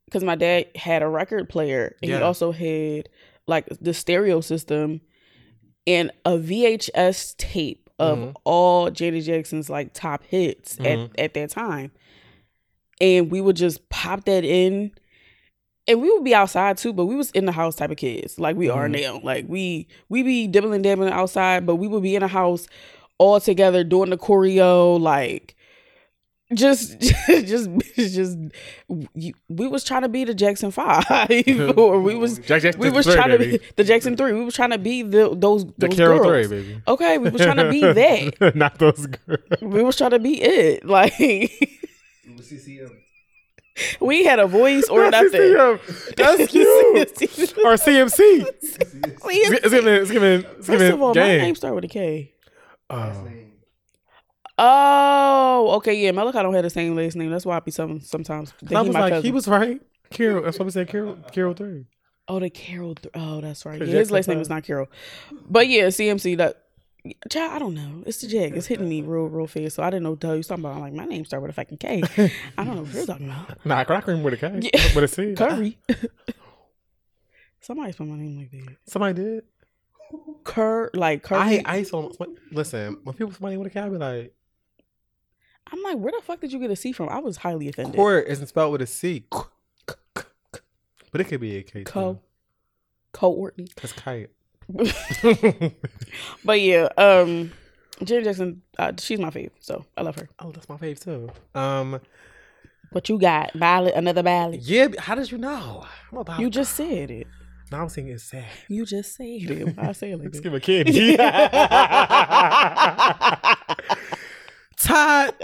[0.04, 2.18] because my dad had a record player and Yeah.
[2.18, 3.08] he also had
[3.46, 5.00] like the stereo system
[5.86, 8.34] and a VHS tape of Mhm.
[8.44, 11.10] all Janet Jackson's like top hits Mhm.
[11.14, 11.92] at, at that time.
[13.00, 14.92] And we would just pop that in.
[15.86, 18.38] And we would be outside too, but we was in the house type of kids,
[18.38, 19.02] like we are Mhm.
[19.02, 19.20] now.
[19.22, 22.66] Like we we be dibbling dabbling outside, but we would be in a house
[23.18, 25.53] all together doing the choreo, like
[26.58, 28.38] just just just
[28.88, 31.04] we, we was trying to be the Jackson Five,
[31.76, 33.58] or we was Jack Jackson we was three, trying to baby.
[33.58, 34.32] be the Jackson Three.
[34.32, 36.46] We was trying to be the those The those Carol girls.
[36.46, 36.82] Three, baby.
[36.86, 38.54] Okay, we was trying to be that.
[38.54, 39.40] Not those girls.
[39.60, 40.84] We was trying to be it.
[40.84, 42.90] Like CCM.
[44.00, 45.40] we had a voice or That's nothing.
[45.40, 46.14] CM.
[46.16, 47.58] That's cute.
[47.64, 48.46] or CMC.
[49.26, 49.94] It's giving.
[49.94, 50.44] It's giving.
[50.44, 52.32] It's First of all, my name start with a K.
[52.90, 53.26] Oh.
[54.56, 56.12] Oh, okay, yeah.
[56.12, 57.30] Malachi don't have the same last name.
[57.30, 58.54] That's why I be some sometimes.
[58.74, 59.24] I was my like, cousin.
[59.24, 59.80] he was right.
[60.10, 60.42] Carol.
[60.42, 61.16] That's why we said Carol.
[61.32, 61.86] Carol three.
[62.28, 62.94] Oh, the Carol.
[62.94, 63.80] Th- oh, that's right.
[63.80, 64.86] Yeah, his last name is not Carol,
[65.48, 66.36] but yeah, CMC.
[66.36, 66.64] That
[67.28, 68.02] child, I don't know.
[68.06, 68.52] It's the Jack.
[68.52, 69.76] It's hitting me real, real fast.
[69.76, 70.76] So I didn't know what you talking about.
[70.76, 72.02] I'm like, my name start with a fucking K.
[72.56, 73.58] I don't know what you're talking about.
[73.66, 74.70] Nah, crack cream with a K.
[74.72, 74.94] Yeah.
[74.94, 75.34] With a C.
[75.36, 75.78] Curry.
[77.60, 78.76] Somebody spelled my name like that.
[78.86, 79.44] Somebody did.
[80.44, 81.40] Cur, like curry.
[81.40, 82.12] I hate ice on.
[82.52, 84.34] Listen, when people somebody with a K, I be like,
[85.74, 87.08] I'm like, where the fuck did you get a C from?
[87.08, 87.96] I was highly offended.
[87.96, 89.24] court isn't spelled with a C.
[89.30, 91.82] But it could be a K.
[91.82, 92.20] Co.
[93.12, 93.66] Courtney.
[93.80, 94.30] That's kite.
[96.44, 97.52] But yeah, um,
[98.02, 100.28] Janet Jackson, uh, she's my fave, so I love her.
[100.38, 101.30] Oh, that's my fave too.
[101.58, 102.00] Um,
[102.92, 103.50] What you got?
[103.58, 104.62] Ballad, another ballad.
[104.62, 104.88] yeah.
[104.98, 105.84] How did you know?
[106.12, 106.40] I'm about.
[106.40, 107.26] You just said it.
[107.72, 108.44] No, I was thinking it's sad.
[108.68, 109.74] You just said it.
[109.78, 111.16] I say it like Let's give a candy.
[114.76, 115.34] Todd.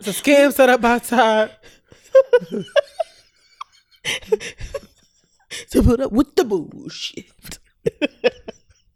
[0.00, 1.50] It's a scam set up by Todd.
[5.70, 7.58] to put up with the bullshit.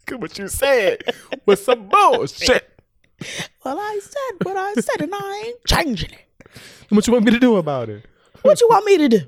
[0.06, 1.02] Good what you said
[1.46, 2.80] with some bullshit.
[3.64, 6.26] Well, I said what I said, and I ain't changing it.
[6.90, 8.04] What you want me to do about it?
[8.42, 9.20] What you want me to do?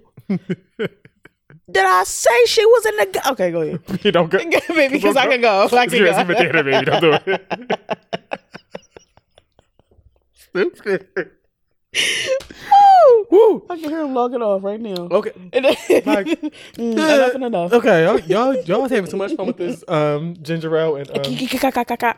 [1.70, 3.06] Did I say she was in the?
[3.06, 4.38] Go- okay, go ahead, You don't go.
[4.68, 5.60] baby, because I can go.
[5.62, 6.02] I It's can good.
[6.02, 6.24] It's go.
[6.24, 6.84] good theater, baby.
[6.84, 8.40] Don't do it.
[10.74, 11.30] Stupid.
[11.96, 13.26] Woo!
[13.30, 13.66] Woo.
[13.70, 15.08] I can hear him logging off right now.
[15.10, 15.32] Okay.
[16.06, 16.26] Like-
[16.76, 17.72] Mm, enough and enough.
[17.72, 18.04] Okay.
[18.04, 21.22] Y'all, y'all, y'all having too much fun with this um ginger ale and um,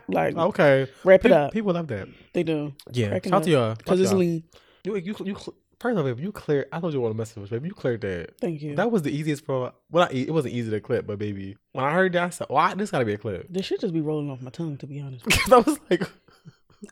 [0.09, 0.87] Like, okay.
[1.03, 1.51] wrap it up.
[1.53, 2.07] people love that.
[2.33, 2.73] They do.
[2.91, 3.09] Yeah.
[3.09, 3.75] Cracking Shout out to y'all.
[3.75, 4.19] Because it's y'all.
[4.19, 4.43] lean.
[4.83, 6.67] You, you, you, first of all, baby, you clear.
[6.71, 7.67] I told you what a message, baby.
[7.67, 8.37] You cleared that.
[8.39, 8.75] Thank you.
[8.75, 9.73] That was the easiest for.
[9.91, 12.47] Well, e- it wasn't easy to clip, but baby, when I heard that, I said,
[12.49, 14.87] "Why this gotta be a clip?" This should just be rolling off my tongue, to
[14.87, 15.25] be honest.
[15.25, 16.03] Because I was like,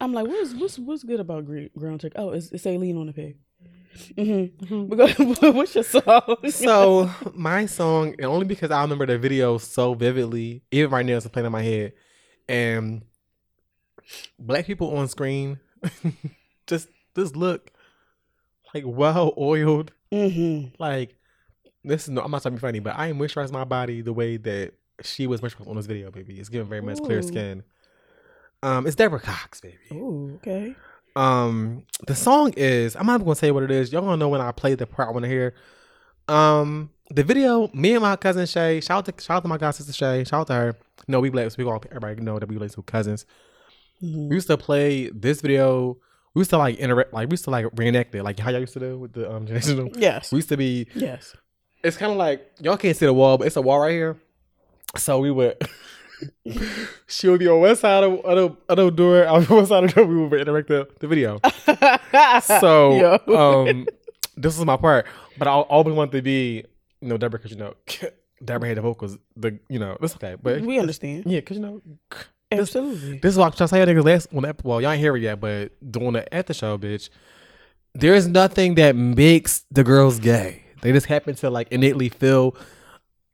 [0.01, 2.21] I'm like, what's what's what's good about ground chicken?
[2.21, 3.37] Oh, it's, it's on the pig.
[4.15, 4.85] Mm-hmm.
[4.89, 5.17] Because
[5.53, 6.37] what's your song?
[6.49, 11.17] so my song, and only because I remember the video so vividly, even right now,
[11.17, 11.93] it's playing in my head,
[12.47, 13.03] and
[14.37, 15.59] black people on screen,
[16.67, 17.71] just just look
[18.73, 19.91] like well oiled.
[20.11, 20.75] mm-hmm.
[20.79, 21.15] Like
[21.83, 24.13] this is no, I'm not trying to be funny, but I moisturize my body the
[24.13, 26.39] way that she was moisturized on this video, baby.
[26.39, 27.63] It's giving very much clear skin.
[28.63, 29.77] Um, it's Deborah Cox, baby.
[29.91, 30.75] Oh, okay.
[31.15, 33.91] Um, the song is I'm not gonna say what it is.
[33.91, 35.53] Y'all gonna know when I play the part I want to hear.
[36.27, 39.57] Um, the video, me and my cousin Shay, shout out to shout out to my
[39.57, 40.75] god sister Shay, shout out to her.
[41.07, 43.25] No, we black, so we all everybody know that we like two cousins.
[44.03, 44.29] Mhm.
[44.29, 45.97] We used to play this video.
[46.33, 48.59] We used to like interact, like we used to like reenact it, like how y'all
[48.59, 49.91] used to do with the um generation.
[49.95, 50.31] Yes.
[50.31, 50.87] We used to be.
[50.93, 51.35] Yes.
[51.83, 54.17] It's kind of like y'all can't see the wall, but it's a wall right here.
[54.97, 55.57] So we would.
[57.07, 59.27] she would be on one side of, of, the, of the door.
[59.27, 61.39] On one side of the door, we would interact the, the video.
[62.41, 63.85] So um,
[64.35, 65.05] this is my part,
[65.37, 66.63] but I always wanted to be,
[67.01, 67.73] you know, Deborah, because you know,
[68.43, 69.17] Deborah had the vocals.
[69.35, 71.23] The you know, that's okay, but we understand.
[71.27, 71.81] yeah, because you know,
[72.51, 73.19] Absolutely.
[73.19, 73.93] this is what I'm trying to say.
[73.93, 76.53] Niggas last well, that- well, y'all ain't hear it yet, but doing the at the
[76.53, 77.09] show, bitch.
[77.93, 80.63] There's nothing that makes the girls gay.
[80.81, 82.55] They just happen to like innately feel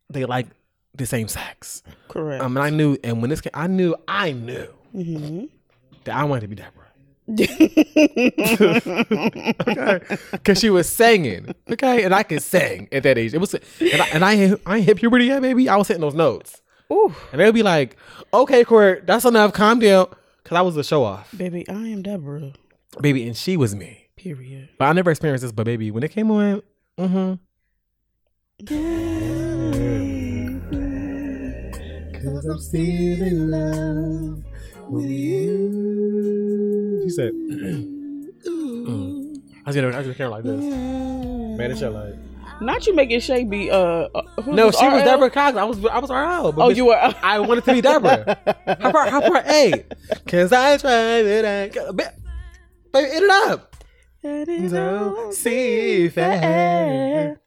[0.09, 0.47] they like
[0.95, 1.83] the same sex.
[2.07, 2.43] Correct.
[2.43, 5.45] Um, and I knew, and when this, came, I knew, I knew mm-hmm.
[6.03, 6.83] that I wanted to be Deborah.
[7.29, 7.47] okay,
[10.31, 11.55] because she was singing.
[11.71, 13.33] Okay, and I could sing at that age.
[13.33, 15.69] It was, and I, and I, I ain't hit puberty yet, baby.
[15.69, 16.61] I was hitting those notes,
[16.91, 17.95] Ooh, and they'd be like,
[18.33, 19.53] "Okay, Court, that's enough.
[19.53, 20.07] Calm down,"
[20.43, 22.51] because I was a show off, baby, I am Deborah.
[22.99, 24.09] baby, and she was me.
[24.17, 24.67] Period.
[24.77, 25.53] But I never experienced this.
[25.53, 26.61] But baby, when it came on,
[26.97, 27.35] mm-hmm.
[32.33, 34.43] Cause I'm still in love
[34.89, 37.01] with you.
[37.03, 37.31] She said,
[38.47, 39.35] mm.
[39.63, 40.59] I was gonna, I was gonna camera like this.
[40.59, 42.15] Man, it's your life.
[42.59, 44.07] Not you making Shay be uh.
[44.15, 45.55] uh who No, she was Deborah Cox.
[45.55, 46.51] I was, I was RL.
[46.53, 47.13] But Oh, bitch, you were.
[47.21, 48.25] I wanted to be Deborah.
[48.81, 49.85] How part, how part A?
[50.25, 51.45] Cause I tried it.
[51.45, 52.09] I, baby,
[52.95, 53.75] eat it up.
[54.23, 57.37] So see fair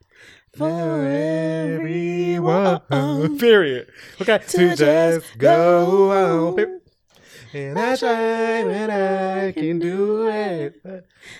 [0.56, 2.80] for everyone.
[3.38, 3.88] Period.
[4.20, 4.38] Okay.
[4.48, 6.10] To, just go
[6.56, 6.80] on.
[7.52, 10.82] And I try when I can do it.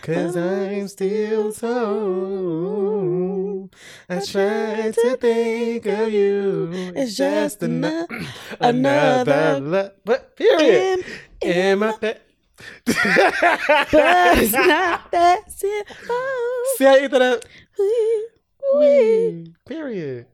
[0.02, 3.68] Cause I'm still so.
[4.08, 6.70] I try to think of you.
[6.94, 8.06] It's just ano-
[8.60, 11.04] another lo- But period.
[11.42, 12.20] In my bed.
[12.86, 12.96] but
[14.38, 16.16] it's not that simple.
[16.76, 17.44] See how thought that?
[18.74, 20.26] We, Period.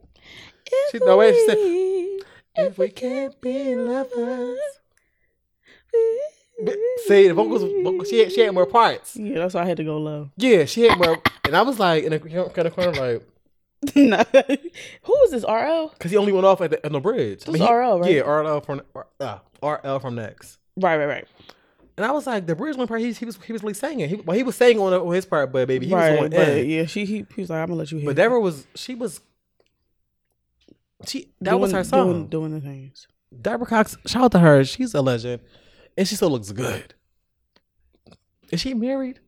[0.66, 4.58] if She- no, wait, she said- If we can't be lovers.
[5.92, 6.20] we-
[6.64, 6.76] But,
[7.06, 9.16] see, the vocals, vocals she, had, she had more parts.
[9.16, 10.30] Yeah, that's why I had to go low.
[10.36, 11.18] Yeah, she had more.
[11.44, 13.22] And I was like, in the kind of corner, like.
[13.94, 15.44] Who was this?
[15.44, 15.88] RL?
[15.88, 17.40] because he only went off at the, on the bridge.
[17.44, 18.12] This was RL, right?
[18.12, 18.82] Yeah, RL from
[19.20, 20.58] uh, RL from Next.
[20.76, 21.26] Right, right, right.
[21.96, 24.08] And I was like, the bridge one part, he, he was he was really singing.
[24.08, 26.32] He, well, he was saying on, on his part, but baby, he right, was going
[26.32, 26.70] in.
[26.70, 28.06] yeah, she he, he was like, I'm gonna let you hit.
[28.06, 29.20] But Deborah was she was
[31.06, 32.12] she that was her song.
[32.12, 33.06] Doing, doing the things.
[33.40, 34.64] Deborah Cox, shout out to her.
[34.64, 35.42] She's a legend,
[35.96, 36.94] and she still looks good.
[38.50, 39.20] Is she married?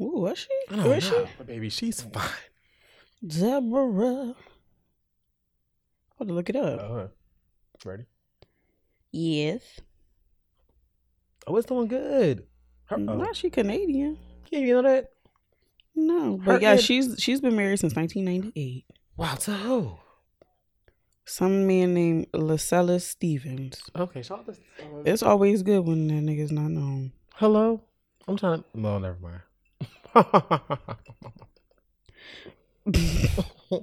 [0.00, 0.48] Ooh, was she?
[0.70, 2.28] I don't know, but baby, she's fine.
[3.20, 3.40] she?
[3.40, 4.34] Deborah.
[6.16, 6.80] Hold to look it up.
[6.80, 7.06] Uh-huh.
[7.84, 8.04] Ready?
[9.10, 9.62] Yes.
[11.46, 12.46] Oh, it's doing good.
[12.86, 12.98] Her, oh.
[12.98, 14.18] Not she Canadian.
[14.50, 15.10] Yeah, you know that?
[15.94, 18.84] No, Her but yeah, and- she's she's been married since 1998.
[19.16, 19.98] Wow, to who?
[21.24, 23.82] Some man named Lascelles Stevens.
[23.94, 24.52] Okay, out to.
[24.52, 27.12] uh, It's always good when that nigga's not known.
[27.36, 27.82] hello.
[28.28, 28.64] I'm trying to.
[28.74, 29.42] No, never mind.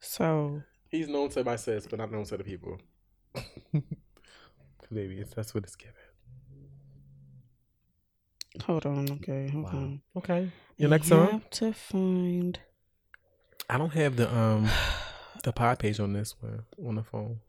[0.00, 2.78] So He's known to my sis, but not known to the people.
[4.92, 5.94] Baby, it's, that's what it's given.
[8.64, 9.70] hold on, okay, hold Wow.
[9.70, 10.02] on.
[10.16, 10.50] Okay.
[10.76, 11.30] Your I next song?
[11.30, 12.58] have to find.
[13.68, 14.68] I don't have the um
[15.42, 17.40] the pod page on this one on the phone.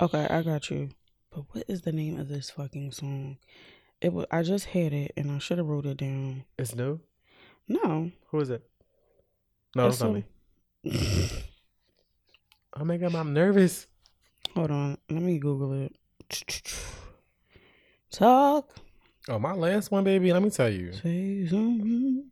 [0.00, 0.90] Okay, I got you.
[1.30, 3.38] But what is the name of this fucking song?
[4.00, 4.26] It was.
[4.30, 6.44] I just had it and I should have wrote it down.
[6.58, 7.00] It's new.
[7.68, 8.12] No.
[8.30, 8.62] Who is it?
[9.74, 10.24] No, It's don't
[10.84, 11.30] a- me.
[12.78, 13.86] Oh my god, I'm nervous.
[14.56, 14.96] Hold on.
[15.10, 15.94] Let me Google it.
[18.10, 18.74] Talk.
[19.28, 20.32] Oh, my last one, baby.
[20.32, 20.94] Let me tell you.
[20.94, 22.30] Say something.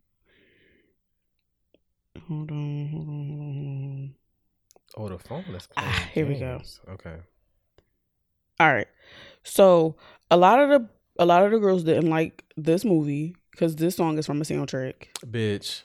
[2.27, 2.89] Hold on.
[2.91, 3.27] Hold on.
[3.29, 4.15] Hold on.
[4.97, 5.67] Oh, the phone is.
[5.77, 6.59] Ah, here we go.
[6.89, 7.13] Okay.
[8.59, 8.87] All right.
[9.43, 9.95] So
[10.31, 10.89] a lot of the
[11.19, 14.45] a lot of the girls didn't like this movie because this song is from a
[14.45, 15.09] soundtrack.
[15.23, 15.83] Bitch.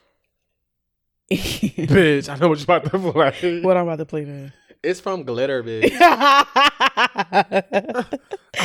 [1.30, 2.30] Bitch.
[2.30, 3.60] I know what you're about to play.
[3.60, 4.54] what I'm about to play then.
[4.82, 5.92] It's from Glitter, bitch.
[6.00, 6.46] I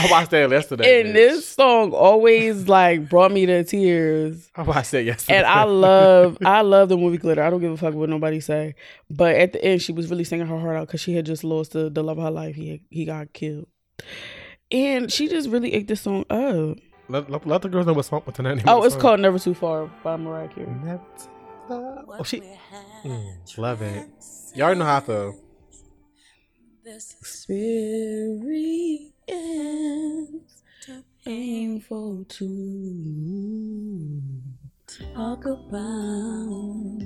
[0.09, 1.01] watched that yesterday.
[1.01, 1.13] and bitch.
[1.13, 4.49] this song always like brought me to tears.
[4.55, 5.37] I watched that yesterday.
[5.39, 7.43] And I love, I love the movie Glitter.
[7.43, 8.75] I don't give a fuck what nobody say.
[9.09, 11.43] But at the end, she was really singing her heart out because she had just
[11.43, 12.55] lost the, the love of her life.
[12.55, 13.67] He he got killed,
[14.71, 16.77] and she just really ate this song up.
[17.09, 18.21] let, let, let the girls know what song.
[18.23, 18.61] What's the name?
[18.67, 19.01] Oh, of the it's song.
[19.01, 20.67] called Never Too Far by Mariah Carey.
[20.83, 21.01] Never
[21.67, 22.05] to love.
[22.19, 22.41] Oh, she.
[23.03, 24.07] Mm, love it.
[24.55, 25.35] Y'all already know how I feel.
[26.88, 27.95] Experience
[31.24, 34.22] painful to
[35.16, 37.02] talk about.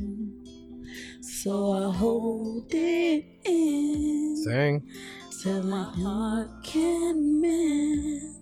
[1.21, 4.85] So I hold it in Sing.
[5.41, 8.35] till my heart can mend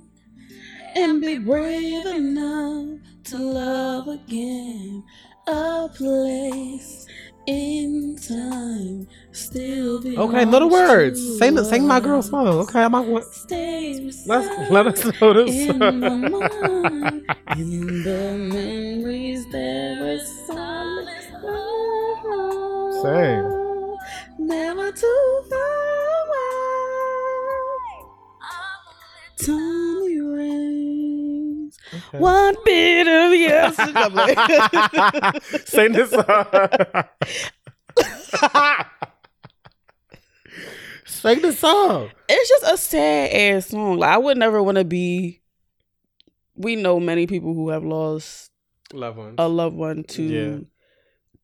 [0.95, 5.03] and be brave enough to love again.
[5.47, 7.05] A place
[7.47, 11.19] in time still be Okay, little words.
[11.39, 12.47] Sing, the, sing my girl song.
[12.47, 13.23] Okay, I'm not.
[13.33, 15.69] Stays Let's let us know this.
[15.69, 17.25] in my mind,
[17.55, 21.07] in the memories there was solid
[21.43, 22.93] love.
[23.01, 24.47] Sing.
[24.47, 25.59] Never too far
[26.23, 26.67] away.
[29.39, 30.96] Time erase
[31.93, 32.17] Okay.
[32.17, 33.75] One bit of yes.
[33.79, 36.45] I'm Sing this song.
[41.05, 42.09] Sing the song.
[42.27, 43.97] it's just a sad ass song.
[43.99, 45.41] Like I would never want to be.
[46.55, 48.51] We know many people who have lost
[48.93, 49.35] loved ones.
[49.37, 50.57] a loved one to Yeah.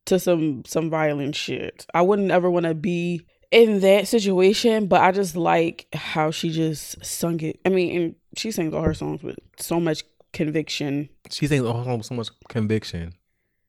[0.06, 1.86] to some some violent shit.
[1.94, 6.50] I wouldn't ever want to be in that situation, but I just like how she
[6.50, 7.58] just sung it.
[7.64, 10.02] I mean, and she sings all her songs with so much
[10.34, 11.08] conviction.
[11.30, 13.14] She all songs so much conviction.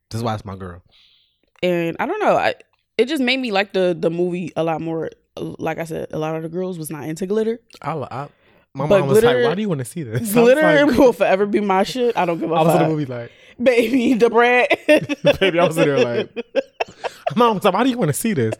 [0.09, 0.81] This is why it's my girl.
[1.63, 2.55] And I don't know, I
[2.97, 5.09] it just made me like the the movie a lot more.
[5.37, 7.59] Like I said, a lot of the girls was not into glitter.
[7.81, 8.27] I, I
[8.73, 11.13] my But mom was like, "Why do you want to see this?" Glitter like- will
[11.13, 12.17] forever be my shit.
[12.17, 12.65] I don't give a fuck.
[12.65, 13.31] I was in the movie like,
[13.61, 14.67] Baby, the bread.
[15.39, 16.35] Baby, I was in there like-
[17.35, 18.53] "My "Mom, was like, why do you want to see this?"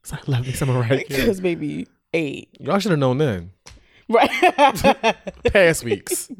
[0.00, 2.48] It's like, "Love me some right here." because baby eight.
[2.60, 3.50] Y'all should have known then.
[4.08, 4.30] Right.
[5.52, 6.30] Past weeks,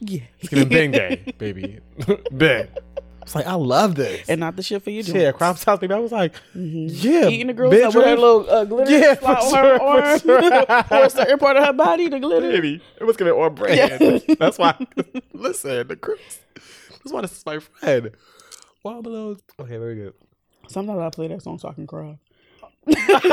[0.00, 0.20] yeah.
[0.38, 1.80] it's getting bang day, baby.
[2.30, 2.78] Bet.
[3.22, 4.28] It's like, I love this.
[4.28, 5.02] and not the shit for you.
[5.02, 5.94] yeah, crop top baby.
[5.94, 9.14] I was like, hmm yeah, Eating the girl bitch, with her little uh, glitter Yeah,
[9.14, 11.00] spot for on sure, her arm sure.
[11.00, 12.08] or a certain part of her body.
[12.08, 12.50] The glitter.
[12.52, 12.82] baby.
[13.00, 13.76] It was giving on brand.
[14.00, 14.34] Yeah.
[14.38, 14.76] That's why.
[15.32, 16.40] Listen, the Crips.
[16.90, 18.10] That's why this is my friend.
[18.82, 19.36] Wild below.
[19.58, 20.14] Okay, very good.
[20.68, 22.18] Sometimes I play that song so I can cry.
[22.96, 23.24] that's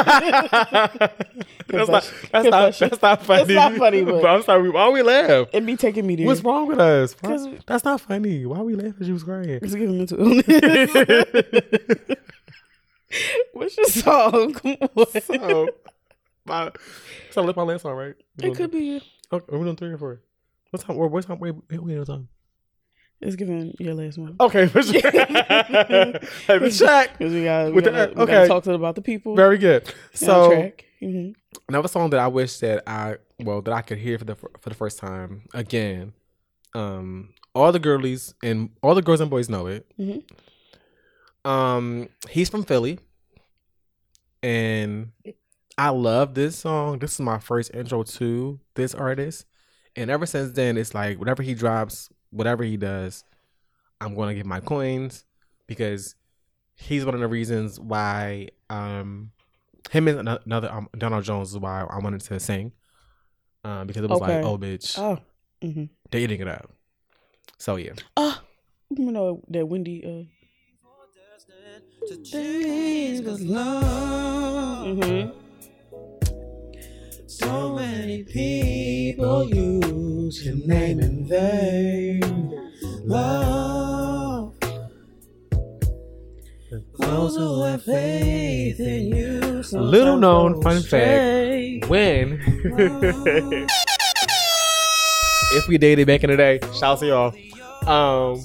[1.90, 2.14] not.
[2.32, 2.74] That's not.
[2.80, 3.42] That's not funny.
[3.42, 4.70] it's not funny, but- I'm sorry.
[4.70, 5.48] Why we laugh?
[5.54, 6.26] It be taking me there.
[6.26, 7.16] What's wrong with us?
[7.22, 8.46] Why- That's not funny.
[8.46, 9.06] Why we laughing?
[9.06, 9.60] She was crying.
[9.62, 10.16] It's giving me to
[13.54, 14.54] What's your song?
[14.54, 15.22] Come on.
[15.22, 15.68] so,
[16.46, 16.72] my,
[17.32, 18.16] so let my last song, right?
[18.42, 19.02] it could be.
[19.32, 20.22] Okay, we're doing three or four.
[20.70, 20.96] What time?
[20.96, 21.40] What time?
[21.40, 22.30] Wait, wait, wait, what time?
[23.22, 24.36] It's giving your last one.
[24.40, 25.02] Okay, for sure.
[26.48, 27.18] Have you check?
[27.18, 28.26] Because we got we gotta, okay.
[28.34, 29.36] gotta talk to about the people.
[29.36, 29.94] Very good.
[30.14, 30.72] So.
[31.02, 31.34] Mhm.
[31.68, 34.70] another song that I wish that I well that I could hear for the for
[34.70, 36.14] the first time again.
[36.76, 39.86] Um, all the girlies and all the girls and boys know it.
[40.00, 40.24] Mhm.
[41.44, 43.00] Um, he's from Philly,
[44.44, 45.12] and
[45.78, 47.00] I love this song.
[47.00, 49.46] This is my first intro to this artist,
[49.96, 53.24] and ever since then, it's like whenever he drops, whatever he does,
[54.00, 55.26] I'm gonna give my coins
[55.68, 56.16] because
[56.76, 59.32] he's one of the reasons why um
[59.92, 62.72] him and another um, Donell Jones is why I wanted to sing.
[63.64, 65.20] Um, because it was like, oh bitch, Oh.
[65.62, 65.86] Mm-hmm.
[66.10, 66.72] they're eating it up.
[67.58, 67.94] So yeah.
[68.18, 68.42] Oh.
[68.90, 70.04] You know that Wendy.
[70.04, 70.24] Uh,
[74.86, 75.41] mm-hmm.
[77.32, 82.20] So many people use your name in vain.
[83.06, 84.54] Love.
[87.00, 89.64] Those who have faith in you.
[89.72, 92.34] Little known fun fact: when
[95.54, 97.34] if we dated back in the day, shout out to y'all.
[97.88, 98.44] Um,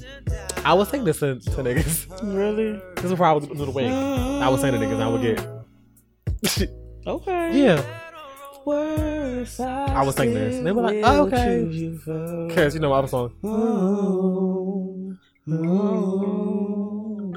[0.65, 2.07] I would sing this to, to niggas.
[2.23, 2.81] Really?
[2.95, 3.93] This is before I was a little wink.
[3.93, 5.01] I would sing to niggas.
[5.03, 6.71] I would get
[7.07, 7.65] Okay.
[7.65, 8.06] yeah.
[8.67, 10.65] Worse, I was thinking this.
[10.65, 11.63] They were like, oh, okay.
[11.65, 12.57] choose you first.
[12.57, 13.33] Cause you know our song.
[13.45, 15.15] Oh,
[15.49, 17.33] oh.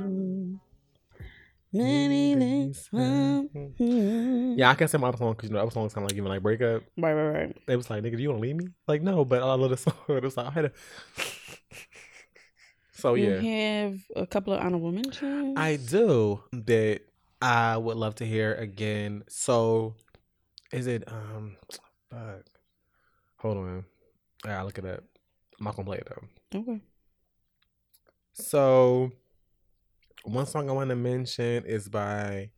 [1.72, 2.90] Many things.
[2.92, 4.58] Mm.
[4.58, 6.30] Yeah, I can sing my song because you know other songs kind of like even
[6.30, 6.82] like break up.
[6.98, 7.58] Right, right, right.
[7.68, 8.70] They was like, nigga, you want to leave me?
[8.88, 9.94] Like, no, but I love the song.
[10.10, 10.72] It was like, I had to.
[12.92, 15.54] So You Oh, yeah, have a couple of honorable mentions.
[15.58, 17.02] I do that.
[17.42, 19.24] I would love to hear again.
[19.30, 19.96] So,
[20.72, 21.58] is it um,
[22.10, 22.46] fuck?
[23.38, 23.86] Hold on,
[24.46, 25.04] I gotta look it up.
[25.60, 26.60] I'm not gonna play it though.
[26.60, 26.82] Okay.
[28.34, 29.12] So,
[30.24, 32.52] one song I want to mention is by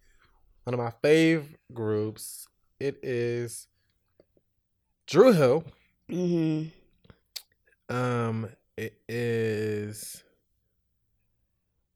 [0.63, 2.47] one of my fave groups.
[2.79, 3.67] It is
[5.07, 5.63] Dru Hill.
[6.09, 7.95] Mm-hmm.
[7.95, 10.23] Um, it is.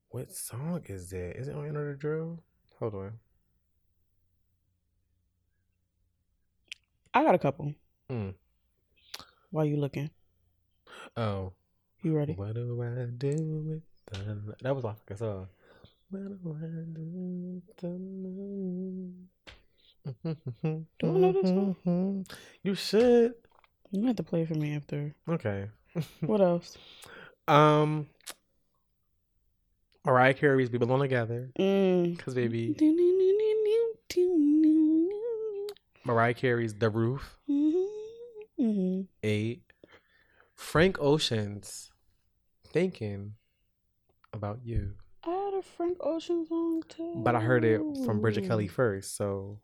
[0.10, 1.38] What song is that?
[1.38, 2.40] Is it on Enter the Dru?
[2.80, 3.14] Hold on.
[7.16, 7.74] I got a couple.
[8.12, 8.34] Mm.
[9.52, 10.10] Why you looking?
[11.18, 11.54] Oh,
[12.04, 12.34] You ready?
[12.34, 13.30] what do I do
[13.66, 13.82] with
[14.12, 14.56] the...
[14.62, 15.48] That was my fucking song.
[16.10, 17.06] What do I do
[17.56, 17.90] with the...
[21.00, 22.26] Do I know this song?
[22.64, 23.34] You should.
[23.92, 25.16] You have to play for me after.
[25.28, 25.70] Okay.
[26.22, 26.78] What else?
[27.48, 28.08] Um.
[30.04, 32.18] Mariah Carey's "We Belong Together" Mm.
[32.18, 32.74] because baby
[36.06, 39.02] Mariah Carey's "The Roof" Mm-hmm.
[39.24, 39.62] eight.
[40.56, 41.92] Frank Ocean's
[42.68, 43.34] "Thinking
[44.32, 44.94] About You,"
[45.26, 47.14] I had a Frank Ocean song too.
[47.18, 49.60] but I heard it from Bridget Kelly first, so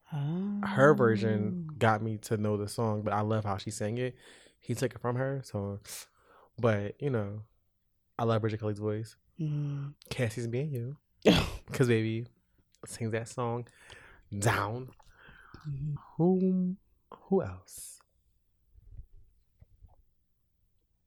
[0.66, 3.04] her version got me to know the song.
[3.04, 4.16] But I love how she sang it.
[4.60, 5.80] He took it from her, so.
[6.60, 7.42] But you know,
[8.20, 9.16] I love Bridget Kelly's voice.
[9.40, 9.94] Mm.
[10.10, 10.98] Cassie's being you.
[11.72, 12.28] Cause baby
[12.86, 13.68] sings that song
[14.38, 14.90] down.
[16.18, 16.76] Who
[17.12, 18.00] who else?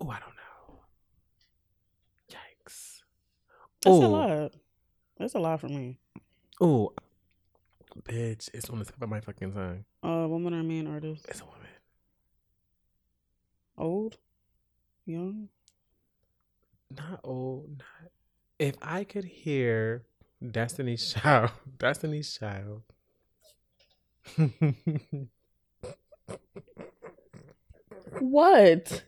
[0.00, 0.80] Oh, I don't know.
[2.30, 3.00] Yikes.
[3.82, 4.52] That's a lot.
[5.18, 5.98] That's a lot for me.
[6.60, 6.92] Oh,
[8.02, 9.84] bitch, it's on the tip of my fucking tongue.
[10.02, 11.26] Uh, woman or man artist?
[11.28, 11.60] It's a woman.
[13.76, 14.18] Old?
[15.06, 15.48] Young?
[16.96, 17.78] Not old.
[17.78, 18.10] Not.
[18.58, 20.04] If I could hear
[20.48, 22.82] Destiny's Child, Destiny's Child.
[28.20, 29.02] What?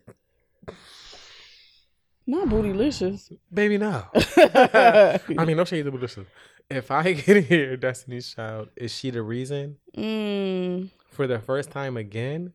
[2.27, 3.33] Not bootylicious.
[3.53, 4.05] Baby, no.
[4.37, 6.27] I mean, no shade to Melissa.
[6.69, 11.97] If I could hear Destiny's Child, is she the reason Mm, for the first time
[11.97, 12.53] again?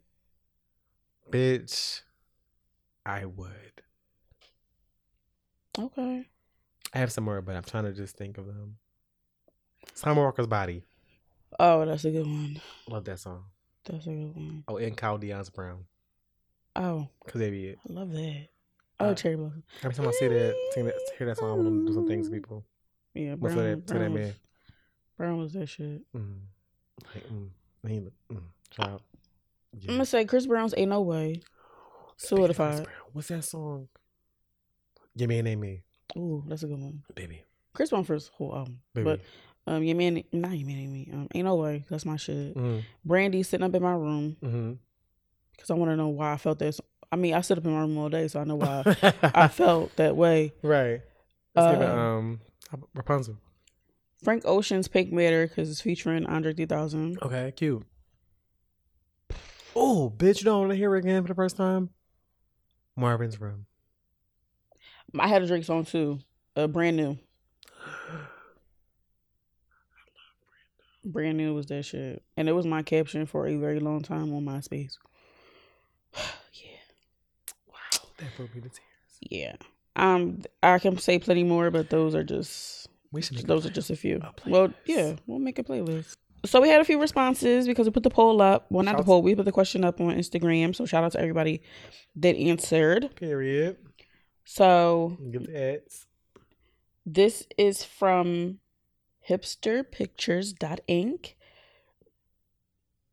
[1.31, 2.01] Bitch,
[3.05, 3.81] I would.
[5.79, 6.27] okay.
[6.93, 8.75] I have some more, but I'm trying to just think of them.
[9.93, 10.83] Summer Walker's Body.
[11.59, 12.61] Oh, that's a good one.
[12.89, 13.43] Love that song.
[13.85, 14.63] That's a good one.
[14.67, 15.85] Oh, and Kyle Dion's Brown.
[16.75, 17.79] Oh, Cause they be it.
[17.89, 18.47] I love that.
[18.99, 19.63] Oh, Uh, Cherry Blossom.
[19.83, 22.07] Every time I see that, sing that, hear that song, I want to do some
[22.07, 22.63] things to people.
[23.13, 24.33] Yeah, But Brown, that, Brown, that was, man.
[25.17, 26.01] Brown was that shit.
[26.15, 26.35] Mm.
[27.13, 27.49] Like, mm,
[27.87, 27.99] he,
[28.33, 29.01] mm, child.
[29.87, 31.41] I'm gonna say Chris Brown's "Ain't No Way"
[32.17, 32.85] solidified.
[33.13, 33.87] What's that song?
[35.15, 35.81] Your man ain't me,
[36.17, 37.03] Ooh, that's a good one.
[37.15, 37.43] baby.
[37.73, 39.03] Chris Brown for his whole album, Baby.
[39.05, 39.19] but
[39.67, 41.09] um, your man, not your man, me.
[41.13, 41.85] Um, ain't no way.
[41.89, 42.55] That's my shit.
[42.55, 42.83] Mm.
[43.05, 44.73] Brandy sitting up in my room Mm-hmm.
[45.55, 46.79] because I want to know why I felt this.
[47.11, 48.83] I mean, I sit up in my room all day, so I know why
[49.23, 50.53] I felt that way.
[50.63, 51.01] Right.
[51.55, 52.39] Let's give it, Uh, um,
[52.95, 53.37] Rapunzel.
[54.23, 57.17] Frank Ocean's "Pink Matter" because it's featuring Andre 3000.
[57.23, 57.83] Okay, cute.
[59.75, 61.89] Oh, bitch, you don't want to hear it again for the first time?
[62.95, 63.65] Marvin's Room.
[65.17, 66.19] I had a Drake song too,
[66.55, 67.17] uh, brand new.
[71.03, 74.33] Brand new was that shit, and it was my caption for a very long time
[74.33, 74.97] on MySpace.
[76.53, 76.69] Yeah.
[77.67, 78.07] Wow.
[78.17, 78.81] That broke me to tears.
[79.21, 79.55] Yeah,
[79.95, 83.89] um, I can say plenty more, but those are just We should those are just
[83.89, 84.17] a few.
[84.21, 86.17] a well, yeah, we'll make a playlist.
[86.45, 88.65] So we had a few responses because we put the poll up.
[88.71, 89.21] Well, not the poll.
[89.21, 90.75] We put the question up on Instagram.
[90.75, 91.61] So shout out to everybody
[92.15, 93.15] that answered.
[93.15, 93.77] Period.
[94.43, 96.07] So Get the ads.
[97.05, 98.57] This is from
[99.29, 101.33] hipsterpictures.inc.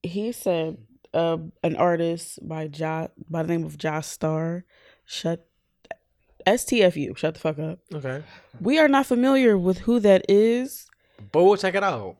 [0.03, 0.79] He said
[1.13, 4.65] uh, an artist by ja, by the name of Josh Star.
[5.05, 5.47] Shut
[6.47, 7.17] STFU.
[7.17, 7.81] Shut the fuck up.
[7.93, 8.23] Okay.
[8.61, 10.87] We are not familiar with who that is.
[11.33, 12.17] But we'll check it out.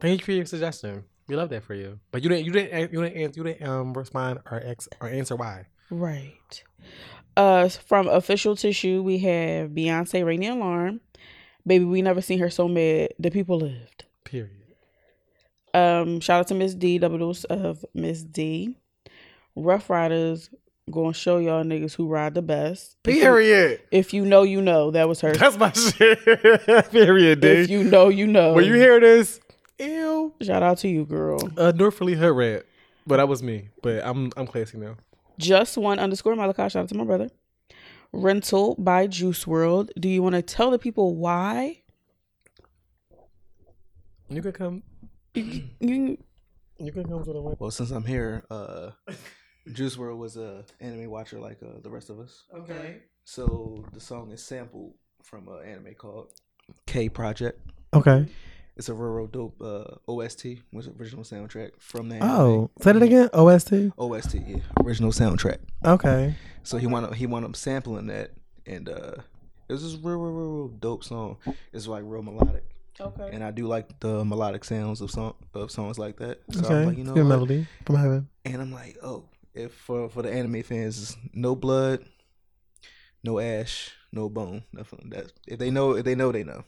[0.00, 1.04] Thank you for your suggestion.
[1.28, 2.00] We love that for you.
[2.10, 5.36] But you didn't you didn't you didn't you didn't um respond or ex or answer
[5.36, 5.66] why.
[5.90, 6.64] Right.
[7.36, 11.00] Uh, from official tissue, we have Beyonce, Ring the Alarm.
[11.68, 13.10] Baby, we never seen her so mad.
[13.18, 14.04] The people lived.
[14.24, 14.50] Period.
[15.74, 18.74] Um, shout out to Miss D, double dose of Miss D.
[19.54, 20.50] Ruff Ryders
[20.90, 22.96] gonna show y'all niggas who ride the best.
[23.04, 23.80] If you- Period.
[23.90, 24.90] If you know, you know.
[24.90, 25.34] That was her.
[25.34, 26.24] That's my shit.
[26.90, 27.58] Period, dude.
[27.58, 28.54] if you know, you know.
[28.54, 29.38] when you hear this,
[29.78, 30.32] ew.
[30.40, 31.38] Shout out to you, girl.
[31.58, 32.64] Uh Northerly Hood Rat.
[33.06, 33.68] But that was me.
[33.82, 34.96] But I'm I'm classy now.
[35.38, 36.62] Just one underscore Malachi.
[36.70, 37.28] Shout out to my brother.
[38.12, 39.90] Rental by Juice WRLD.
[39.98, 41.82] Do you want to tell the people why?
[44.28, 44.82] You could come
[45.34, 46.18] You,
[46.78, 47.54] you could come to the way.
[47.58, 48.90] Well, since I'm here, uh,
[49.72, 52.44] Juice WRLD was a anime watcher like uh, the rest of us.
[52.54, 52.98] okay.
[53.24, 56.32] So the song is sampled from an anime called
[56.86, 57.60] K Project.
[57.92, 58.26] Okay.
[58.78, 62.30] It's a real, real dope uh, OST, which original soundtrack from the anime.
[62.30, 63.28] Oh, say that again.
[63.34, 63.72] OST.
[63.98, 65.58] OST, yeah, original soundtrack.
[65.84, 66.34] Okay.
[66.62, 68.30] So he wanted he wanted him sampling that,
[68.66, 69.14] and uh,
[69.68, 71.38] it was just real, real, real, real dope song.
[71.72, 72.64] It's like real melodic,
[73.00, 73.30] Okay.
[73.32, 76.40] and I do like the melodic sounds of song of songs like that.
[76.52, 76.74] So Okay.
[76.74, 77.28] I'm like, you know, Good what?
[77.30, 78.28] melody from heaven.
[78.44, 79.24] And I'm like, oh,
[79.54, 82.04] if for for the anime fans, no blood,
[83.24, 85.10] no ash, no bone, nothing.
[85.10, 86.62] That if they know, if they know, they know.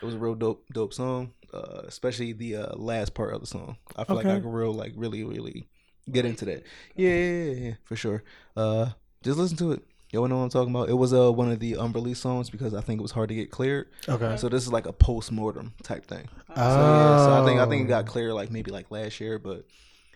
[0.00, 1.32] It was a real dope, dope song.
[1.54, 3.76] Uh, especially the uh, last part of the song.
[3.94, 5.68] I feel like I can could real, like, really, really
[6.10, 6.64] get into that.
[6.96, 8.24] Yeah, yeah, yeah, yeah, for sure.
[8.56, 8.90] Uh,
[9.22, 9.82] just listen to it.
[10.12, 10.88] Y'all know what I'm talking about.
[10.88, 13.34] It was uh one of the unreleased songs because I think it was hard to
[13.34, 13.88] get cleared.
[14.08, 14.36] Okay.
[14.36, 16.28] So this is like a post mortem type thing.
[16.48, 17.88] So, yeah, so I think I think it Oh.
[17.88, 19.66] got cleared like maybe like last year, but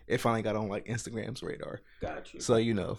[0.06, 1.80] it finally got on like Instagram's radar.
[2.00, 2.40] Got you.
[2.40, 2.98] So you know,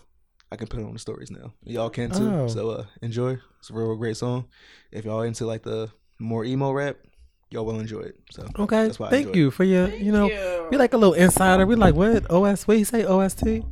[0.51, 1.53] I can put it on the stories now.
[1.63, 2.29] Y'all can too.
[2.29, 2.47] Oh.
[2.47, 3.37] So uh, enjoy.
[3.59, 4.47] It's a real, real great song.
[4.91, 5.89] If y'all into like the
[6.21, 6.97] more emo rap,
[7.49, 8.15] y'all will enjoy it.
[8.31, 8.83] So Okay.
[8.85, 11.65] that's why Thank enjoy you for your you know we like a little insider.
[11.65, 12.29] We like what?
[12.31, 13.03] OS what you say?
[13.05, 13.63] OST?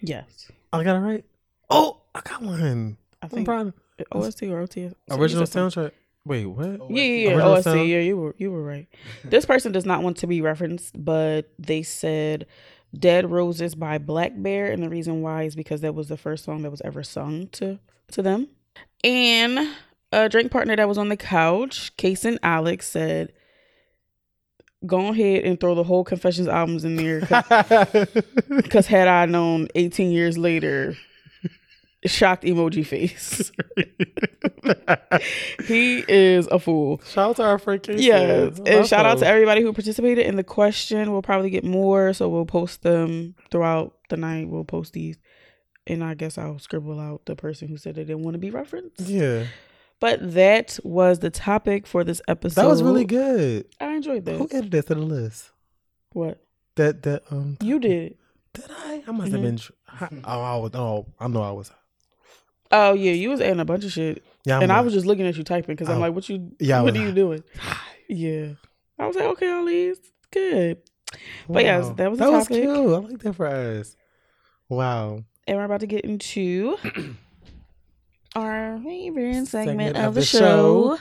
[0.00, 0.50] Yes.
[0.72, 1.24] I got it right.
[1.70, 2.96] Oh, I got one.
[3.22, 3.72] I I'm think proud.
[4.12, 4.94] OST or OTS.
[5.08, 5.92] So Original soundtrack.
[6.24, 6.66] Wait, what?
[6.90, 7.28] Yeah, yeah, yeah.
[7.30, 7.64] Original OST.
[7.64, 7.88] sound?
[7.88, 8.86] Yeah, you were you were right.
[9.24, 12.46] this person does not want to be referenced, but they said
[12.98, 16.62] "Dead Roses" by blackbear, and the reason why is because that was the first song
[16.62, 17.78] that was ever sung to
[18.12, 18.48] to them.
[19.04, 19.70] And
[20.16, 23.32] a drink partner that was on the couch, Case and Alex said,
[24.84, 27.20] "Go ahead and throw the whole Confessions albums in there,
[28.48, 30.96] because had I known 18 years later."
[32.04, 33.50] Shocked emoji face.
[35.66, 37.00] he is a fool.
[37.04, 38.04] Shout out to our friend Casey.
[38.04, 41.10] Yes, and shout out to everybody who participated in the question.
[41.10, 44.48] We'll probably get more, so we'll post them throughout the night.
[44.48, 45.16] We'll post these,
[45.86, 48.50] and I guess I'll scribble out the person who said they didn't want to be
[48.50, 49.00] referenced.
[49.00, 49.46] Yeah,
[50.00, 52.60] But that was the topic for this episode.
[52.60, 53.66] that was really good.
[53.80, 54.36] I enjoyed that.
[54.36, 55.50] Who added that to the list?
[56.12, 56.42] What
[56.76, 57.56] That that um.
[57.62, 58.16] you did?
[58.52, 59.02] Did I?
[59.06, 59.44] I must have Mhm.
[59.44, 59.60] been.
[60.24, 60.70] I- Oh, I was.
[60.74, 61.70] Oh, I know I was.
[62.70, 64.22] Oh yeah, you was adding a bunch of shit.
[64.44, 66.00] Yeah, I'm and I was just looking at you typing because I'm Oh.
[66.00, 67.42] like, what you Yeah, what are you doing?
[68.08, 68.48] Yeah.
[68.98, 70.78] I was like, okay, Ali, it's good.
[71.48, 72.62] But yes, that was the that was topic.
[72.62, 72.70] cute.
[72.76, 73.96] I like that for us.
[74.68, 75.24] Wow.
[75.46, 76.76] And we're about to get into
[78.36, 79.50] our favorite segment,
[79.80, 80.38] Segment of, of the, the show.
[80.38, 80.98] show.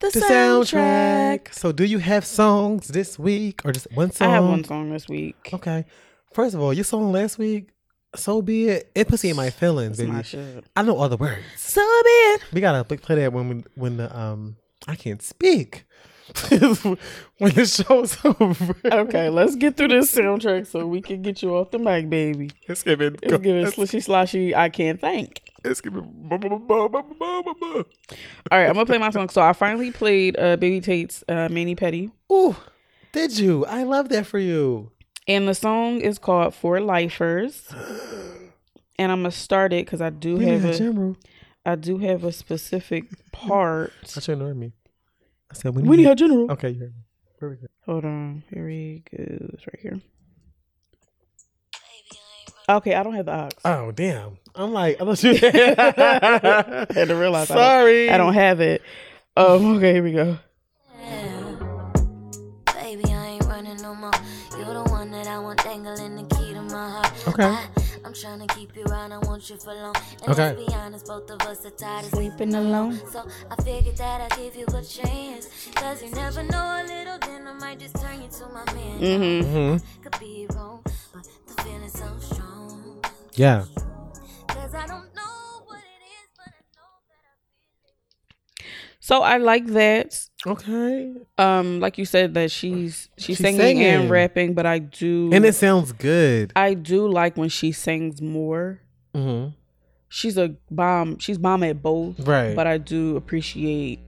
[0.00, 1.44] The, The soundtrack.
[1.48, 1.54] soundtrack.
[1.54, 4.28] So, do you have songs this week or just one song?
[4.28, 5.50] I have one song this week.
[5.52, 5.84] Okay.
[6.32, 7.70] First of all, your song last week,
[8.14, 8.90] so be it.
[8.94, 10.10] It puts me in my feelings, baby.
[10.12, 10.64] my shit.
[10.76, 11.42] I know all the words.
[11.56, 12.42] So be it.
[12.52, 14.56] We gotta play play that when we, when the um
[14.86, 15.84] I can't speak
[16.48, 18.76] when the show's over.
[18.84, 22.50] Okay, let's get through this soundtrack so we can get you off the mic, baby.
[22.68, 23.18] Let's give it.
[23.22, 24.54] Let's give it slishy sloshy.
[24.54, 25.40] I can't think.
[25.64, 26.04] Let's give it.
[26.04, 27.84] All
[28.50, 29.28] right, I'm gonna play my song.
[29.28, 32.56] So I finally played uh, Baby Tate's uh, Mani/Pedi, Ooh,
[33.12, 33.64] did you?
[33.66, 34.90] I love that for you.
[35.26, 37.68] and the song is called For Lifers.
[39.00, 41.16] And I'm gonna start it because I do We have a a general.
[41.64, 43.92] I do have a specific part.
[44.02, 44.72] I should ignore me.
[45.52, 46.50] I said we We need need a general.
[46.50, 47.02] Okay, you heard me.
[47.38, 47.66] Where we go?
[47.86, 48.42] Hold on.
[48.52, 49.22] Here we go.
[49.54, 50.00] It's right here.
[52.68, 53.54] Okay, I don't have the ox.
[53.64, 54.36] Oh damn!
[54.54, 57.50] I'm like, I thought you I had to realize.
[57.50, 58.82] I don't- Sorry, I don't have it.
[59.36, 59.76] Um.
[59.76, 59.94] Okay.
[59.94, 60.38] Here we go.
[62.74, 64.10] Baby, I ain't running no more.
[64.56, 67.28] You're the one that I want dangling the key to my heart.
[67.28, 67.44] Okay.
[67.44, 67.64] I,
[68.04, 69.94] I'm trying to keep you around, I want you for long.
[70.22, 70.54] And Okay.
[70.54, 72.98] let's be honest, both of us are tired of Sleeping alone.
[73.12, 75.48] So I figured that I'd give you a chance.
[75.74, 78.98] Cause you never know a little, then I might just turn you to my man.
[79.00, 79.54] Mm-hmm.
[79.56, 80.02] Mm-hmm.
[80.02, 80.82] Could be wrong,
[81.12, 81.28] but
[81.58, 83.04] the feeling's so strong.
[83.34, 83.64] Yeah.
[84.48, 87.24] Cause I don't know what it is, but I know that
[88.60, 88.64] I
[89.00, 90.28] So I like that.
[90.46, 91.14] Okay.
[91.36, 93.84] Um, like you said that she's she's, She's singing, singing.
[93.84, 96.52] and rapping, but I do And it sounds good.
[96.56, 98.80] I do like when she sings more.
[99.14, 99.50] Mm-hmm.
[100.10, 101.18] She's a bomb.
[101.18, 102.54] She's bomb at both, Right.
[102.56, 104.00] But I do appreciate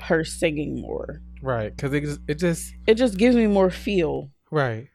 [0.00, 1.22] her singing more.
[1.42, 1.74] Right.
[1.74, 4.30] Because it just, it just It just gives me more feel.
[4.50, 4.88] right.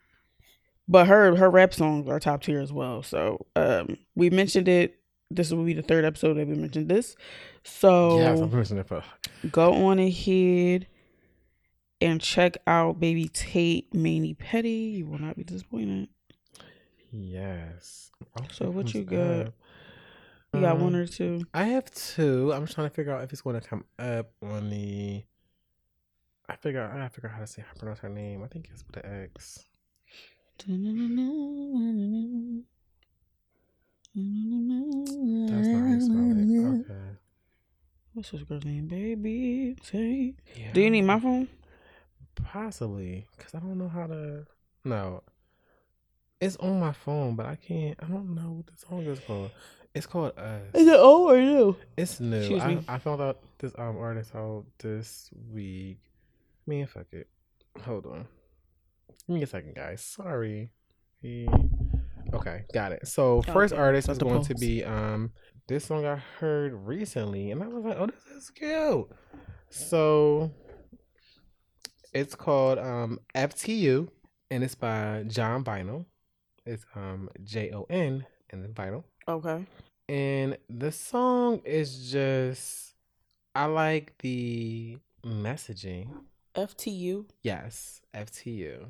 [0.92, 3.02] But her her rap songs are top tier as well.
[3.02, 5.00] So um, we mentioned it.
[5.30, 7.16] This will be the third episode that we mentioned this.
[7.64, 9.02] So yes, I'm pushing it for.
[9.50, 10.88] go on ahead
[12.02, 14.94] and check out Baby Tate Mani/Pedi.
[14.98, 16.10] You will not be disappointed.
[17.12, 18.12] Yes.
[18.52, 19.48] So what you got?
[19.48, 19.54] up.
[20.54, 21.46] You got one Um, or two?
[21.54, 22.52] I have two.
[22.54, 25.24] I'm just trying to figure out if it's going to come up on the.
[26.50, 28.44] I figure I figure out how to say how to pronounce her name.
[28.44, 29.66] I think it's with the X.
[30.62, 30.78] That's
[35.68, 36.82] not how you spell it.
[36.82, 37.18] Okay.
[38.14, 38.88] What's this girl's name?
[38.88, 40.36] Baby Tate.
[40.56, 40.74] Yeah.
[40.74, 41.48] Do you need my phone?
[42.36, 44.46] Possibly, because I don't know how to.
[44.84, 45.24] No.
[46.40, 47.98] It's on my phone, but I can't.
[48.02, 49.52] I don't know what the song is called.
[49.96, 50.62] It's called Us.
[50.74, 51.76] Is it old or new?
[51.98, 52.38] It's new.
[52.38, 52.86] Excuse I, me.
[52.88, 55.98] I found out this um artist out this week.
[56.68, 57.28] Man, fuck it.
[57.84, 58.28] Hold on.
[59.32, 60.02] Give me a second, guys.
[60.02, 60.72] Sorry.
[62.34, 63.08] Okay, got it.
[63.08, 65.32] So first Okay, artist is going to be um
[65.70, 69.08] this song I heard recently, and I was like, oh, this is cute.
[69.70, 70.52] So
[72.14, 74.10] it's called um FTU,
[74.49, 76.03] and it's by Jon Vinyl.
[76.66, 79.06] It's um J O N and then Vinyl.
[79.30, 79.66] Okay.
[80.10, 82.95] And the song is just
[83.56, 86.10] I like the messaging.
[86.53, 87.28] FTU.
[87.44, 88.88] Yes, FTU.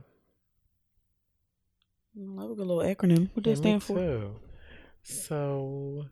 [2.15, 3.29] I love a good little acronym.
[3.33, 3.95] What does me stand for?
[3.95, 4.35] too.
[5.03, 6.05] So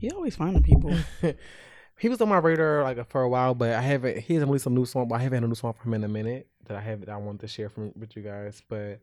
[0.00, 0.96] You always finding people.
[1.98, 4.18] he was on my radar like for a while, but I haven't.
[4.18, 6.02] He hasn't released some new song, but I haven't had a new song from him
[6.02, 8.62] in a minute that I have that I want to share from with you guys.
[8.68, 9.00] But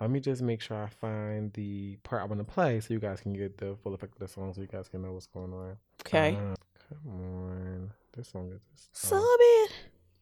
[0.00, 3.00] let me just make sure I find the part I want to play so you
[3.00, 5.26] guys can get the full effect of the song, so you guys can know what's
[5.26, 5.76] going on.
[6.06, 6.36] Okay.
[6.36, 6.54] Uh,
[6.88, 9.68] come on, this song is just, So oh,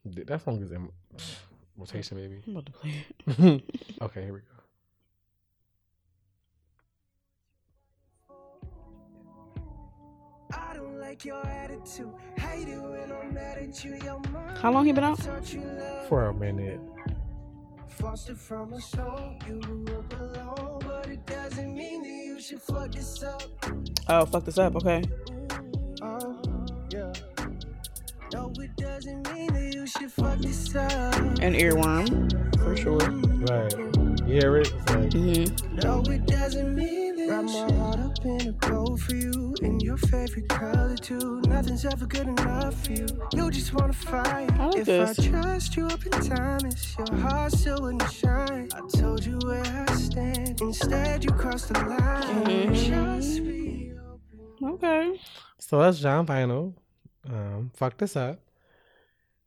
[0.05, 0.27] bad.
[0.27, 0.89] that song is in
[1.77, 2.41] rotation, baby.
[2.47, 3.63] I'm about to play it.
[4.01, 4.56] okay, here we go.
[11.07, 12.11] Like your attitude.
[12.37, 13.95] Hate it when I'm mad at you.
[14.03, 15.17] Your mind How long he been out?
[15.19, 16.07] taught you love.
[16.09, 16.81] For a minute.
[17.87, 22.61] Fostered from a soul, you grew up alone, but it doesn't mean that you should
[22.61, 23.41] fuck this up.
[24.09, 24.75] Oh, fuck this up.
[24.75, 25.01] Okay.
[26.01, 26.37] Oh,
[26.91, 27.13] yeah.
[28.33, 31.15] No, it doesn't mean that you should fuck this up.
[31.41, 32.09] An earworm,
[32.59, 32.97] for sure.
[33.47, 34.27] Right.
[34.27, 34.73] You hear it?
[34.89, 35.75] Like, Mm-hmm.
[35.77, 39.53] No, it doesn't mean that Wrap my heart up in a bow for you.
[39.61, 41.41] In your favorite color, too.
[41.41, 43.07] Nothing's ever good enough for you.
[43.33, 44.49] You just wanna fight.
[44.53, 45.19] I like if this.
[45.19, 48.69] I trust you up in times, your heart still wouldn't shine.
[48.73, 50.61] I told you where I stand.
[50.61, 52.45] Instead, you crossed the line.
[52.45, 52.73] Mhm.
[52.73, 55.19] Just be open Okay.
[55.59, 56.75] So that's Jon Vinyl.
[57.29, 58.39] Um, fuck this up.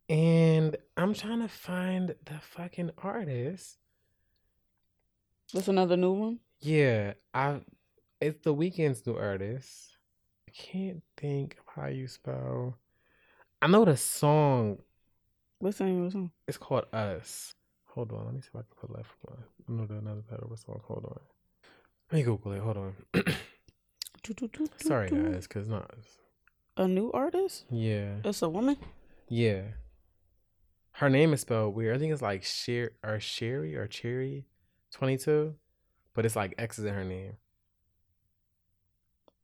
[0.07, 3.79] And I'm trying to find the fucking artist.
[5.51, 6.39] That's another new one.
[6.59, 7.61] Yeah, I
[8.21, 9.97] it's the Weeknd's new artist.
[10.47, 12.77] I can't think of how you spell.
[13.61, 14.77] I know the song.
[15.59, 16.31] What's the name of the song?
[16.47, 17.55] It's called Us.
[17.87, 19.43] Hold on, let me see if I can put left one.
[19.67, 20.81] I know the another the song.
[20.85, 21.19] Hold on.
[22.11, 22.61] Let me Google it.
[22.61, 22.93] Hold on.
[24.77, 25.91] Sorry guys, cause not.
[26.77, 27.65] A new artist?
[27.69, 28.15] Yeah.
[28.23, 28.77] It's a woman.
[29.27, 29.61] Yeah.
[30.93, 31.95] Her name is spelled weird.
[31.95, 34.45] I think it's like Sher or Sherry or Cherry,
[34.91, 35.55] twenty two,
[36.13, 37.33] but it's like X's in her name.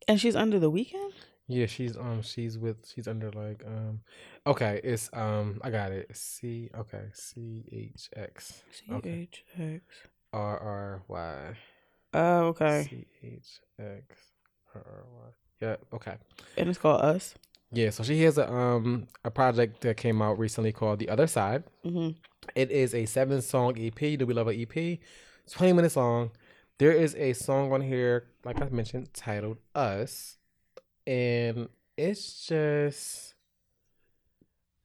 [0.08, 1.12] And she's under the Weeknd.
[1.50, 4.02] Yeah, she's um she's with she's under like um
[4.46, 6.10] okay it's um I got it.
[6.16, 8.64] C okay C H X.
[8.72, 9.82] C H X.
[10.34, 11.58] R R Y.
[12.14, 12.88] Oh, okay.
[12.90, 13.48] C H
[13.80, 14.16] X
[14.76, 15.30] R R Y.
[15.62, 16.16] Yeah okay.
[16.58, 17.34] And it's called Us.
[17.72, 21.28] yeah so she has a um a project that came out recently called The Other
[21.28, 21.64] Side.
[21.86, 22.10] Mm-hmm.
[22.56, 25.00] it is a seven song EP do we love an EP
[25.50, 26.32] twenty minutes long
[26.80, 30.38] there is a song on here like I mentioned titled Us
[31.06, 33.34] and it's just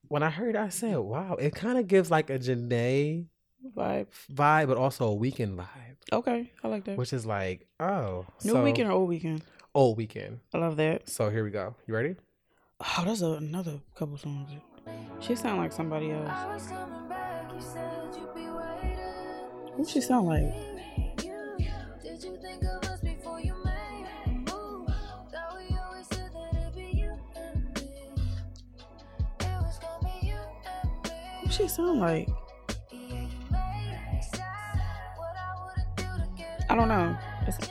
[0.09, 3.27] when I heard, it, I said, "Wow!" It kind of gives like a Jhené
[3.75, 6.99] vibe, vibe, but also a Weeknd vibe, Okay, I like that.
[6.99, 9.41] which is like, oh, New so- Weeknd or old Weeknd?
[9.75, 10.39] old Weeknd.
[10.53, 11.09] I love that.
[11.09, 11.77] So here we go.
[11.87, 12.17] You ready?
[12.81, 14.51] Oh, that's a, another couple songs.
[15.21, 16.63] She sound like somebody else.
[19.77, 20.53] Who she sound like?
[31.53, 32.29] She sound like?
[36.71, 37.17] I don't know.
[37.47, 37.69] It's-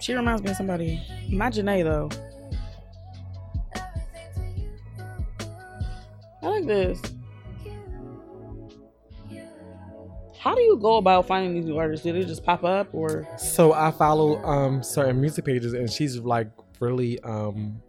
[0.00, 1.00] she reminds me of somebody.
[1.28, 2.08] Not Jhené though.
[6.42, 7.00] I like this.
[10.38, 12.02] How do you go about finding these new artists?
[12.04, 13.28] Do they just pop up or?
[13.36, 16.48] So I follow um certain music pages, and she's like
[16.80, 17.80] really um.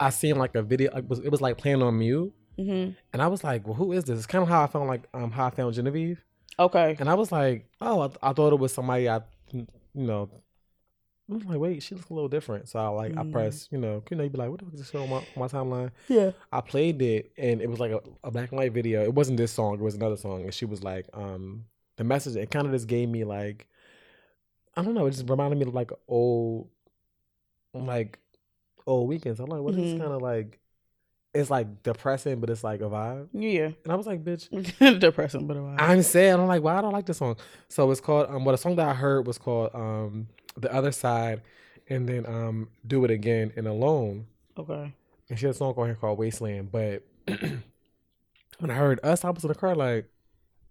[0.00, 0.90] I seen like a video.
[0.96, 2.94] It was, it was like playing on mute, Mhm.
[3.12, 5.02] and I was like, "Well, who is this?" It's kind of how I found like
[5.14, 6.24] um how I found Genevieve.
[6.58, 6.96] Okay.
[6.98, 9.20] And I was like, "Oh, I, I thought it was somebody I,
[9.52, 10.28] you know."
[11.30, 13.32] I was like, "Wait, she looks a little different." So I like I Mm.
[13.32, 15.08] pressed, you know, you know, you'd be like, "What the fuck is this show on
[15.08, 16.32] my, my timeline?" Yeah.
[16.52, 19.02] I played it, and it was like a, a black and white video.
[19.02, 21.64] It wasn't this song; it was another song, and she was like, um,
[21.96, 22.36] the message.
[22.36, 23.66] It kind of just gave me like,
[24.76, 25.06] I don't know.
[25.06, 26.68] It just reminded me of like old,
[27.74, 28.18] like
[28.86, 29.40] old weekends.
[29.40, 29.84] I'm like, what is Mhm.
[29.84, 30.58] this kind of like?
[31.34, 33.28] It's like depressing, but it's like a vibe.
[33.32, 33.70] Yeah.
[33.84, 34.48] And I was like, bitch,
[35.00, 35.76] Depressing, but a while.
[35.78, 36.38] I'm sad.
[36.38, 37.36] I'm like, why I don't like this song.
[37.68, 40.28] So it's called um what a song that I heard was called um
[40.58, 41.40] The Other Side
[41.88, 44.26] and then um Do It Again and Alone.
[44.58, 44.92] Okay.
[45.30, 46.70] And she had a song on here called Wasteland.
[46.70, 50.06] But when I heard us, I was in the car like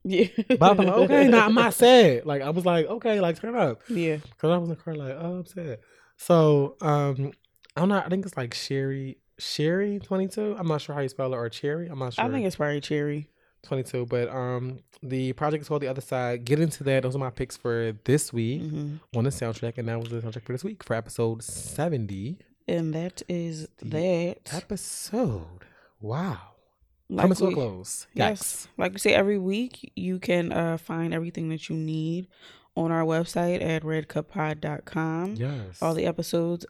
[0.03, 0.27] Yeah.
[0.59, 2.25] but I'm like, okay, nah, I'm not sad.
[2.27, 3.81] Like I was like, okay, like turn up.
[3.89, 4.17] Yeah.
[4.37, 5.79] Cause I was in the car like, oh, I'm sad.
[6.17, 7.31] So um
[7.75, 10.55] I'm not I think it's like Sherry Sherry twenty two.
[10.57, 11.87] I'm not sure how you spell it or Cherry.
[11.87, 12.23] I'm not sure.
[12.23, 13.27] I think it's probably Cherry.
[13.63, 17.19] 22 but um the project is called the other side get into that those are
[17.19, 18.95] my picks for this week Mm-hmm.
[19.15, 22.91] on the soundtrack and that was the soundtrack for this week for episode 70 And
[22.95, 24.51] that is that.
[24.51, 25.65] episode
[25.99, 26.39] wow
[27.07, 28.67] Like coming to a close Yes.
[28.79, 32.29] Like we say every week, you can uh, find everything that you need
[32.75, 35.35] on our website at redcuppod.com.
[35.35, 35.81] Yes.
[35.83, 36.65] All the episodes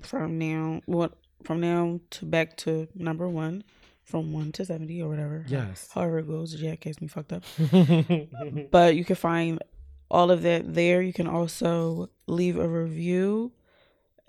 [0.00, 1.12] from now what
[1.44, 3.64] from now to back to number one.
[4.04, 5.44] From one to seventy or whatever.
[5.48, 5.88] Yes.
[5.94, 7.44] However it goes, Jack has me fucked up.
[8.70, 9.62] but you can find
[10.10, 11.00] all of that there.
[11.00, 13.52] You can also leave a review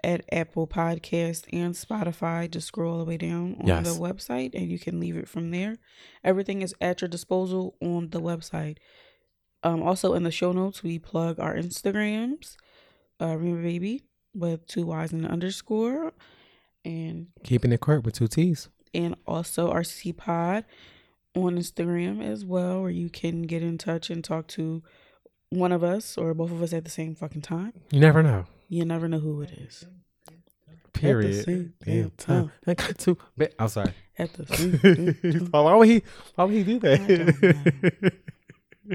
[0.03, 2.49] at Apple Podcast and Spotify.
[2.49, 3.93] Just scroll all the way down on Yes.
[3.95, 5.77] the website and you can leave it from there.
[6.23, 8.77] Everything is at your disposal on the website.
[9.63, 12.57] Um, also in the show notes, we plug our Instagrams.
[13.19, 14.03] Uh, remember baby
[14.35, 16.11] with two Y's and an underscore,
[16.85, 20.65] and keeping it court with two t's and also RCC Pod
[21.35, 24.83] on Instagram as well, where you can get in touch and talk to
[25.49, 27.73] one of us or both of us at the same fucking time.
[27.91, 29.85] you never know You never know who it is.
[30.93, 32.51] period same damn time time.
[32.67, 33.17] I got to.
[33.59, 35.47] I'm sorry At the same time.
[35.51, 36.03] why would he
[36.35, 38.13] why would he do that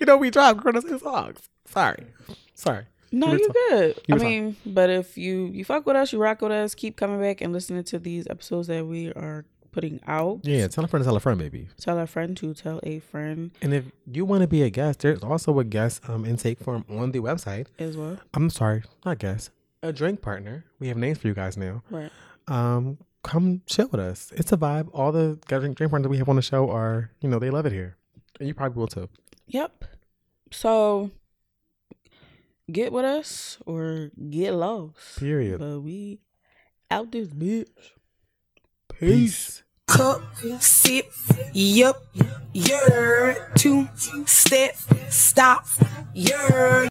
[0.00, 2.06] you know we drive his songs sorry
[2.54, 3.96] sorry No, You were you talk- good.
[4.12, 7.20] I mean, but if you you fuck with us, you rock with us, keep coming
[7.20, 10.40] back and listening to these episodes that we are putting out.
[10.42, 12.98] yeah tell a friend to tell a friend baby Tell a friend to tell a
[12.98, 16.58] friend And if you want to be a guest, there's also a guest um, intake
[16.58, 17.66] form on the website.
[17.78, 18.18] as well.
[18.34, 19.50] I'm sorry, not guest,
[19.82, 21.82] a drink partner, we have names for you guys now.
[21.88, 22.10] Right.
[22.48, 24.32] Um, come chill with us.
[24.34, 24.88] It's a vibe.
[24.92, 27.64] All the drink drink partners we have on the show are, you know, they love
[27.66, 27.96] it here,
[28.40, 29.08] and you probably will too.
[29.46, 29.84] Yep.
[30.50, 31.12] So
[32.70, 35.18] get with us or get lost.
[35.18, 35.58] Period.
[35.58, 36.20] But we
[36.90, 37.68] out this bitch.
[38.98, 39.62] Peace.
[39.86, 40.22] Cup,
[40.60, 41.10] sip,
[41.52, 41.96] yup,
[42.52, 43.88] you're two
[44.24, 44.76] step,
[45.08, 45.66] stop,
[46.14, 46.88] you're.